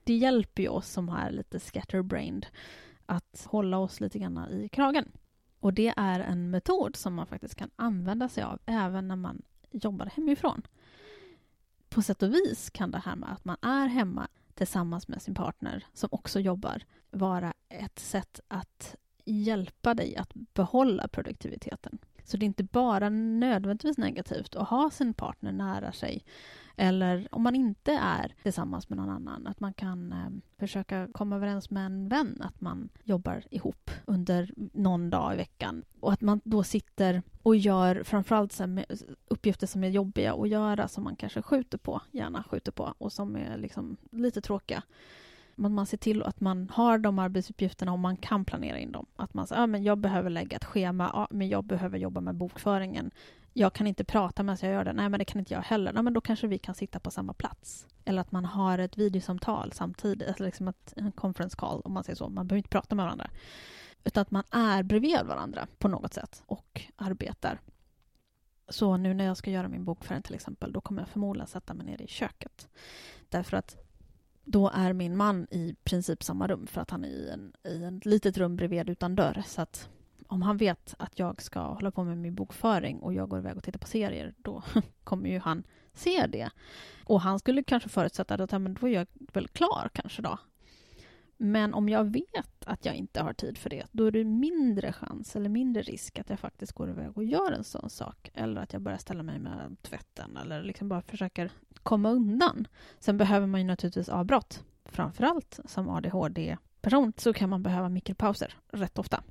Det 0.04 0.14
hjälper 0.14 0.62
ju 0.62 0.68
oss 0.68 0.88
som 0.88 1.08
är 1.08 1.30
lite 1.30 1.60
scatterbrained 1.60 2.46
att 3.06 3.46
hålla 3.50 3.78
oss 3.78 4.00
lite 4.00 4.18
grann 4.18 4.50
i 4.50 4.68
kragen. 4.68 5.12
Och 5.60 5.74
det 5.74 5.94
är 5.96 6.20
en 6.20 6.50
metod 6.50 6.96
som 6.96 7.14
man 7.14 7.26
faktiskt 7.26 7.54
kan 7.54 7.70
använda 7.76 8.28
sig 8.28 8.44
av 8.44 8.58
även 8.66 9.08
när 9.08 9.16
man 9.16 9.42
jobbar 9.70 10.06
hemifrån. 10.06 10.62
På 11.88 12.02
sätt 12.02 12.22
och 12.22 12.34
vis 12.34 12.70
kan 12.70 12.90
det 12.90 12.98
här 12.98 13.16
med 13.16 13.32
att 13.32 13.44
man 13.44 13.56
är 13.62 13.86
hemma 13.86 14.28
tillsammans 14.60 15.08
med 15.08 15.22
sin 15.22 15.34
partner 15.34 15.84
som 15.92 16.08
också 16.12 16.40
jobbar 16.40 16.82
vara 17.10 17.52
ett 17.68 17.98
sätt 17.98 18.40
att 18.48 18.96
hjälpa 19.24 19.94
dig 19.94 20.16
att 20.16 20.34
behålla 20.34 21.08
produktiviteten. 21.08 21.98
Så 22.24 22.36
det 22.36 22.44
är 22.44 22.46
inte 22.46 22.64
bara 22.64 23.08
nödvändigtvis 23.08 23.98
negativt 23.98 24.56
att 24.56 24.68
ha 24.68 24.90
sin 24.90 25.14
partner 25.14 25.52
nära 25.52 25.92
sig 25.92 26.24
eller 26.80 27.28
om 27.30 27.42
man 27.42 27.54
inte 27.54 27.92
är 27.92 28.34
tillsammans 28.42 28.88
med 28.88 28.98
någon 28.98 29.10
annan, 29.10 29.46
att 29.46 29.60
man 29.60 29.72
kan 29.72 30.12
eh, 30.12 30.58
försöka 30.58 31.08
komma 31.12 31.36
överens 31.36 31.70
med 31.70 31.86
en 31.86 32.08
vän 32.08 32.36
att 32.40 32.60
man 32.60 32.88
jobbar 33.04 33.42
ihop 33.50 33.90
under 34.04 34.52
någon 34.56 35.10
dag 35.10 35.34
i 35.34 35.36
veckan. 35.36 35.84
Och 36.00 36.12
att 36.12 36.20
man 36.20 36.40
då 36.44 36.62
sitter 36.62 37.22
och 37.42 37.56
gör 37.56 38.02
framförallt 38.02 38.52
så 38.52 38.82
uppgifter 39.28 39.66
som 39.66 39.84
är 39.84 39.88
jobbiga 39.88 40.34
att 40.34 40.48
göra, 40.48 40.88
som 40.88 41.04
man 41.04 41.16
kanske 41.16 41.42
skjuter 41.42 41.78
på, 41.78 42.00
gärna 42.10 42.42
skjuter 42.42 42.72
på, 42.72 42.94
och 42.98 43.12
som 43.12 43.36
är 43.36 43.58
liksom 43.58 43.96
lite 44.10 44.40
tråkiga. 44.40 44.82
Att 45.64 45.72
man 45.72 45.86
ser 45.86 45.96
till 45.96 46.22
att 46.22 46.40
man 46.40 46.70
har 46.72 46.98
de 46.98 47.18
arbetsuppgifterna 47.18 47.92
och 47.92 47.98
man 47.98 48.16
kan 48.16 48.44
planera 48.44 48.78
in 48.78 48.92
dem. 48.92 49.06
Att 49.16 49.34
man 49.34 49.46
säger, 49.46 49.62
ja, 49.62 49.66
men 49.66 49.82
jag 49.82 49.98
behöver 49.98 50.30
lägga 50.30 50.56
ett 50.56 50.64
schema, 50.64 51.10
ah, 51.14 51.26
men 51.30 51.48
jag 51.48 51.64
behöver 51.64 51.98
jobba 51.98 52.20
med 52.20 52.34
bokföringen 52.34 53.10
jag 53.52 53.72
kan 53.72 53.86
inte 53.86 54.04
prata 54.04 54.42
medan 54.42 54.58
jag 54.62 54.72
gör 54.72 54.84
det. 54.84 54.92
Nej, 54.92 55.08
men 55.08 55.18
det 55.18 55.24
kan 55.24 55.38
inte 55.38 55.54
jag 55.54 55.62
heller. 55.62 55.92
Nej, 55.92 56.02
men 56.02 56.12
då 56.12 56.20
kanske 56.20 56.46
vi 56.46 56.58
kan 56.58 56.74
sitta 56.74 57.00
på 57.00 57.10
samma 57.10 57.32
plats. 57.32 57.86
Eller 58.04 58.20
att 58.20 58.32
man 58.32 58.44
har 58.44 58.78
ett 58.78 58.98
videosamtal 58.98 59.72
samtidigt, 59.72 60.28
alltså 60.28 60.44
liksom 60.44 60.68
ett, 60.68 60.92
en 60.96 61.12
conference 61.12 61.56
call 61.56 61.80
om 61.84 61.92
man 61.92 62.04
säger 62.04 62.16
så. 62.16 62.28
Man 62.28 62.46
behöver 62.46 62.58
inte 62.58 62.68
prata 62.68 62.94
med 62.94 63.04
varandra. 63.04 63.30
Utan 64.04 64.22
att 64.22 64.30
man 64.30 64.44
är 64.50 64.82
bredvid 64.82 65.20
varandra 65.26 65.66
på 65.78 65.88
något 65.88 66.14
sätt 66.14 66.42
och 66.46 66.82
arbetar. 66.96 67.60
Så 68.68 68.96
nu 68.96 69.14
när 69.14 69.24
jag 69.24 69.36
ska 69.36 69.50
göra 69.50 69.68
min 69.68 69.84
bokföring 69.84 70.22
till 70.22 70.34
exempel, 70.34 70.72
då 70.72 70.80
kommer 70.80 71.02
jag 71.02 71.08
förmodligen 71.08 71.46
sätta 71.46 71.74
mig 71.74 71.86
ner 71.86 72.02
i 72.02 72.06
köket. 72.06 72.68
Därför 73.28 73.56
att 73.56 73.76
då 74.44 74.70
är 74.74 74.92
min 74.92 75.16
man 75.16 75.46
i 75.50 75.76
princip 75.84 76.22
samma 76.22 76.46
rum 76.46 76.66
för 76.66 76.80
att 76.80 76.90
han 76.90 77.04
är 77.04 77.08
i, 77.08 77.30
en, 77.30 77.52
i 77.64 77.84
ett 77.84 78.06
litet 78.06 78.38
rum 78.38 78.56
bredvid 78.56 78.90
utan 78.90 79.14
dörr. 79.14 79.42
Så 79.46 79.62
att 79.62 79.88
om 80.30 80.42
han 80.42 80.56
vet 80.56 80.94
att 80.98 81.18
jag 81.18 81.42
ska 81.42 81.60
hålla 81.60 81.90
på 81.90 82.04
med 82.04 82.18
min 82.18 82.34
bokföring 82.34 82.98
och 82.98 83.14
jag 83.14 83.28
går 83.28 83.38
iväg 83.38 83.56
och 83.56 83.64
tittar 83.64 83.78
på 83.78 83.86
serier, 83.86 84.34
då 84.36 84.62
kommer 85.04 85.28
ju 85.28 85.38
han 85.38 85.62
se 85.92 86.26
det. 86.26 86.50
Och 87.04 87.20
han 87.20 87.38
skulle 87.38 87.62
kanske 87.62 87.88
förutsätta 87.88 88.34
att 88.34 88.52
ja, 88.52 88.58
men 88.58 88.74
då 88.74 88.88
är 88.88 88.92
jag 88.92 89.06
väl 89.32 89.48
klar 89.48 89.90
kanske 89.92 90.22
då. 90.22 90.38
Men 91.36 91.74
om 91.74 91.88
jag 91.88 92.12
vet 92.12 92.64
att 92.66 92.84
jag 92.84 92.94
inte 92.94 93.22
har 93.22 93.32
tid 93.32 93.58
för 93.58 93.70
det, 93.70 93.86
då 93.92 94.06
är 94.06 94.10
det 94.10 94.24
mindre 94.24 94.92
chans 94.92 95.36
eller 95.36 95.48
mindre 95.48 95.82
risk 95.82 96.18
att 96.18 96.30
jag 96.30 96.40
faktiskt 96.40 96.72
går 96.72 96.90
iväg 96.90 97.16
och 97.16 97.24
gör 97.24 97.52
en 97.52 97.64
sån 97.64 97.90
sak. 97.90 98.30
Eller 98.34 98.60
att 98.60 98.72
jag 98.72 98.82
börjar 98.82 98.98
ställa 98.98 99.22
mig 99.22 99.38
med 99.38 99.76
tvätten 99.82 100.36
eller 100.36 100.62
liksom 100.62 100.88
bara 100.88 101.02
försöker 101.02 101.50
komma 101.82 102.10
undan. 102.10 102.66
Sen 102.98 103.18
behöver 103.18 103.46
man 103.46 103.60
ju 103.60 103.66
naturligtvis 103.66 104.08
avbrott. 104.08 104.64
Framförallt 104.84 105.60
som 105.64 105.88
ADHD-person 105.88 107.12
så 107.16 107.32
kan 107.32 107.50
man 107.50 107.62
behöva 107.62 107.88
mikropauser 107.88 108.54
rätt 108.72 108.98
ofta. 108.98 109.22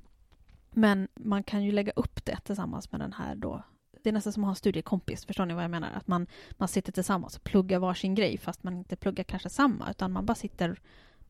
Men 0.70 1.08
man 1.14 1.42
kan 1.42 1.64
ju 1.64 1.72
lägga 1.72 1.92
upp 1.96 2.24
det 2.24 2.40
tillsammans 2.44 2.92
med 2.92 3.00
den 3.00 3.12
här 3.12 3.34
då 3.34 3.62
det 4.02 4.10
är 4.10 4.12
nästan 4.12 4.32
som 4.32 4.44
att 4.44 4.46
ha 4.46 4.52
en 4.52 4.56
studiekompis, 4.56 5.24
förstår 5.24 5.46
ni 5.46 5.54
vad 5.54 5.64
jag 5.64 5.70
menar? 5.70 5.90
Att 5.94 6.08
man, 6.08 6.26
man 6.52 6.68
sitter 6.68 6.92
tillsammans 6.92 7.36
och 7.36 7.44
pluggar 7.44 7.78
varsin 7.78 8.14
grej 8.14 8.38
fast 8.38 8.62
man 8.62 8.78
inte 8.78 8.96
pluggar 8.96 9.24
kanske 9.24 9.48
samma 9.48 9.90
utan 9.90 10.12
man 10.12 10.26
bara 10.26 10.34
sitter 10.34 10.80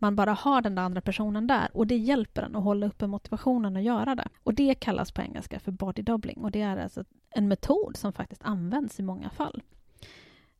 man 0.02 0.16
bara 0.16 0.32
har 0.32 0.62
den 0.62 0.74
där 0.74 0.82
andra 0.82 1.00
personen 1.00 1.46
där 1.46 1.68
och 1.72 1.86
det 1.86 1.96
hjälper 1.96 2.42
en 2.42 2.56
att 2.56 2.64
hålla 2.64 2.86
uppe 2.86 3.06
motivationen 3.06 3.76
att 3.76 3.82
göra 3.82 4.14
det. 4.14 4.28
Och 4.42 4.54
det 4.54 4.74
kallas 4.74 5.12
på 5.12 5.22
engelska 5.22 5.60
för 5.60 5.72
body 5.72 6.02
doubling 6.02 6.38
och 6.38 6.50
det 6.50 6.62
är 6.62 6.76
alltså 6.76 7.04
en 7.30 7.48
metod 7.48 7.96
som 7.96 8.12
faktiskt 8.12 8.42
används 8.44 9.00
i 9.00 9.02
många 9.02 9.30
fall. 9.30 9.62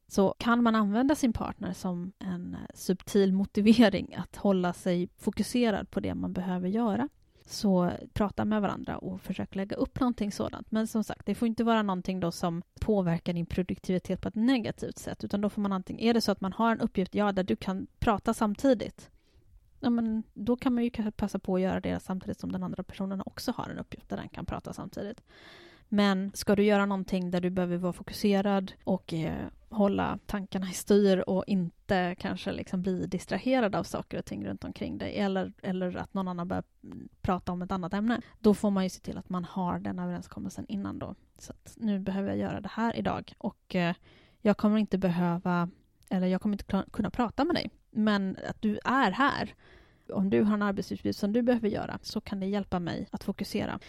Så 0.08 0.34
kan 0.38 0.62
man 0.62 0.74
använda 0.74 1.14
sin 1.14 1.32
partner 1.32 1.72
som 1.72 2.12
en 2.18 2.56
subtil 2.74 3.32
motivering 3.32 4.14
att 4.14 4.36
hålla 4.36 4.72
sig 4.72 5.08
fokuserad 5.18 5.90
på 5.90 6.00
det 6.00 6.14
man 6.14 6.32
behöver 6.32 6.68
göra 6.68 7.08
så 7.50 7.92
prata 8.12 8.44
med 8.44 8.62
varandra 8.62 8.98
och 8.98 9.20
försök 9.20 9.54
lägga 9.54 9.76
upp 9.76 10.00
någonting 10.00 10.32
sådant. 10.32 10.70
Men 10.70 10.86
som 10.86 11.04
sagt, 11.04 11.26
det 11.26 11.34
får 11.34 11.48
inte 11.48 11.64
vara 11.64 11.82
någonting 11.82 12.20
då 12.20 12.32
som 12.32 12.62
påverkar 12.80 13.32
din 13.32 13.46
produktivitet 13.46 14.20
på 14.20 14.28
ett 14.28 14.34
negativt 14.34 14.98
sätt, 14.98 15.24
utan 15.24 15.40
då 15.40 15.50
får 15.50 15.62
man 15.62 15.72
antingen, 15.72 16.00
är 16.00 16.14
det 16.14 16.20
så 16.20 16.32
att 16.32 16.40
man 16.40 16.52
har 16.52 16.72
en 16.72 16.80
uppgift, 16.80 17.14
ja, 17.14 17.32
där 17.32 17.44
du 17.44 17.56
kan 17.56 17.86
prata 17.98 18.34
samtidigt, 18.34 19.10
ja, 19.80 19.90
men 19.90 20.22
då 20.34 20.56
kan 20.56 20.74
man 20.74 20.84
ju 20.84 20.90
passa 21.16 21.38
på 21.38 21.54
att 21.54 21.60
göra 21.60 21.80
det 21.80 22.00
samtidigt 22.00 22.40
som 22.40 22.52
den 22.52 22.62
andra 22.62 22.82
personen 22.82 23.22
också 23.26 23.52
har 23.52 23.70
en 23.70 23.78
uppgift 23.78 24.08
där 24.08 24.16
den 24.16 24.28
kan 24.28 24.46
prata 24.46 24.72
samtidigt. 24.72 25.22
Men 25.92 26.30
ska 26.34 26.56
du 26.56 26.62
göra 26.62 26.86
någonting 26.86 27.30
där 27.30 27.40
du 27.40 27.50
behöver 27.50 27.76
vara 27.76 27.92
fokuserad 27.92 28.72
och 28.84 29.12
eh, 29.12 29.46
hålla 29.68 30.18
tankarna 30.26 30.70
i 30.70 30.72
styr 30.72 31.18
och 31.18 31.44
inte 31.46 32.14
kanske 32.18 32.52
liksom 32.52 32.82
bli 32.82 33.06
distraherad 33.06 33.74
av 33.74 33.84
saker 33.84 34.18
och 34.18 34.24
ting 34.24 34.46
runt 34.46 34.64
omkring 34.64 34.98
dig 34.98 35.16
eller, 35.16 35.52
eller 35.62 35.96
att 35.96 36.14
någon 36.14 36.28
annan 36.28 36.48
börjar 36.48 36.64
prata 37.22 37.52
om 37.52 37.62
ett 37.62 37.72
annat 37.72 37.94
ämne, 37.94 38.20
då 38.38 38.54
får 38.54 38.70
man 38.70 38.84
ju 38.84 38.90
se 38.90 39.00
till 39.00 39.18
att 39.18 39.28
man 39.28 39.44
har 39.44 39.78
den 39.78 39.98
överenskommelsen 39.98 40.66
innan 40.68 40.98
då. 40.98 41.14
Så 41.38 41.52
att 41.52 41.74
nu 41.76 41.98
behöver 41.98 42.28
jag 42.28 42.38
göra 42.38 42.60
det 42.60 42.70
här 42.72 42.96
idag 42.96 43.32
och 43.38 43.74
eh, 43.74 43.94
jag 44.40 44.56
kommer 44.56 44.78
inte 44.78 44.98
behöva, 44.98 45.70
eller 46.10 46.26
jag 46.26 46.40
kommer 46.40 46.54
inte 46.54 46.84
kunna 46.92 47.10
prata 47.10 47.44
med 47.44 47.56
dig, 47.56 47.70
men 47.90 48.36
att 48.48 48.62
du 48.62 48.78
är 48.84 49.10
här. 49.10 49.54
Om 50.12 50.30
du 50.30 50.42
har 50.42 50.54
en 50.54 50.62
arbetsuppgift 50.62 51.18
som 51.18 51.32
du 51.32 51.42
behöver 51.42 51.68
göra 51.68 51.98
så 52.02 52.20
kan 52.20 52.40
det 52.40 52.46
hjälpa 52.46 52.78
mig 52.80 53.08
att 53.10 53.24
fokusera. 53.24 53.80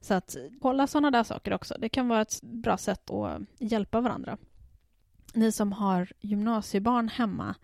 Så 0.00 0.14
att 0.14 0.36
kolla 0.60 0.86
sådana 0.86 1.10
där 1.10 1.22
saker 1.22 1.52
också. 1.52 1.74
Det 1.78 1.88
kan 1.88 2.08
vara 2.08 2.20
ett 2.20 2.42
bra 2.42 2.76
sätt 2.76 3.10
att 3.10 3.42
hjälpa 3.58 4.00
varandra. 4.00 4.38
Ni 5.34 5.52
som 5.52 5.72
har 5.72 6.12
gymnasiebarn 6.20 7.08
hemma 7.08 7.54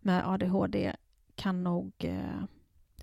med 0.00 0.28
ADHD 0.28 0.96
kan 1.34 1.64
nog 1.64 1.92
eh, 1.98 2.44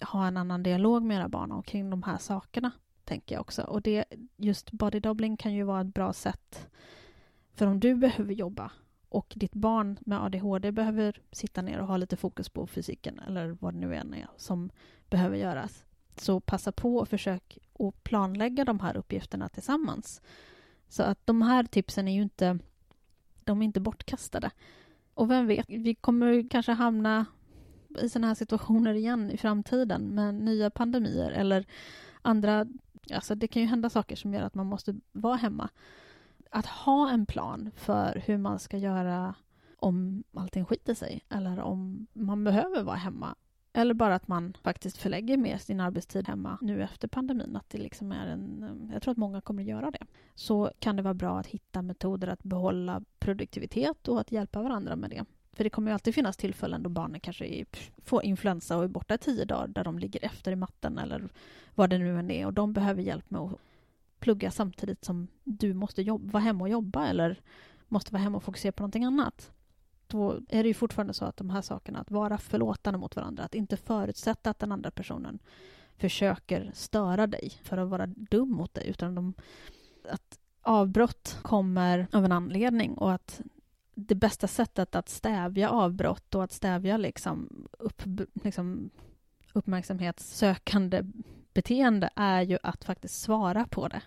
ha 0.02 0.28
en 0.28 0.38
annan 0.38 0.64
dialog 0.64 1.04
med 1.04 1.18
era 1.18 1.30
barn 1.30 1.52
omkring 1.52 1.90
de 1.90 2.04
här 2.04 2.18
sakerna, 2.18 2.72
tänker 3.04 3.36
jag 3.36 3.42
också. 3.42 3.62
Och 3.64 3.82
det, 3.82 4.06
just 4.38 4.72
body 4.72 5.00
doubling 5.00 5.38
kan 5.38 5.54
ju 5.54 5.64
vara 5.64 5.82
ett 5.82 5.94
bra 5.94 6.14
sätt 6.14 6.70
för 7.54 7.68
om 7.68 7.80
du 7.80 7.96
behöver 7.96 8.34
jobba 8.34 8.72
och 9.10 9.34
ditt 9.36 9.54
barn 9.54 10.00
med 10.02 10.24
ADHD 10.24 10.72
behöver 10.72 11.22
sitta 11.32 11.62
ner 11.62 11.80
och 11.80 11.88
ha 11.88 11.98
lite 11.98 12.18
fokus 12.18 12.50
på 12.50 12.68
fysiken 12.68 13.20
eller 13.20 13.58
vad 13.60 13.74
det 13.74 13.80
nu 13.80 13.96
än 13.96 14.14
är 14.14 14.28
som 14.38 14.70
behöver 15.10 15.38
göras. 15.38 15.86
Så 16.16 16.40
passa 16.40 16.72
på 16.72 16.98
och 16.98 17.10
försök 17.10 17.58
att 17.80 18.04
planlägga 18.04 18.66
de 18.66 18.80
här 18.80 18.98
uppgifterna 18.98 19.50
tillsammans. 19.50 20.22
Så 20.88 21.04
att 21.04 21.20
de 21.26 21.42
här 21.42 21.64
tipsen 21.64 22.08
är 22.08 22.14
ju 22.16 22.22
inte, 22.22 22.60
de 23.44 23.62
är 23.62 23.66
inte 23.66 23.80
bortkastade. 23.80 24.52
Och 25.14 25.32
vem 25.32 25.48
vet, 25.48 25.66
vi 25.70 25.96
kommer 25.96 26.50
kanske 26.50 26.72
hamna 26.72 27.26
i 28.02 28.10
sådana 28.10 28.28
här 28.28 28.36
situationer 28.36 28.94
igen 28.94 29.32
i 29.32 29.38
framtiden 29.38 30.16
med 30.16 30.36
nya 30.36 30.70
pandemier 30.70 31.32
eller 31.32 31.66
andra... 32.22 32.66
Alltså 33.14 33.36
det 33.36 33.48
kan 33.48 33.62
ju 33.62 33.68
hända 33.68 33.90
saker 33.90 34.16
som 34.16 34.34
gör 34.34 34.42
att 34.42 34.56
man 34.56 34.66
måste 34.66 34.96
vara 35.12 35.36
hemma. 35.36 35.70
Att 36.50 36.66
ha 36.66 37.10
en 37.10 37.26
plan 37.26 37.72
för 37.76 38.24
hur 38.26 38.38
man 38.38 38.60
ska 38.60 38.78
göra 38.78 39.36
om 39.78 40.24
allting 40.34 40.66
skiter 40.66 40.94
sig 40.94 41.26
eller 41.30 41.60
om 41.60 42.08
man 42.14 42.44
behöver 42.44 42.84
vara 42.84 42.96
hemma 42.96 43.36
eller 43.74 43.94
bara 43.94 44.16
att 44.16 44.28
man 44.28 44.54
faktiskt 44.64 44.98
förlägger 44.98 45.38
mer 45.38 45.58
sin 45.58 45.80
arbetstid 45.80 46.28
hemma 46.28 46.58
nu 46.62 46.84
efter 46.84 47.08
pandemin. 47.08 47.56
Att 47.56 47.70
det 47.70 47.78
liksom 47.78 48.12
är 48.12 48.28
en, 48.28 48.64
eh, 48.64 48.94
jag 48.94 49.02
tror 49.02 49.12
att 49.12 49.18
många 49.18 49.42
kommer 49.42 49.64
att 49.64 49.70
göra 49.70 49.92
det. 49.92 50.06
Så 50.36 50.72
kan 50.80 50.96
det 50.96 51.02
vara 51.02 51.14
bra 51.14 51.40
att 51.40 51.48
hitta 51.48 51.82
metoder 51.82 52.28
att 52.28 52.44
behålla 52.44 53.02
produktivitet 53.20 54.08
och 54.08 54.20
att 54.22 54.32
hjälpa 54.32 54.62
varandra 54.62 54.96
med 54.96 55.10
det. 55.10 55.26
För 55.54 55.64
det 55.64 55.70
kommer 55.70 55.92
ju 55.92 55.94
alltid 55.94 56.16
finnas 56.16 56.38
tillfällen 56.38 56.84
då 56.84 56.90
barnen 56.90 57.20
kanske 57.20 57.46
är, 57.46 57.66
får 57.98 58.24
influensa 58.24 58.78
och 58.78 58.84
är 58.84 58.88
borta 58.88 59.16
i 59.16 59.18
tio 59.18 59.46
dagar 59.46 59.68
där 59.68 59.84
de 59.84 60.00
ligger 60.00 60.26
efter 60.26 60.52
i 60.52 60.56
matten 60.56 60.98
eller 60.98 61.30
vad 61.76 61.90
det 61.90 61.98
nu 61.98 62.20
än 62.20 62.32
är 62.32 62.46
och 62.46 62.54
de 62.54 62.74
behöver 62.74 63.02
hjälp 63.02 63.30
med 63.30 63.42
att 63.42 63.60
plugga 64.20 64.52
samtidigt 64.52 65.06
som 65.06 65.28
du 65.44 65.74
måste 65.74 66.02
jobba, 66.02 66.32
vara 66.32 66.44
hemma 66.44 66.64
och 66.64 66.70
jobba 66.70 67.08
eller 67.08 67.42
måste 67.88 68.14
vara 68.14 68.24
hemma 68.24 68.38
och 68.38 68.44
fokusera 68.44 68.72
på 68.72 68.84
någonting 68.84 69.04
annat 69.04 69.52
då 70.14 70.40
är 70.50 70.64
det 70.64 70.68
ju 70.68 70.74
fortfarande 70.74 71.14
så 71.14 71.26
att 71.26 71.38
de 71.38 71.50
här 71.50 71.62
sakerna, 71.62 72.00
att 72.00 72.12
vara 72.12 72.38
förlåtande 72.38 73.00
mot 73.00 73.16
varandra, 73.16 73.44
att 73.44 73.56
inte 73.56 73.78
förutsätta 73.78 74.50
att 74.50 74.60
den 74.60 74.72
andra 74.72 74.92
personen 74.92 75.40
försöker 75.98 76.72
störa 76.74 77.28
dig 77.28 77.52
för 77.64 77.78
att 77.78 77.90
vara 77.90 78.06
dum 78.06 78.52
mot 78.52 78.74
dig, 78.74 78.90
utan 78.90 79.16
de, 79.16 79.34
att 80.10 80.40
avbrott 80.62 81.38
kommer 81.42 82.08
av 82.12 82.26
en 82.26 82.32
anledning 82.32 82.94
och 82.94 83.14
att 83.14 83.42
det 83.96 84.16
bästa 84.16 84.48
sättet 84.48 84.96
att 84.96 85.10
stävja 85.10 85.70
avbrott 85.70 86.36
och 86.36 86.44
att 86.44 86.52
stävja 86.52 86.98
liksom, 86.98 87.68
upp, 87.80 88.02
liksom 88.44 88.90
uppmärksamhetssökande 89.54 91.04
beteende 91.54 92.10
är 92.16 92.42
ju 92.42 92.58
att 92.64 92.84
faktiskt 92.84 93.22
svara 93.22 93.68
på 93.70 93.88
det. 93.88 94.02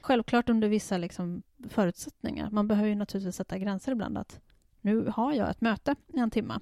Självklart 0.00 0.48
under 0.48 0.68
vissa 0.68 0.98
liksom, 0.98 1.42
förutsättningar. 1.68 2.50
Man 2.50 2.68
behöver 2.68 2.88
ju 2.88 2.94
naturligtvis 2.94 3.36
sätta 3.36 3.58
gränser 3.58 3.92
ibland. 3.92 4.18
att 4.18 4.40
nu 4.80 5.12
har 5.14 5.32
jag 5.32 5.50
ett 5.50 5.60
möte 5.60 5.96
i 6.14 6.18
en 6.18 6.30
timme 6.30 6.60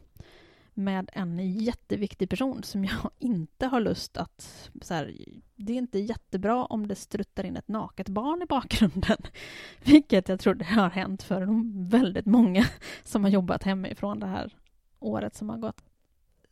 med 0.75 1.11
en 1.13 1.53
jätteviktig 1.53 2.31
person 2.31 2.63
som 2.63 2.85
jag 2.85 3.11
inte 3.19 3.67
har 3.67 3.81
lust 3.81 4.17
att... 4.17 4.71
Så 4.83 4.95
här, 4.95 5.17
det 5.57 5.73
är 5.73 5.77
inte 5.77 5.99
jättebra 5.99 6.65
om 6.65 6.89
det 6.89 6.95
struttar 6.95 7.45
in 7.45 7.57
ett 7.57 7.69
naket 7.69 8.09
barn 8.09 8.43
i 8.43 8.47
bakgrunden. 8.47 9.19
Vilket 9.85 10.29
jag 10.29 10.41
tror 10.41 10.55
det 10.55 10.65
har 10.65 10.91
hänt 10.91 11.23
för 11.23 11.47
väldigt 11.89 12.27
många 12.27 12.65
som 13.05 13.25
har 13.25 13.31
jobbat 13.31 13.63
hemifrån 13.63 14.21
det 14.21 14.27
här 14.27 14.57
året 14.99 15.35
som 15.35 15.49
har 15.49 15.59
gått. 15.59 15.85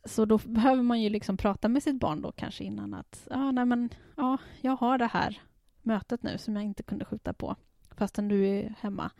Så 0.05 0.25
då 0.25 0.37
behöver 0.37 0.83
man 0.83 1.01
ju 1.01 1.09
liksom 1.09 1.37
prata 1.37 1.67
med 1.67 1.83
sitt 1.83 1.99
barn 1.99 2.21
då 2.21 2.31
kanske 2.31 2.63
innan 2.63 2.93
att 2.93 3.27
ah, 3.31 3.51
nej 3.51 3.65
men, 3.65 3.89
ja, 4.15 4.37
jag 4.61 4.75
har 4.75 4.97
det 4.97 5.07
här 5.07 5.41
mötet 5.81 6.23
nu 6.23 6.37
som 6.37 6.55
jag 6.55 6.65
inte 6.65 6.83
kunde 6.83 7.05
skjuta 7.05 7.33
på 7.33 7.55
fastän 7.97 8.27
du 8.27 8.47
är 8.47 8.75
hemma. 8.79 9.11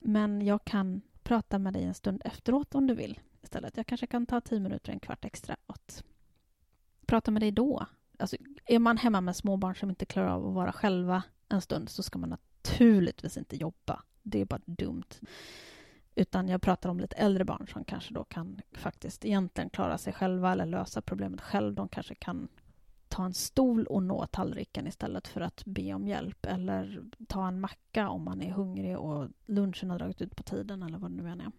Men 0.00 0.42
jag 0.42 0.64
kan 0.64 1.02
prata 1.24 1.58
med 1.58 1.72
dig 1.72 1.84
en 1.84 1.94
stund 1.94 2.22
efteråt 2.24 2.74
om 2.74 2.86
du 2.86 2.94
vill 2.94 3.20
istället. 3.42 3.76
Jag 3.76 3.86
kanske 3.86 4.06
kan 4.06 4.26
ta 4.26 4.40
tio 4.40 4.60
minuter, 4.60 4.92
en 4.92 5.00
kvart 5.00 5.24
extra 5.24 5.56
att 5.66 6.04
prata 7.06 7.30
med 7.30 7.42
dig 7.42 7.50
då. 7.50 7.86
Alltså, 8.18 8.36
är 8.66 8.78
man 8.78 8.96
hemma 8.96 9.20
med 9.20 9.36
småbarn 9.36 9.74
som 9.74 9.90
inte 9.90 10.06
klarar 10.06 10.28
av 10.28 10.46
att 10.46 10.54
vara 10.54 10.72
själva 10.72 11.22
en 11.48 11.60
stund 11.60 11.88
så 11.88 12.02
ska 12.02 12.18
man 12.18 12.28
naturligtvis 12.30 13.36
inte 13.36 13.56
jobba. 13.56 14.02
Det 14.22 14.40
är 14.40 14.44
bara 14.44 14.60
dumt. 14.66 15.20
Utan 16.14 16.48
jag 16.48 16.62
pratar 16.62 16.88
om 16.90 17.00
lite 17.00 17.16
äldre 17.16 17.44
barn 17.44 17.68
som 17.72 17.84
kanske 17.84 18.14
då 18.14 18.24
kan 18.24 18.60
faktiskt 18.72 19.24
egentligen 19.24 19.70
klara 19.70 19.98
sig 19.98 20.12
själva 20.12 20.52
eller 20.52 20.66
lösa 20.66 21.02
problemet 21.02 21.40
själv. 21.40 21.74
De 21.74 21.88
kanske 21.88 22.14
kan 22.14 22.48
ta 23.14 23.24
en 23.24 23.34
stol 23.34 23.86
och 23.86 24.02
nå 24.02 24.26
tallriken 24.26 24.86
istället 24.86 25.28
för 25.28 25.40
att 25.40 25.64
be 25.64 25.94
om 25.94 26.06
hjälp 26.06 26.46
eller 26.46 27.04
ta 27.28 27.48
en 27.48 27.60
macka 27.60 28.08
om 28.08 28.24
man 28.24 28.42
är 28.42 28.50
hungrig 28.50 28.98
och 28.98 29.28
lunchen 29.46 29.90
har 29.90 29.98
dragit 29.98 30.22
ut 30.22 30.36
på 30.36 30.42
tiden 30.42 30.82
eller 30.82 30.98
vad 30.98 31.10
det 31.10 31.22
nu 31.22 31.28
än 31.28 31.40
är. 31.40 31.50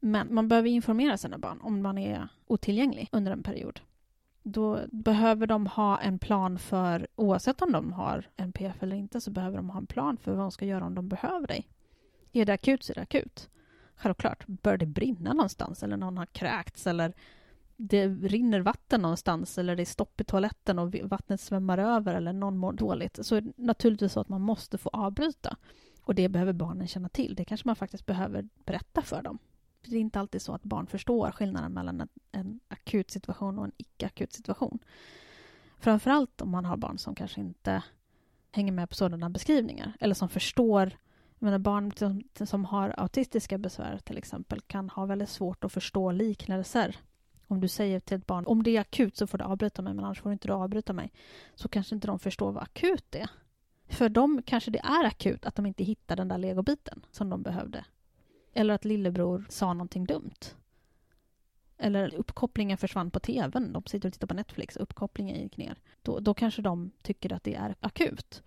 Men 0.00 0.34
man 0.34 0.48
behöver 0.48 0.68
informera 0.68 1.16
sina 1.16 1.38
barn 1.38 1.60
om 1.60 1.82
man 1.82 1.98
är 1.98 2.28
otillgänglig 2.46 3.08
under 3.12 3.32
en 3.32 3.42
period. 3.42 3.80
Då 4.42 4.80
behöver 4.92 5.46
de 5.46 5.66
ha 5.66 6.00
en 6.00 6.18
plan 6.18 6.58
för, 6.58 7.06
oavsett 7.16 7.62
om 7.62 7.72
de 7.72 7.92
har 7.92 8.26
NPF 8.36 8.82
eller 8.82 8.96
inte, 8.96 9.20
så 9.20 9.30
behöver 9.30 9.56
de 9.56 9.70
ha 9.70 9.78
en 9.78 9.86
plan 9.86 10.16
för 10.16 10.32
vad 10.32 10.40
de 10.40 10.50
ska 10.50 10.64
göra 10.64 10.84
om 10.84 10.94
de 10.94 11.08
behöver 11.08 11.46
dig. 11.46 11.68
Är 12.32 12.46
det 12.46 12.52
akut 12.52 12.82
så 12.82 12.92
är 12.92 12.94
det 12.94 13.02
akut. 13.02 13.50
Självklart, 13.96 14.46
bör 14.46 14.76
det 14.76 14.86
brinna 14.86 15.32
någonstans 15.32 15.82
eller 15.82 15.96
någon 15.96 16.18
har 16.18 16.26
kräkts 16.26 16.86
eller 16.86 17.14
det 17.76 18.08
rinner 18.08 18.60
vatten 18.60 19.02
någonstans 19.02 19.58
eller 19.58 19.76
det 19.76 19.82
är 19.82 19.86
stopp 19.86 20.20
i 20.20 20.24
toaletten 20.24 20.78
och 20.78 20.94
vattnet 20.94 21.40
svämmar 21.40 21.78
över 21.78 22.14
eller 22.14 22.32
någon 22.32 22.56
mår 22.56 22.72
dåligt 22.72 23.18
så 23.22 23.36
är 23.36 23.40
det 23.40 23.52
naturligtvis 23.56 24.12
så 24.12 24.20
att 24.20 24.28
man 24.28 24.40
måste 24.40 24.78
få 24.78 24.90
avbryta. 24.92 25.56
Och 26.02 26.14
det 26.14 26.28
behöver 26.28 26.52
barnen 26.52 26.88
känna 26.88 27.08
till. 27.08 27.34
Det 27.34 27.44
kanske 27.44 27.68
man 27.68 27.76
faktiskt 27.76 28.06
behöver 28.06 28.48
berätta 28.64 29.02
för 29.02 29.22
dem. 29.22 29.38
Det 29.86 29.96
är 29.96 30.00
inte 30.00 30.20
alltid 30.20 30.42
så 30.42 30.54
att 30.54 30.62
barn 30.62 30.86
förstår 30.86 31.30
skillnaden 31.30 31.72
mellan 31.72 32.00
en, 32.00 32.08
en 32.32 32.60
akut 32.68 33.10
situation 33.10 33.58
och 33.58 33.64
en 33.64 33.72
icke-akut 33.76 34.32
situation. 34.32 34.78
Framförallt 35.78 36.40
om 36.40 36.50
man 36.50 36.64
har 36.64 36.76
barn 36.76 36.98
som 36.98 37.14
kanske 37.14 37.40
inte 37.40 37.82
hänger 38.50 38.72
med 38.72 38.88
på 38.88 38.94
sådana 38.94 39.30
beskrivningar 39.30 39.96
eller 40.00 40.14
som 40.14 40.28
förstår 40.28 40.96
jag 41.38 41.46
menar, 41.46 41.58
barn 41.58 41.92
som, 41.96 42.22
som 42.46 42.64
har 42.64 42.94
autistiska 42.96 43.58
besvär 43.58 43.98
till 43.98 44.18
exempel 44.18 44.60
kan 44.60 44.90
ha 44.90 45.06
väldigt 45.06 45.28
svårt 45.28 45.64
att 45.64 45.72
förstå 45.72 46.12
liknelser 46.12 46.96
om 47.46 47.60
du 47.60 47.68
säger 47.68 48.00
till 48.00 48.16
ett 48.16 48.26
barn 48.26 48.46
om 48.46 48.62
det 48.62 48.76
är 48.76 48.80
akut 48.80 49.16
så 49.16 49.26
får 49.26 49.38
du 49.38 49.44
avbryta 49.44 49.82
mig, 49.82 49.94
men 49.94 50.04
annars 50.04 50.20
får 50.20 50.30
du 50.30 50.32
inte 50.32 50.52
avbryta 50.52 50.92
mig. 50.92 51.12
Så 51.54 51.68
kanske 51.68 51.94
inte 51.94 52.06
de 52.06 52.18
förstår 52.18 52.52
vad 52.52 52.62
akut 52.62 53.14
är. 53.14 53.30
För 53.88 54.08
dem 54.08 54.42
kanske 54.46 54.70
det 54.70 54.78
är 54.78 55.04
akut 55.04 55.46
att 55.46 55.54
de 55.54 55.66
inte 55.66 55.84
hittar 55.84 56.16
den 56.16 56.28
där 56.28 56.38
legobiten 56.38 57.04
som 57.10 57.30
de 57.30 57.42
behövde. 57.42 57.84
Eller 58.52 58.74
att 58.74 58.84
lillebror 58.84 59.44
sa 59.48 59.72
någonting 59.72 60.04
dumt. 60.04 60.54
Eller 61.78 62.14
uppkopplingen 62.14 62.78
försvann 62.78 63.10
på 63.10 63.20
tvn. 63.20 63.72
De 63.72 63.82
sitter 63.86 64.08
och 64.08 64.12
tittar 64.12 64.26
på 64.26 64.34
Netflix 64.34 64.76
och 64.76 64.82
uppkopplingen 64.82 65.40
gick 65.42 65.56
ner. 65.56 65.78
Då, 66.02 66.20
då 66.20 66.34
kanske 66.34 66.62
de 66.62 66.90
tycker 67.02 67.32
att 67.32 67.44
det 67.44 67.54
är 67.54 67.74
akut. 67.80 68.42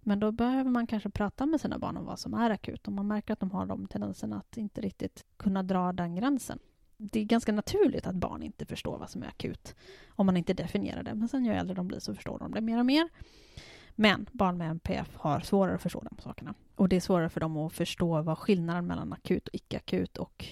Men 0.00 0.20
då 0.20 0.32
behöver 0.32 0.70
man 0.70 0.86
kanske 0.86 1.10
prata 1.10 1.46
med 1.46 1.60
sina 1.60 1.78
barn 1.78 1.96
om 1.96 2.04
vad 2.04 2.18
som 2.18 2.34
är 2.34 2.50
akut. 2.50 2.88
Om 2.88 2.94
man 2.94 3.06
märker 3.06 3.32
att 3.32 3.40
de 3.40 3.50
har 3.50 3.66
de 3.66 3.86
tendenserna 3.86 4.36
att 4.36 4.56
inte 4.56 4.80
riktigt 4.80 5.24
kunna 5.36 5.62
dra 5.62 5.92
den 5.92 6.14
gränsen. 6.14 6.58
Det 6.96 7.20
är 7.20 7.24
ganska 7.24 7.52
naturligt 7.52 8.06
att 8.06 8.14
barn 8.14 8.42
inte 8.42 8.66
förstår 8.66 8.98
vad 8.98 9.10
som 9.10 9.22
är 9.22 9.26
akut 9.26 9.74
om 10.08 10.26
man 10.26 10.36
inte 10.36 10.54
definierar 10.54 11.02
det. 11.02 11.14
Men 11.14 11.28
sen 11.28 11.44
ju 11.44 11.52
äldre 11.52 11.74
de 11.74 11.88
blir 11.88 11.98
så 11.98 12.14
förstår 12.14 12.38
de 12.38 12.52
det 12.52 12.60
mer 12.60 12.78
och 12.78 12.86
mer. 12.86 13.08
Men 13.94 14.26
barn 14.32 14.58
med 14.58 14.70
NPF 14.70 15.16
har 15.16 15.40
svårare 15.40 15.74
att 15.74 15.82
förstå 15.82 16.00
de 16.00 16.22
sakerna. 16.22 16.54
Och 16.74 16.88
det 16.88 16.96
är 16.96 17.00
svårare 17.00 17.28
för 17.28 17.40
dem 17.40 17.56
att 17.56 17.72
förstå 17.72 18.22
vad 18.22 18.38
skillnaden 18.38 18.86
mellan 18.86 19.12
akut 19.12 19.48
och 19.48 19.54
icke-akut 19.54 20.16
och 20.16 20.46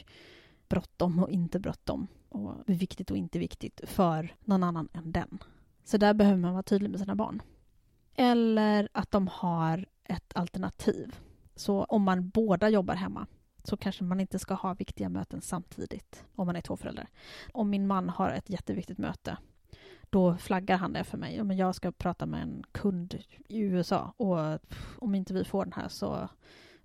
bråttom 0.68 1.18
och 1.18 1.30
inte 1.30 1.58
bråttom 1.58 2.06
och 2.28 2.54
viktigt 2.66 3.10
och 3.10 3.16
inte 3.16 3.38
viktigt 3.38 3.80
för 3.84 4.34
någon 4.40 4.62
annan 4.62 4.88
än 4.92 5.12
den. 5.12 5.38
Så 5.84 5.96
där 5.96 6.14
behöver 6.14 6.38
man 6.38 6.52
vara 6.52 6.62
tydlig 6.62 6.90
med 6.90 7.00
sina 7.00 7.14
barn. 7.14 7.42
Eller 8.14 8.88
att 8.92 9.10
de 9.10 9.28
har 9.28 9.86
ett 10.04 10.32
alternativ. 10.34 11.16
Så 11.54 11.84
om 11.84 12.02
man 12.02 12.28
båda 12.28 12.68
jobbar 12.68 12.94
hemma 12.94 13.26
så 13.64 13.76
kanske 13.76 14.04
man 14.04 14.20
inte 14.20 14.38
ska 14.38 14.54
ha 14.54 14.74
viktiga 14.74 15.08
möten 15.08 15.40
samtidigt 15.40 16.24
om 16.34 16.46
man 16.46 16.56
är 16.56 16.60
två 16.60 16.76
föräldrar. 16.76 17.08
Om 17.52 17.70
min 17.70 17.86
man 17.86 18.08
har 18.08 18.30
ett 18.30 18.50
jätteviktigt 18.50 18.98
möte 18.98 19.36
då 20.12 20.36
flaggar 20.36 20.76
han 20.76 20.92
det 20.92 21.04
för 21.04 21.18
mig. 21.18 21.44
Men 21.44 21.56
jag 21.56 21.74
ska 21.74 21.92
prata 21.92 22.26
med 22.26 22.42
en 22.42 22.64
kund 22.72 23.22
i 23.48 23.58
USA 23.58 24.14
och 24.16 24.58
om 24.98 25.14
inte 25.14 25.34
vi 25.34 25.44
får 25.44 25.64
den 25.64 25.72
här 25.72 25.88
så 25.88 26.28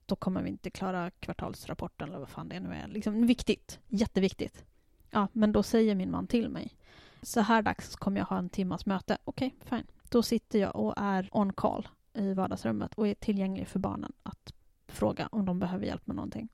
då 0.05 0.15
kommer 0.15 0.41
vi 0.41 0.49
inte 0.49 0.69
klara 0.69 1.11
kvartalsrapporten 1.11 2.09
eller 2.09 2.19
vad 2.19 2.29
fan 2.29 2.49
det 2.49 2.59
nu 2.59 2.73
är. 2.73 2.87
Liksom 2.87 3.27
viktigt, 3.27 3.79
jätteviktigt. 3.87 4.65
Ja, 5.09 5.27
men 5.33 5.51
då 5.51 5.63
säger 5.63 5.95
min 5.95 6.11
man 6.11 6.27
till 6.27 6.49
mig. 6.49 6.77
Så 7.21 7.41
här 7.41 7.61
dags 7.61 7.95
kommer 7.95 8.19
jag 8.19 8.25
ha 8.25 8.37
en 8.37 8.49
timmas 8.49 8.85
möte. 8.85 9.17
Okej, 9.23 9.55
okay, 9.57 9.77
fine. 9.77 9.87
Då 10.09 10.23
sitter 10.23 10.59
jag 10.59 10.75
och 10.75 10.93
är 10.97 11.29
on 11.31 11.53
call 11.53 11.87
i 12.13 12.33
vardagsrummet 12.33 12.93
och 12.93 13.07
är 13.07 13.15
tillgänglig 13.15 13.67
för 13.67 13.79
barnen 13.79 14.13
att 14.23 14.53
fråga 14.87 15.29
om 15.31 15.45
de 15.45 15.59
behöver 15.59 15.85
hjälp 15.85 16.07
med 16.07 16.15
någonting. 16.15 16.49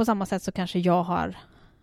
På 0.00 0.04
samma 0.04 0.26
sätt 0.26 0.42
så 0.42 0.52
kanske 0.52 0.78
jag 0.78 1.02
har 1.02 1.36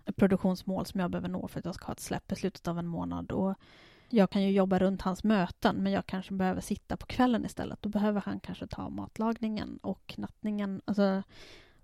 ett 0.05 0.15
produktionsmål 0.15 0.86
som 0.86 0.99
jag 0.99 1.11
behöver 1.11 1.30
nå 1.30 1.47
för 1.47 1.59
att 1.59 1.65
jag 1.65 1.76
ska 1.76 1.86
ha 1.86 1.93
ett 1.93 1.99
släpp 1.99 2.32
i 2.32 2.36
slutet 2.36 2.68
av 2.68 2.80
en 2.80 2.88
månad 2.88 3.32
och 3.32 3.55
jag 4.09 4.30
kan 4.30 4.43
ju 4.43 4.51
jobba 4.51 4.80
runt 4.80 5.01
hans 5.01 5.24
möten, 5.24 5.76
men 5.76 5.91
jag 5.91 6.05
kanske 6.05 6.34
behöver 6.34 6.61
sitta 6.61 6.97
på 6.97 7.05
kvällen 7.05 7.45
istället. 7.45 7.82
Då 7.82 7.89
behöver 7.89 8.22
han 8.26 8.39
kanske 8.39 8.68
ta 8.68 8.89
matlagningen 8.89 9.80
och 9.82 10.13
nattningen. 10.18 10.82
Alltså, 10.86 11.24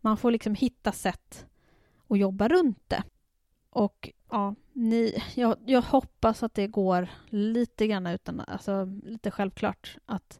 man 0.01 0.17
får 0.17 0.31
liksom 0.31 0.55
hitta 0.55 0.91
sätt 0.91 1.45
att 2.07 2.19
jobba 2.19 2.47
runt 2.47 2.83
det. 2.87 3.03
Och 3.69 4.09
ja, 4.29 4.55
ni, 4.73 5.23
jag, 5.35 5.57
jag 5.65 5.81
hoppas 5.81 6.43
att 6.43 6.53
det 6.53 6.67
går 6.67 7.07
lite 7.29 7.87
grann 7.87 8.07
utan, 8.07 8.39
alltså 8.39 8.85
lite 9.03 9.31
självklart 9.31 9.97
att 10.05 10.39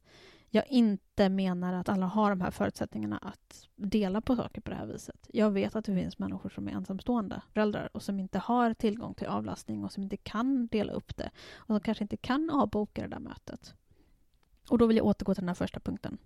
jag 0.56 0.68
inte 0.68 1.30
menar 1.30 1.74
att 1.74 1.90
alla 1.90 2.06
har 2.06 2.30
de 2.30 2.42
här 2.42 2.52
förutsättningarna 2.52 3.18
att 3.18 3.68
dela 3.76 4.22
på 4.22 4.36
saker 4.36 4.62
på 4.62 4.70
det 4.70 4.76
här 4.76 4.86
viset. 4.86 5.30
Jag 5.34 5.52
vet 5.52 5.76
att 5.76 5.86
det 5.86 5.96
finns 5.96 6.20
människor 6.20 6.50
som 6.50 6.68
är 6.68 6.72
ensamstående 6.72 7.42
föräldrar 7.54 7.90
och 7.94 8.04
som 8.04 8.20
inte 8.20 8.40
har 8.40 8.74
tillgång 8.74 9.14
till 9.14 9.28
avlastning 9.28 9.84
och 9.84 9.92
som 9.92 10.04
inte 10.04 10.18
kan 10.18 10.68
dela 10.68 10.94
upp 10.94 11.18
det 11.18 11.32
och 11.56 11.68
som 11.68 11.80
kanske 11.80 12.04
inte 12.04 12.18
kan 12.18 12.50
avboka 12.50 13.02
det 13.02 13.08
där 13.08 13.20
mötet. 13.20 13.76
Och 14.70 14.78
då 14.78 14.86
vill 14.86 14.98
jag 14.98 15.06
återgå 15.06 15.34
till 15.34 15.42
den 15.42 15.50
här 15.50 15.56
första 15.56 15.80
punkten. 15.80 16.18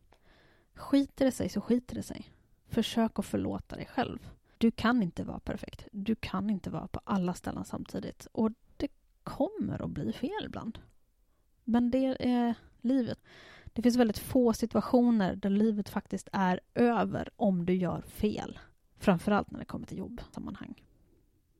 Skiter 0.73 1.25
det 1.25 1.32
sig 1.32 1.49
så 1.49 1.61
skiter 1.61 1.95
det 1.95 2.03
sig. 2.03 2.32
Försök 2.69 3.19
att 3.19 3.25
förlåta 3.25 3.75
dig 3.75 3.86
själv. 3.86 4.30
Du 4.57 4.71
kan 4.71 5.03
inte 5.03 5.23
vara 5.23 5.39
perfekt. 5.39 5.88
Du 5.91 6.15
kan 6.15 6.49
inte 6.49 6.69
vara 6.69 6.88
på 6.88 7.01
alla 7.03 7.34
ställen 7.34 7.65
samtidigt. 7.65 8.28
Och 8.32 8.51
det 8.78 8.88
kommer 9.23 9.82
att 9.82 9.89
bli 9.89 10.13
fel 10.13 10.45
ibland. 10.45 10.80
Men 11.63 11.91
det 11.91 12.30
är 12.30 12.55
livet. 12.82 13.19
Det 13.78 13.84
finns 13.84 13.95
väldigt 13.95 14.17
få 14.17 14.53
situationer 14.53 15.36
där 15.36 15.49
livet 15.49 15.89
faktiskt 15.89 16.30
är 16.32 16.59
över 16.75 17.30
om 17.36 17.65
du 17.65 17.73
gör 17.73 18.01
fel. 18.01 18.59
Framförallt 18.99 19.51
när 19.51 19.59
det 19.59 19.65
kommer 19.65 19.86
till 19.86 19.97
jobbsammanhang. 19.97 20.84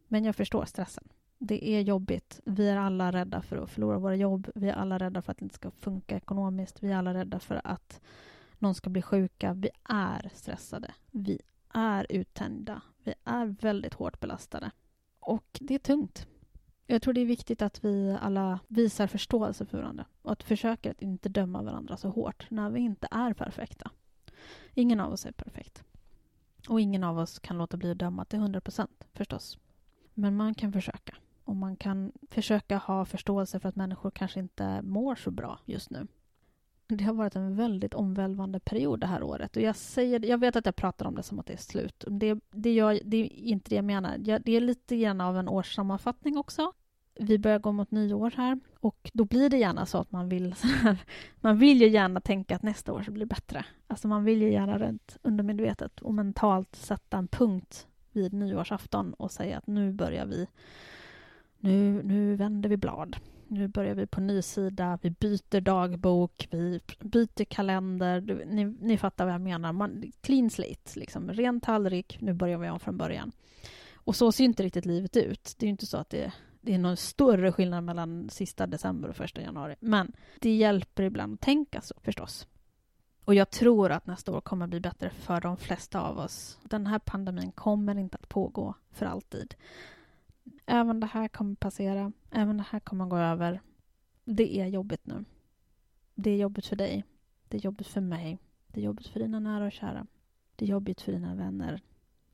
Men 0.08 0.24
jag 0.24 0.36
förstår 0.36 0.66
stressen. 0.66 1.10
Det 1.38 1.70
är 1.70 1.82
jobbigt. 1.82 2.40
Vi 2.46 2.70
är 2.70 2.78
alla 2.78 3.12
rädda 3.12 3.42
för 3.42 3.58
att 3.58 3.70
förlora 3.70 4.00
våra 4.00 4.16
jobb. 4.16 4.50
Vi 4.56 4.70
är 4.70 4.74
alla 4.74 4.98
rädda 4.98 5.22
för 5.22 5.32
att 5.32 5.38
det 5.38 5.44
inte 5.44 5.56
ska 5.56 5.72
funka 5.72 6.18
ekonomiskt. 6.18 6.84
Vi 6.84 6.92
är 6.92 6.96
alla 6.96 7.14
rädda 7.14 7.40
för 7.40 7.62
att 7.64 8.02
någon 8.60 8.76
ska 8.76 8.90
bli 8.90 9.02
sjuka. 9.02 9.54
Vi 9.54 9.70
är 9.90 10.32
stressade. 10.34 10.94
Vi 11.12 11.42
är 11.74 12.08
uttänjda. 12.10 12.82
Vi 13.04 13.14
är 13.24 13.46
väldigt 13.46 13.94
hårt 13.94 14.20
belastade. 14.20 14.72
Och 15.20 15.60
det 15.62 15.76
är 15.76 15.80
tungt. 15.80 16.28
Jag 16.90 17.02
tror 17.02 17.14
det 17.14 17.22
är 17.22 17.26
viktigt 17.26 17.62
att 17.62 17.86
vi 17.86 18.18
alla 18.22 18.60
visar 18.68 19.08
förståelse 19.08 19.66
för 19.66 19.78
varandra 19.78 20.06
och 20.22 20.32
att 20.32 20.44
försöka 20.44 20.92
att 20.92 21.02
inte 21.02 21.30
döma 21.30 21.62
varandra 21.62 21.98
så 21.98 22.10
hårt 22.10 22.48
när 22.50 22.70
vi 22.70 22.80
inte 22.80 23.08
är 23.12 23.34
perfekta. 23.34 23.92
Ingen 24.74 25.00
av 25.00 25.14
oss 25.14 25.26
är 25.26 25.32
perfekt. 25.32 25.84
Och 26.70 26.82
ingen 26.82 27.04
av 27.04 27.20
oss 27.20 27.40
kan 27.40 27.58
låta 27.58 27.78
bli 27.78 27.92
att 27.92 27.98
döma 27.98 28.26
till 28.26 28.40
100 28.40 28.62
procent, 28.62 29.08
förstås. 29.14 29.58
Men 30.14 30.36
man 30.36 30.56
kan 30.56 30.74
försöka. 30.74 31.16
Och 31.44 31.56
man 31.56 31.76
kan 31.76 32.12
försöka 32.30 32.78
ha 32.78 33.06
förståelse 33.06 33.60
för 33.60 33.70
att 33.70 33.76
människor 33.76 34.12
kanske 34.12 34.40
inte 34.40 34.82
mår 34.82 35.16
så 35.16 35.32
bra 35.32 35.60
just 35.66 35.90
nu. 35.90 36.08
Det 36.90 37.04
har 37.04 37.14
varit 37.14 37.36
en 37.36 37.56
väldigt 37.56 37.94
omvälvande 37.94 38.60
period 38.60 39.00
det 39.00 39.08
här 39.08 39.24
året. 39.24 39.56
Och 39.56 39.62
jag, 39.62 39.76
säger, 39.76 40.26
jag 40.26 40.38
vet 40.38 40.56
att 40.56 40.66
jag 40.66 40.76
pratar 40.76 41.06
om 41.06 41.16
det 41.16 41.24
som 41.24 41.40
att 41.40 41.46
det 41.46 41.54
är 41.54 41.58
slut. 41.58 42.04
Det, 42.08 42.40
det, 42.52 42.74
gör, 42.74 43.00
det 43.04 43.18
är 43.18 43.34
inte 43.34 43.70
det 43.70 43.76
jag 43.76 43.86
menar. 43.86 44.18
Det 44.18 44.52
är 44.52 44.62
lite 44.62 44.98
grann 44.98 45.22
av 45.22 45.38
en 45.38 45.48
årssammanfattning 45.48 46.38
också. 46.38 46.74
Vi 47.20 47.40
börjar 47.40 47.60
gå 47.60 47.72
mot 47.72 47.92
nyår 47.92 48.34
här 48.36 48.60
och 48.80 49.12
då 49.14 49.26
blir 49.26 49.50
det 49.50 49.58
gärna 49.58 49.86
så 49.86 49.98
att 49.98 50.12
man 50.12 50.30
vill 50.30 50.56
här, 50.64 50.98
man 51.42 51.58
vill 51.58 51.82
ju 51.82 51.90
gärna 51.90 52.22
tänka 52.22 52.56
att 52.56 52.64
nästa 52.64 52.94
år 52.94 53.04
så 53.04 53.12
blir 53.12 53.26
bättre. 53.26 53.66
Alltså 53.88 54.08
man 54.08 54.24
vill 54.24 54.42
ju 54.42 54.52
gärna 54.52 54.80
rent 54.80 55.18
undermedvetet 55.22 56.02
och 56.02 56.14
mentalt 56.14 56.76
sätta 56.76 57.18
en 57.18 57.28
punkt 57.28 57.88
vid 58.12 58.34
nyårsafton 58.34 59.14
och 59.14 59.32
säga 59.32 59.58
att 59.58 59.68
nu 59.68 59.92
börjar 59.92 60.26
vi, 60.26 60.48
nu, 61.60 62.04
nu 62.04 62.36
vänder 62.36 62.70
vi 62.70 62.78
blad 62.78 63.18
nu 63.50 63.68
börjar 63.68 63.96
vi 63.96 64.08
på 64.08 64.22
ny 64.22 64.42
sida, 64.42 65.00
vi 65.02 65.10
byter 65.10 65.62
dagbok, 65.62 66.48
vi 66.52 66.80
byter 67.00 67.44
kalender. 67.44 68.46
Ni, 68.46 68.66
ni 68.66 68.98
fattar 68.98 69.26
vad 69.26 69.34
jag 69.34 69.42
menar. 69.42 69.74
Man, 69.74 70.12
clean 70.22 70.50
slate, 70.50 71.00
liksom. 71.00 71.34
ren 71.34 71.62
tallrik, 71.62 72.18
nu 72.22 72.34
börjar 72.34 72.58
vi 72.58 72.70
om 72.70 72.80
från 72.80 72.98
början. 72.98 73.32
Och 73.94 74.16
så 74.16 74.32
ser 74.32 74.44
ju 74.44 74.46
inte 74.46 74.64
riktigt 74.64 74.86
livet 74.86 75.18
ut. 75.18 75.56
Det 75.58 75.66
är 75.66 75.70
inte 75.70 75.86
så 75.86 75.98
att 75.98 76.10
det, 76.10 76.32
det 76.62 76.74
är 76.74 76.80
någon 76.80 76.98
större 76.98 77.52
skillnad 77.52 77.84
mellan 77.84 78.30
sista 78.30 78.68
december 78.68 79.10
och 79.10 79.16
första 79.16 79.42
januari. 79.42 79.76
Men 79.80 80.12
det 80.40 80.56
hjälper 80.56 81.04
ibland 81.04 81.34
att 81.34 81.42
tänka 81.42 81.82
så, 81.82 81.96
förstås. 82.02 82.48
Och 83.26 83.36
jag 83.36 83.50
tror 83.50 83.92
att 83.92 84.08
nästa 84.08 84.32
år 84.32 84.42
kommer 84.42 84.66
att 84.66 84.70
bli 84.70 84.80
bättre 84.80 85.10
för 85.10 85.42
de 85.42 85.58
flesta 85.58 86.02
av 86.02 86.20
oss. 86.20 86.60
Den 86.64 86.88
här 86.88 87.00
pandemin 87.00 87.52
kommer 87.52 87.98
inte 87.98 88.18
att 88.22 88.30
pågå 88.30 88.76
för 88.92 89.06
alltid. 89.06 89.56
Även 90.66 91.00
det 91.00 91.08
här 91.08 91.28
kommer 91.28 91.56
passera. 91.56 92.12
Även 92.32 92.58
det 92.58 92.66
här 92.70 92.80
kommer 92.80 93.06
gå 93.06 93.18
över. 93.18 93.62
Det 94.26 94.60
är 94.60 94.68
jobbigt 94.68 95.06
nu. 95.06 95.26
Det 96.16 96.32
är 96.32 96.38
jobbigt 96.38 96.66
för 96.66 96.76
dig. 96.76 97.04
Det 97.48 97.58
är 97.58 97.62
jobbigt 97.62 97.88
för 97.88 98.02
mig. 98.02 98.40
Det 98.68 98.80
är 98.80 98.84
jobbigt 98.84 99.08
för 99.08 99.20
dina 99.20 99.40
nära 99.40 99.66
och 99.66 99.72
kära. 99.72 100.08
Det 100.56 100.66
är 100.66 100.70
jobbigt 100.70 101.02
för 101.02 101.12
dina 101.12 101.36
vänner. 101.36 101.82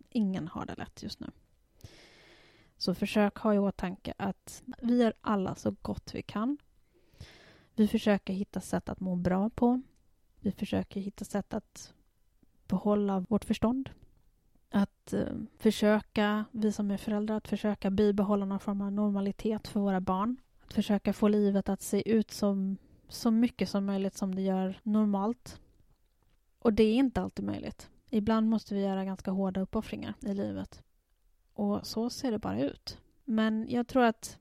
Ingen 0.10 0.48
har 0.48 0.66
det 0.66 0.76
lätt 0.76 1.04
just 1.04 1.20
nu. 1.20 1.28
Så 2.78 2.96
försök 2.96 3.38
ha 3.38 3.54
i 3.54 3.60
åtanke 3.60 4.14
att 4.18 4.64
vi 4.82 5.04
är 5.04 5.14
alla 5.22 5.56
så 5.56 5.76
gott 5.82 6.16
vi 6.16 6.22
kan. 6.22 6.58
Vi 7.76 7.88
försöker 7.88 8.34
hitta 8.34 8.62
sätt 8.62 8.90
att 8.90 9.00
må 9.00 9.16
bra 9.16 9.50
på. 9.50 9.82
Vi 10.40 10.52
försöker 10.52 11.02
hitta 11.02 11.26
sätt 11.26 11.54
att 11.54 11.94
behålla 12.68 13.20
vårt 13.20 13.46
förstånd 13.46 13.90
att 14.74 15.14
eh, 15.14 15.26
försöka, 15.58 16.46
vi 16.52 16.72
som 16.72 16.92
är 16.92 16.98
föräldrar, 16.98 17.38
att 17.38 17.48
försöka 17.48 17.90
bibehålla 17.92 18.46
någon 18.46 18.60
form 18.60 18.82
av 18.82 18.92
normalitet 18.92 19.68
för 19.68 19.80
våra 19.80 20.02
barn. 20.02 20.38
Att 20.66 20.74
försöka 20.74 21.14
få 21.14 21.28
livet 21.28 21.70
att 21.70 21.82
se 21.82 22.12
ut 22.12 22.32
som 22.32 22.78
så 23.08 23.32
mycket 23.32 23.70
som 23.70 23.86
möjligt 23.86 24.18
som 24.18 24.36
det 24.36 24.42
gör 24.42 24.80
normalt. 24.84 25.62
Och 26.60 26.74
det 26.74 26.84
är 26.84 26.96
inte 26.96 27.22
alltid 27.22 27.46
möjligt. 27.46 27.90
Ibland 28.10 28.50
måste 28.50 28.76
vi 28.76 28.82
göra 28.82 29.06
ganska 29.06 29.32
hårda 29.32 29.62
uppoffringar 29.62 30.14
i 30.22 30.34
livet. 30.34 30.84
Och 31.54 31.88
så 31.88 32.10
ser 32.10 32.32
det 32.32 32.40
bara 32.40 32.60
ut. 32.60 32.98
Men 33.26 33.66
jag 33.70 33.88
tror 33.88 34.04
att 34.04 34.38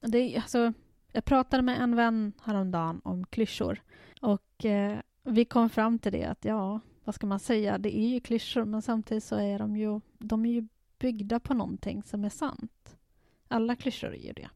det, 0.00 0.36
alltså, 0.36 0.72
jag 1.12 1.24
pratade 1.24 1.62
med 1.62 1.80
en 1.80 1.96
vän 1.96 2.32
häromdagen 2.42 3.00
om 3.04 3.26
klyschor 3.26 3.82
och 4.20 4.64
eh, 4.64 4.98
vi 5.22 5.44
kom 5.44 5.70
fram 5.70 5.98
till 5.98 6.12
det 6.12 6.24
att 6.24 6.44
ja, 6.44 6.80
vad 7.04 7.14
ska 7.14 7.26
man 7.26 7.40
säga, 7.40 7.78
det 7.78 7.96
är 7.96 8.08
ju 8.08 8.20
klyschor 8.20 8.64
men 8.64 8.82
samtidigt 8.82 9.24
så 9.24 9.36
är 9.36 9.58
de 9.58 9.76
ju, 9.76 10.00
de 10.18 10.46
är 10.46 10.50
ju 10.50 10.68
byggda 10.98 11.40
på 11.40 11.54
någonting 11.54 12.02
som 12.02 12.24
är 12.24 12.28
sant. 12.28 12.96
Alla 13.48 13.76
klyschor 13.76 14.14
är 14.14 14.26
ju 14.26 14.32
det. 14.32 14.48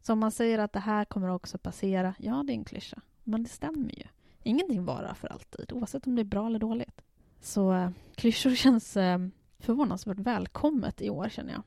Så 0.00 0.12
om 0.12 0.18
man 0.18 0.30
säger 0.30 0.58
att 0.58 0.72
det 0.72 0.80
här 0.80 1.04
kommer 1.04 1.28
också 1.28 1.58
passera, 1.58 2.14
ja 2.18 2.42
det 2.46 2.52
är 2.52 2.54
en 2.54 2.64
klyscha. 2.64 3.00
Men 3.24 3.42
det 3.42 3.48
stämmer 3.48 3.98
ju. 3.98 4.04
Ingenting 4.42 4.84
varar 4.84 5.14
för 5.14 5.28
alltid, 5.28 5.72
oavsett 5.72 6.06
om 6.06 6.14
det 6.14 6.22
är 6.22 6.24
bra 6.24 6.46
eller 6.46 6.58
dåligt. 6.58 7.02
Så 7.40 7.72
eh, 7.72 7.90
klyschor 8.14 8.54
känns 8.54 8.96
eh, 8.96 9.18
förvånansvärt 9.58 10.18
välkommet 10.18 11.02
i 11.02 11.10
år 11.10 11.28
känner 11.28 11.52
jag. 11.52 11.62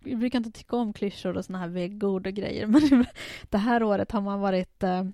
vi 0.00 0.16
brukar 0.16 0.38
inte 0.38 0.50
tycka 0.50 0.76
om 0.76 0.92
klyschor 0.92 1.36
och 1.36 1.44
såna 1.44 1.58
här 1.58 1.68
väggord 1.68 2.26
och 2.26 2.32
grejer, 2.32 2.66
men 2.90 3.06
det 3.50 3.58
här 3.58 3.82
året 3.82 4.12
har 4.12 4.20
man 4.20 4.40
varit 4.40 4.82
eh, 4.82 5.04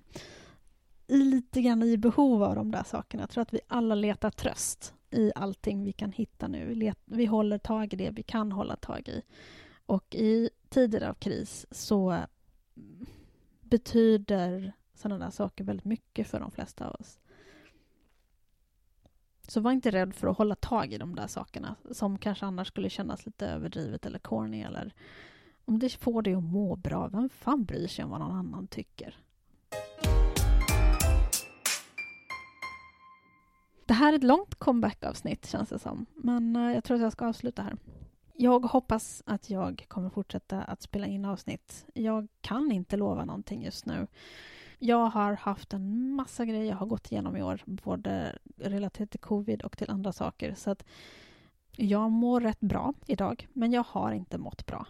lite 1.07 1.61
grann 1.61 1.83
i 1.83 1.97
behov 1.97 2.43
av 2.43 2.55
de 2.55 2.71
där 2.71 2.83
sakerna. 2.83 3.23
Jag 3.23 3.29
tror 3.29 3.41
att 3.41 3.53
vi 3.53 3.59
alla 3.67 3.95
letar 3.95 4.31
tröst 4.31 4.93
i 5.11 5.31
allting 5.35 5.83
vi 5.83 5.91
kan 5.91 6.11
hitta 6.11 6.47
nu. 6.47 6.65
Vi, 6.65 6.75
let, 6.75 6.99
vi 7.05 7.25
håller 7.25 7.57
tag 7.57 7.93
i 7.93 7.95
det 7.95 8.09
vi 8.09 8.23
kan 8.23 8.51
hålla 8.51 8.75
tag 8.75 9.07
i. 9.07 9.21
Och 9.85 10.15
i 10.15 10.49
tider 10.69 11.09
av 11.09 11.13
kris 11.13 11.65
så 11.71 12.19
betyder 13.61 14.73
sådana 14.93 15.25
där 15.25 15.31
saker 15.31 15.63
väldigt 15.63 15.85
mycket 15.85 16.27
för 16.27 16.39
de 16.39 16.51
flesta 16.51 16.87
av 16.87 16.95
oss. 16.99 17.19
Så 19.47 19.61
var 19.61 19.71
inte 19.71 19.91
rädd 19.91 20.15
för 20.15 20.27
att 20.27 20.37
hålla 20.37 20.55
tag 20.55 20.93
i 20.93 20.97
de 20.97 21.15
där 21.15 21.27
sakerna 21.27 21.75
som 21.91 22.17
kanske 22.17 22.45
annars 22.45 22.67
skulle 22.67 22.89
kännas 22.89 23.25
lite 23.25 23.47
överdrivet 23.47 24.05
eller 24.05 24.19
corny 24.19 24.61
eller 24.61 24.93
om 25.65 25.79
det 25.79 25.89
får 25.89 26.21
dig 26.21 26.33
att 26.33 26.43
må 26.43 26.75
bra, 26.75 27.07
vem 27.07 27.29
fan 27.29 27.65
bryr 27.65 27.87
sig 27.87 28.05
om 28.05 28.11
vad 28.11 28.19
någon 28.19 28.35
annan 28.35 28.67
tycker? 28.67 29.24
Det 33.85 33.93
här 33.93 34.13
är 34.13 34.17
ett 34.17 34.23
långt 34.23 34.55
comeback-avsnitt 34.55 35.45
känns 35.45 35.69
det 35.69 35.79
som, 35.79 36.05
men 36.15 36.55
eh, 36.55 36.73
jag 36.73 36.83
tror 36.83 36.95
att 36.95 37.03
jag 37.03 37.11
ska 37.11 37.27
avsluta 37.27 37.61
här. 37.61 37.77
Jag 38.37 38.59
hoppas 38.59 39.23
att 39.25 39.49
jag 39.49 39.85
kommer 39.87 40.09
fortsätta 40.09 40.61
att 40.61 40.81
spela 40.81 41.07
in 41.07 41.25
avsnitt. 41.25 41.85
Jag 41.93 42.27
kan 42.41 42.71
inte 42.71 42.97
lova 42.97 43.25
någonting 43.25 43.63
just 43.63 43.85
nu. 43.85 44.07
Jag 44.79 45.05
har 45.05 45.33
haft 45.33 45.73
en 45.73 46.11
massa 46.13 46.45
grejer 46.45 46.65
jag 46.65 46.75
har 46.75 46.85
gått 46.85 47.11
igenom 47.11 47.37
i 47.37 47.43
år, 47.43 47.61
både 47.65 48.39
relaterat 48.57 49.11
till 49.11 49.19
covid 49.19 49.61
och 49.61 49.77
till 49.77 49.89
andra 49.89 50.11
saker. 50.11 50.53
Så 50.53 50.71
att 50.71 50.85
jag 51.71 52.11
mår 52.11 52.41
rätt 52.41 52.59
bra 52.59 52.93
idag, 53.05 53.47
men 53.53 53.71
jag 53.71 53.85
har 53.87 54.11
inte 54.11 54.37
mått 54.37 54.65
bra. 54.65 54.87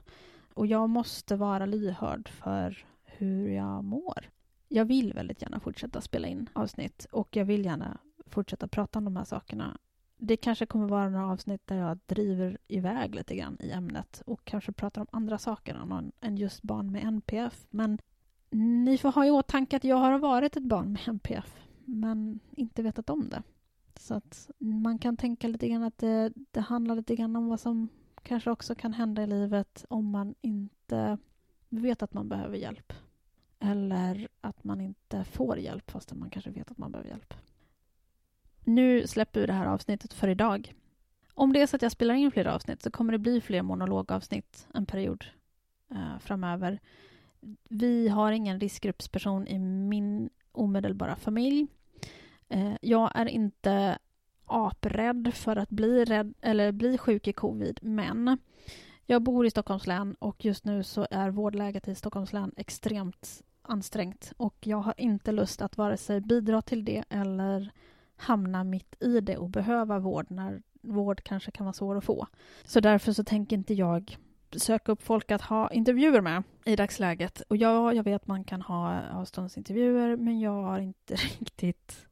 Och 0.54 0.68
jag 0.68 0.90
måste 0.90 1.36
vara 1.36 1.66
lyhörd 1.66 2.30
för 2.30 2.86
hur 3.04 3.50
jag 3.50 3.84
mår. 3.84 4.30
Jag 4.68 4.86
vill 4.86 5.14
väldigt 5.14 5.42
gärna 5.42 5.60
fortsätta 5.60 6.02
spela 6.02 6.28
in 6.28 6.50
avsnitt 6.54 7.08
och 7.12 7.36
jag 7.36 7.46
vill 7.46 7.66
gärna 7.66 7.98
fortsätta 8.26 8.68
prata 8.68 9.00
om 9.00 9.06
de 9.06 9.16
här 9.16 9.24
sakerna. 9.24 9.78
Det 10.18 10.38
kanske 10.38 10.66
kommer 10.66 10.88
vara 10.88 11.10
några 11.10 11.32
avsnitt 11.32 11.68
där 11.68 11.76
jag 11.76 12.00
driver 12.06 12.58
iväg 12.68 13.16
lite 13.16 13.36
grann 13.36 13.58
i 13.60 13.72
ämnet 13.72 14.22
och 14.26 14.46
kanske 14.46 14.72
pratar 14.72 15.02
om 15.02 15.08
andra 15.12 15.38
saker 15.38 16.02
än 16.22 16.38
just 16.38 16.62
barn 16.62 16.92
med 16.92 17.04
NPF. 17.04 17.68
Men 17.70 17.98
ni 18.84 18.98
får 18.98 19.12
ha 19.12 19.26
i 19.26 19.32
åtanke 19.32 19.76
att 19.76 19.84
jag 19.84 19.96
har 19.96 20.20
varit 20.20 20.58
ett 20.58 20.64
barn 20.64 20.92
med 20.92 21.02
NPF, 21.08 21.60
men 21.86 22.40
inte 22.52 22.84
vetat 22.84 23.10
om 23.10 23.30
det. 23.30 23.44
Så 24.00 24.14
att 24.14 24.50
man 24.58 25.00
kan 25.00 25.18
tänka 25.18 25.48
lite 25.48 25.68
grann 25.68 25.84
att 25.84 25.98
det, 25.98 26.34
det 26.52 26.62
handlar 26.62 26.96
lite 26.96 27.16
grann 27.16 27.36
om 27.36 27.48
vad 27.48 27.60
som 27.60 27.90
kanske 28.24 28.52
också 28.52 28.76
kan 28.76 28.94
hända 28.94 29.24
i 29.24 29.28
livet 29.28 29.86
om 29.90 30.10
man 30.10 30.36
inte 30.42 31.18
vet 31.70 32.04
att 32.04 32.14
man 32.14 32.30
behöver 32.30 32.58
hjälp. 32.58 32.94
Eller 33.60 34.28
att 34.42 34.64
man 34.64 34.82
inte 34.82 35.24
får 35.24 35.58
hjälp 35.58 35.92
fastän 35.92 36.20
man 36.20 36.30
kanske 36.30 36.52
vet 36.52 36.72
att 36.72 36.78
man 36.78 36.92
behöver 36.92 37.10
hjälp. 37.10 37.34
Nu 38.66 39.08
släpper 39.08 39.40
vi 39.40 39.46
det 39.46 39.54
här 39.54 39.66
avsnittet 39.66 40.14
för 40.14 40.28
idag. 40.28 40.74
Om 41.34 41.54
det 41.54 41.62
är 41.62 41.68
så 41.68 41.76
att 41.76 41.82
jag 41.82 41.92
spelar 41.92 42.16
in 42.16 42.32
fler 42.32 42.46
avsnitt 42.46 42.82
så 42.82 42.92
kommer 42.92 43.12
det 43.12 43.18
bli 43.18 43.42
fler 43.42 43.62
monologavsnitt 43.62 44.68
en 44.74 44.86
period 44.86 45.26
eh, 45.92 46.20
framöver. 46.20 46.80
Vi 47.70 48.08
har 48.08 48.32
ingen 48.32 48.60
riskgruppsperson 48.60 49.48
i 49.48 49.60
min 49.60 50.30
omedelbara 50.52 51.16
familj. 51.16 51.68
Eh, 52.50 52.74
jag 52.82 53.12
är 53.16 53.26
inte 53.26 53.98
aprädd 54.46 55.34
för 55.34 55.56
att 55.56 55.70
bli, 55.70 56.06
rädd, 56.06 56.34
eller 56.42 56.72
bli 56.72 56.98
sjuk 56.98 57.28
i 57.28 57.34
covid, 57.34 57.80
men 57.82 58.38
jag 59.06 59.22
bor 59.22 59.46
i 59.46 59.50
Stockholms 59.50 59.88
län 59.88 60.16
och 60.20 60.46
just 60.46 60.66
nu 60.66 60.84
så 60.84 61.08
är 61.12 61.30
vårdläget 61.30 61.88
i 61.88 61.96
Stockholms 61.96 62.34
län 62.34 62.52
extremt 62.58 63.44
ansträngt 63.62 64.34
och 64.38 64.56
jag 64.60 64.78
har 64.78 64.94
inte 64.98 65.32
lust 65.32 65.62
att 65.62 65.78
vare 65.78 65.98
sig 65.98 66.22
bidra 66.22 66.62
till 66.62 66.86
det 66.86 67.04
eller 67.10 67.72
hamna 68.16 68.64
mitt 68.64 68.96
i 69.00 69.20
det 69.20 69.38
och 69.38 69.50
behöva 69.50 70.00
vård 70.00 70.26
när 70.32 70.62
vård 70.82 71.24
kanske 71.24 71.52
kan 71.52 71.66
vara 71.66 71.74
svår 71.74 71.98
att 71.98 72.04
få. 72.04 72.28
Så 72.64 72.80
därför 72.80 73.14
så 73.14 73.24
tänker 73.24 73.56
inte 73.58 73.74
jag 73.74 74.18
söka 74.52 74.92
upp 74.92 75.04
folk 75.04 75.32
att 75.32 75.42
ha 75.42 75.72
intervjuer 75.72 76.22
med 76.22 76.44
i 76.66 76.76
dagsläget. 76.76 77.42
Och 77.42 77.58
ja, 77.58 77.94
jag 77.94 78.04
vet 78.04 78.16
att 78.16 78.28
man 78.28 78.44
kan 78.44 78.62
ha 78.62 79.02
avståndsintervjuer, 79.10 80.16
men 80.16 80.40
jag 80.40 80.64
har 80.64 80.80
inte 80.80 81.16
riktigt 81.40 82.08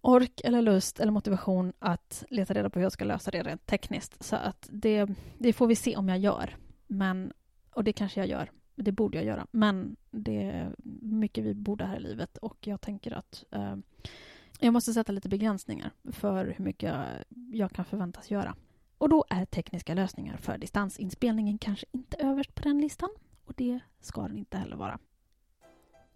ork 0.00 0.40
eller 0.44 0.62
lust 0.62 1.00
eller 1.00 1.12
motivation 1.12 1.72
att 1.78 2.24
leta 2.30 2.54
reda 2.54 2.70
på 2.70 2.78
hur 2.78 2.84
jag 2.84 2.92
ska 2.92 3.04
lösa 3.04 3.30
det 3.30 3.42
rent 3.42 3.66
tekniskt. 3.66 4.24
Så 4.24 4.36
att 4.36 4.68
det, 4.72 5.08
det 5.38 5.52
får 5.52 5.66
vi 5.66 5.76
se 5.76 5.96
om 5.96 6.08
jag 6.08 6.18
gör. 6.18 6.56
Men, 6.86 7.32
och 7.70 7.84
det 7.84 7.92
kanske 7.92 8.20
jag 8.20 8.28
gör. 8.28 8.50
Det 8.76 8.92
borde 8.92 9.18
jag 9.18 9.26
göra. 9.26 9.46
Men 9.50 9.96
det 10.10 10.42
är 10.42 10.74
mycket 11.02 11.44
vi 11.44 11.54
borde 11.54 11.84
här 11.84 11.96
i 11.96 12.00
livet 12.00 12.36
och 12.36 12.66
jag 12.66 12.80
tänker 12.80 13.12
att 13.12 13.44
eh, 13.50 13.76
jag 14.60 14.72
måste 14.72 14.92
sätta 14.92 15.12
lite 15.12 15.28
begränsningar 15.28 15.90
för 16.12 16.54
hur 16.58 16.64
mycket 16.64 16.88
jag, 16.88 17.06
jag 17.52 17.72
kan 17.72 17.84
förväntas 17.84 18.30
göra. 18.30 18.56
Och 18.98 19.08
då 19.08 19.24
är 19.30 19.44
tekniska 19.44 19.94
lösningar 19.94 20.36
för 20.36 20.58
distansinspelningen 20.58 21.58
kanske 21.58 21.86
inte 21.92 22.16
överst 22.16 22.54
på 22.54 22.62
den 22.62 22.80
listan 22.80 23.10
och 23.44 23.52
det 23.56 23.80
ska 24.00 24.22
den 24.22 24.38
inte 24.38 24.56
heller 24.56 24.76
vara. 24.76 24.98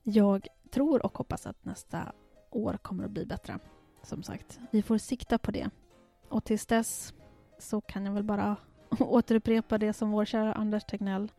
Jag 0.02 0.46
tror 0.70 1.06
och 1.06 1.18
hoppas 1.18 1.46
att 1.46 1.64
nästa 1.64 2.12
år 2.50 2.78
kommer 2.82 3.04
att 3.04 3.10
bli 3.10 3.26
bättre. 3.26 3.58
Som 4.02 4.22
sagt, 4.22 4.60
vi 4.70 4.82
får 4.82 4.98
sikta 4.98 5.38
på 5.38 5.50
det. 5.50 5.70
Och 6.28 6.44
tills 6.44 6.66
dess 6.66 7.14
så 7.58 7.80
kan 7.80 8.06
jag 8.06 8.12
väl 8.12 8.24
bara 8.24 8.56
återupprepa 8.98 9.78
det 9.78 9.92
som 9.92 10.10
vår 10.10 10.24
kära 10.24 10.54
Anders 10.54 10.84
Tegnell 10.84 11.32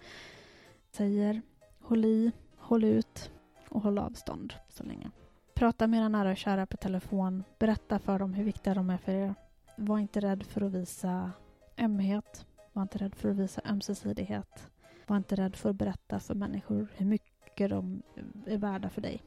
säger. 0.92 1.42
Håll 1.80 2.06
i, 2.06 2.32
håll 2.58 2.84
ut 2.84 3.32
och 3.70 3.82
håll 3.82 3.98
avstånd 3.98 4.54
så 4.70 4.84
länge. 4.84 5.12
Prata 5.60 5.88
med 5.88 6.00
era 6.00 6.08
nära 6.10 6.32
och 6.32 6.38
kära 6.38 6.66
på 6.66 6.78
telefon. 6.78 7.44
Berätta 7.58 8.00
för 8.00 8.20
dem 8.20 8.34
hur 8.34 8.44
viktiga 8.44 8.74
de 8.74 8.90
är 8.90 8.98
för 8.98 9.12
er. 9.12 9.36
Var 9.76 10.00
inte 10.00 10.20
rädd 10.20 10.44
för 10.44 10.62
att 10.62 10.72
visa 10.72 11.32
ömhet. 11.78 12.46
Var 12.74 12.82
inte 12.82 12.98
rädd 12.98 13.16
för 13.16 13.30
att 13.30 13.36
visa 13.36 13.62
ömsesidighet. 13.66 14.70
Var 15.08 15.18
inte 15.18 15.36
rädd 15.36 15.56
för 15.56 15.70
att 15.70 15.76
berätta 15.76 16.20
för 16.20 16.36
människor 16.36 16.88
hur 16.96 17.06
mycket 17.06 17.70
de 17.70 18.02
är 18.46 18.58
värda 18.58 18.90
för 18.90 19.02
dig. 19.02 19.24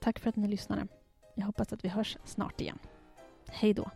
Tack 0.00 0.18
för 0.18 0.28
att 0.28 0.36
ni 0.36 0.48
lyssnade. 0.48 0.86
Jag 1.34 1.46
hoppas 1.46 1.72
att 1.72 1.84
vi 1.84 1.88
hörs 1.88 2.16
snart 2.24 2.60
igen. 2.60 2.78
Hej 3.48 3.74
då! 3.74 3.90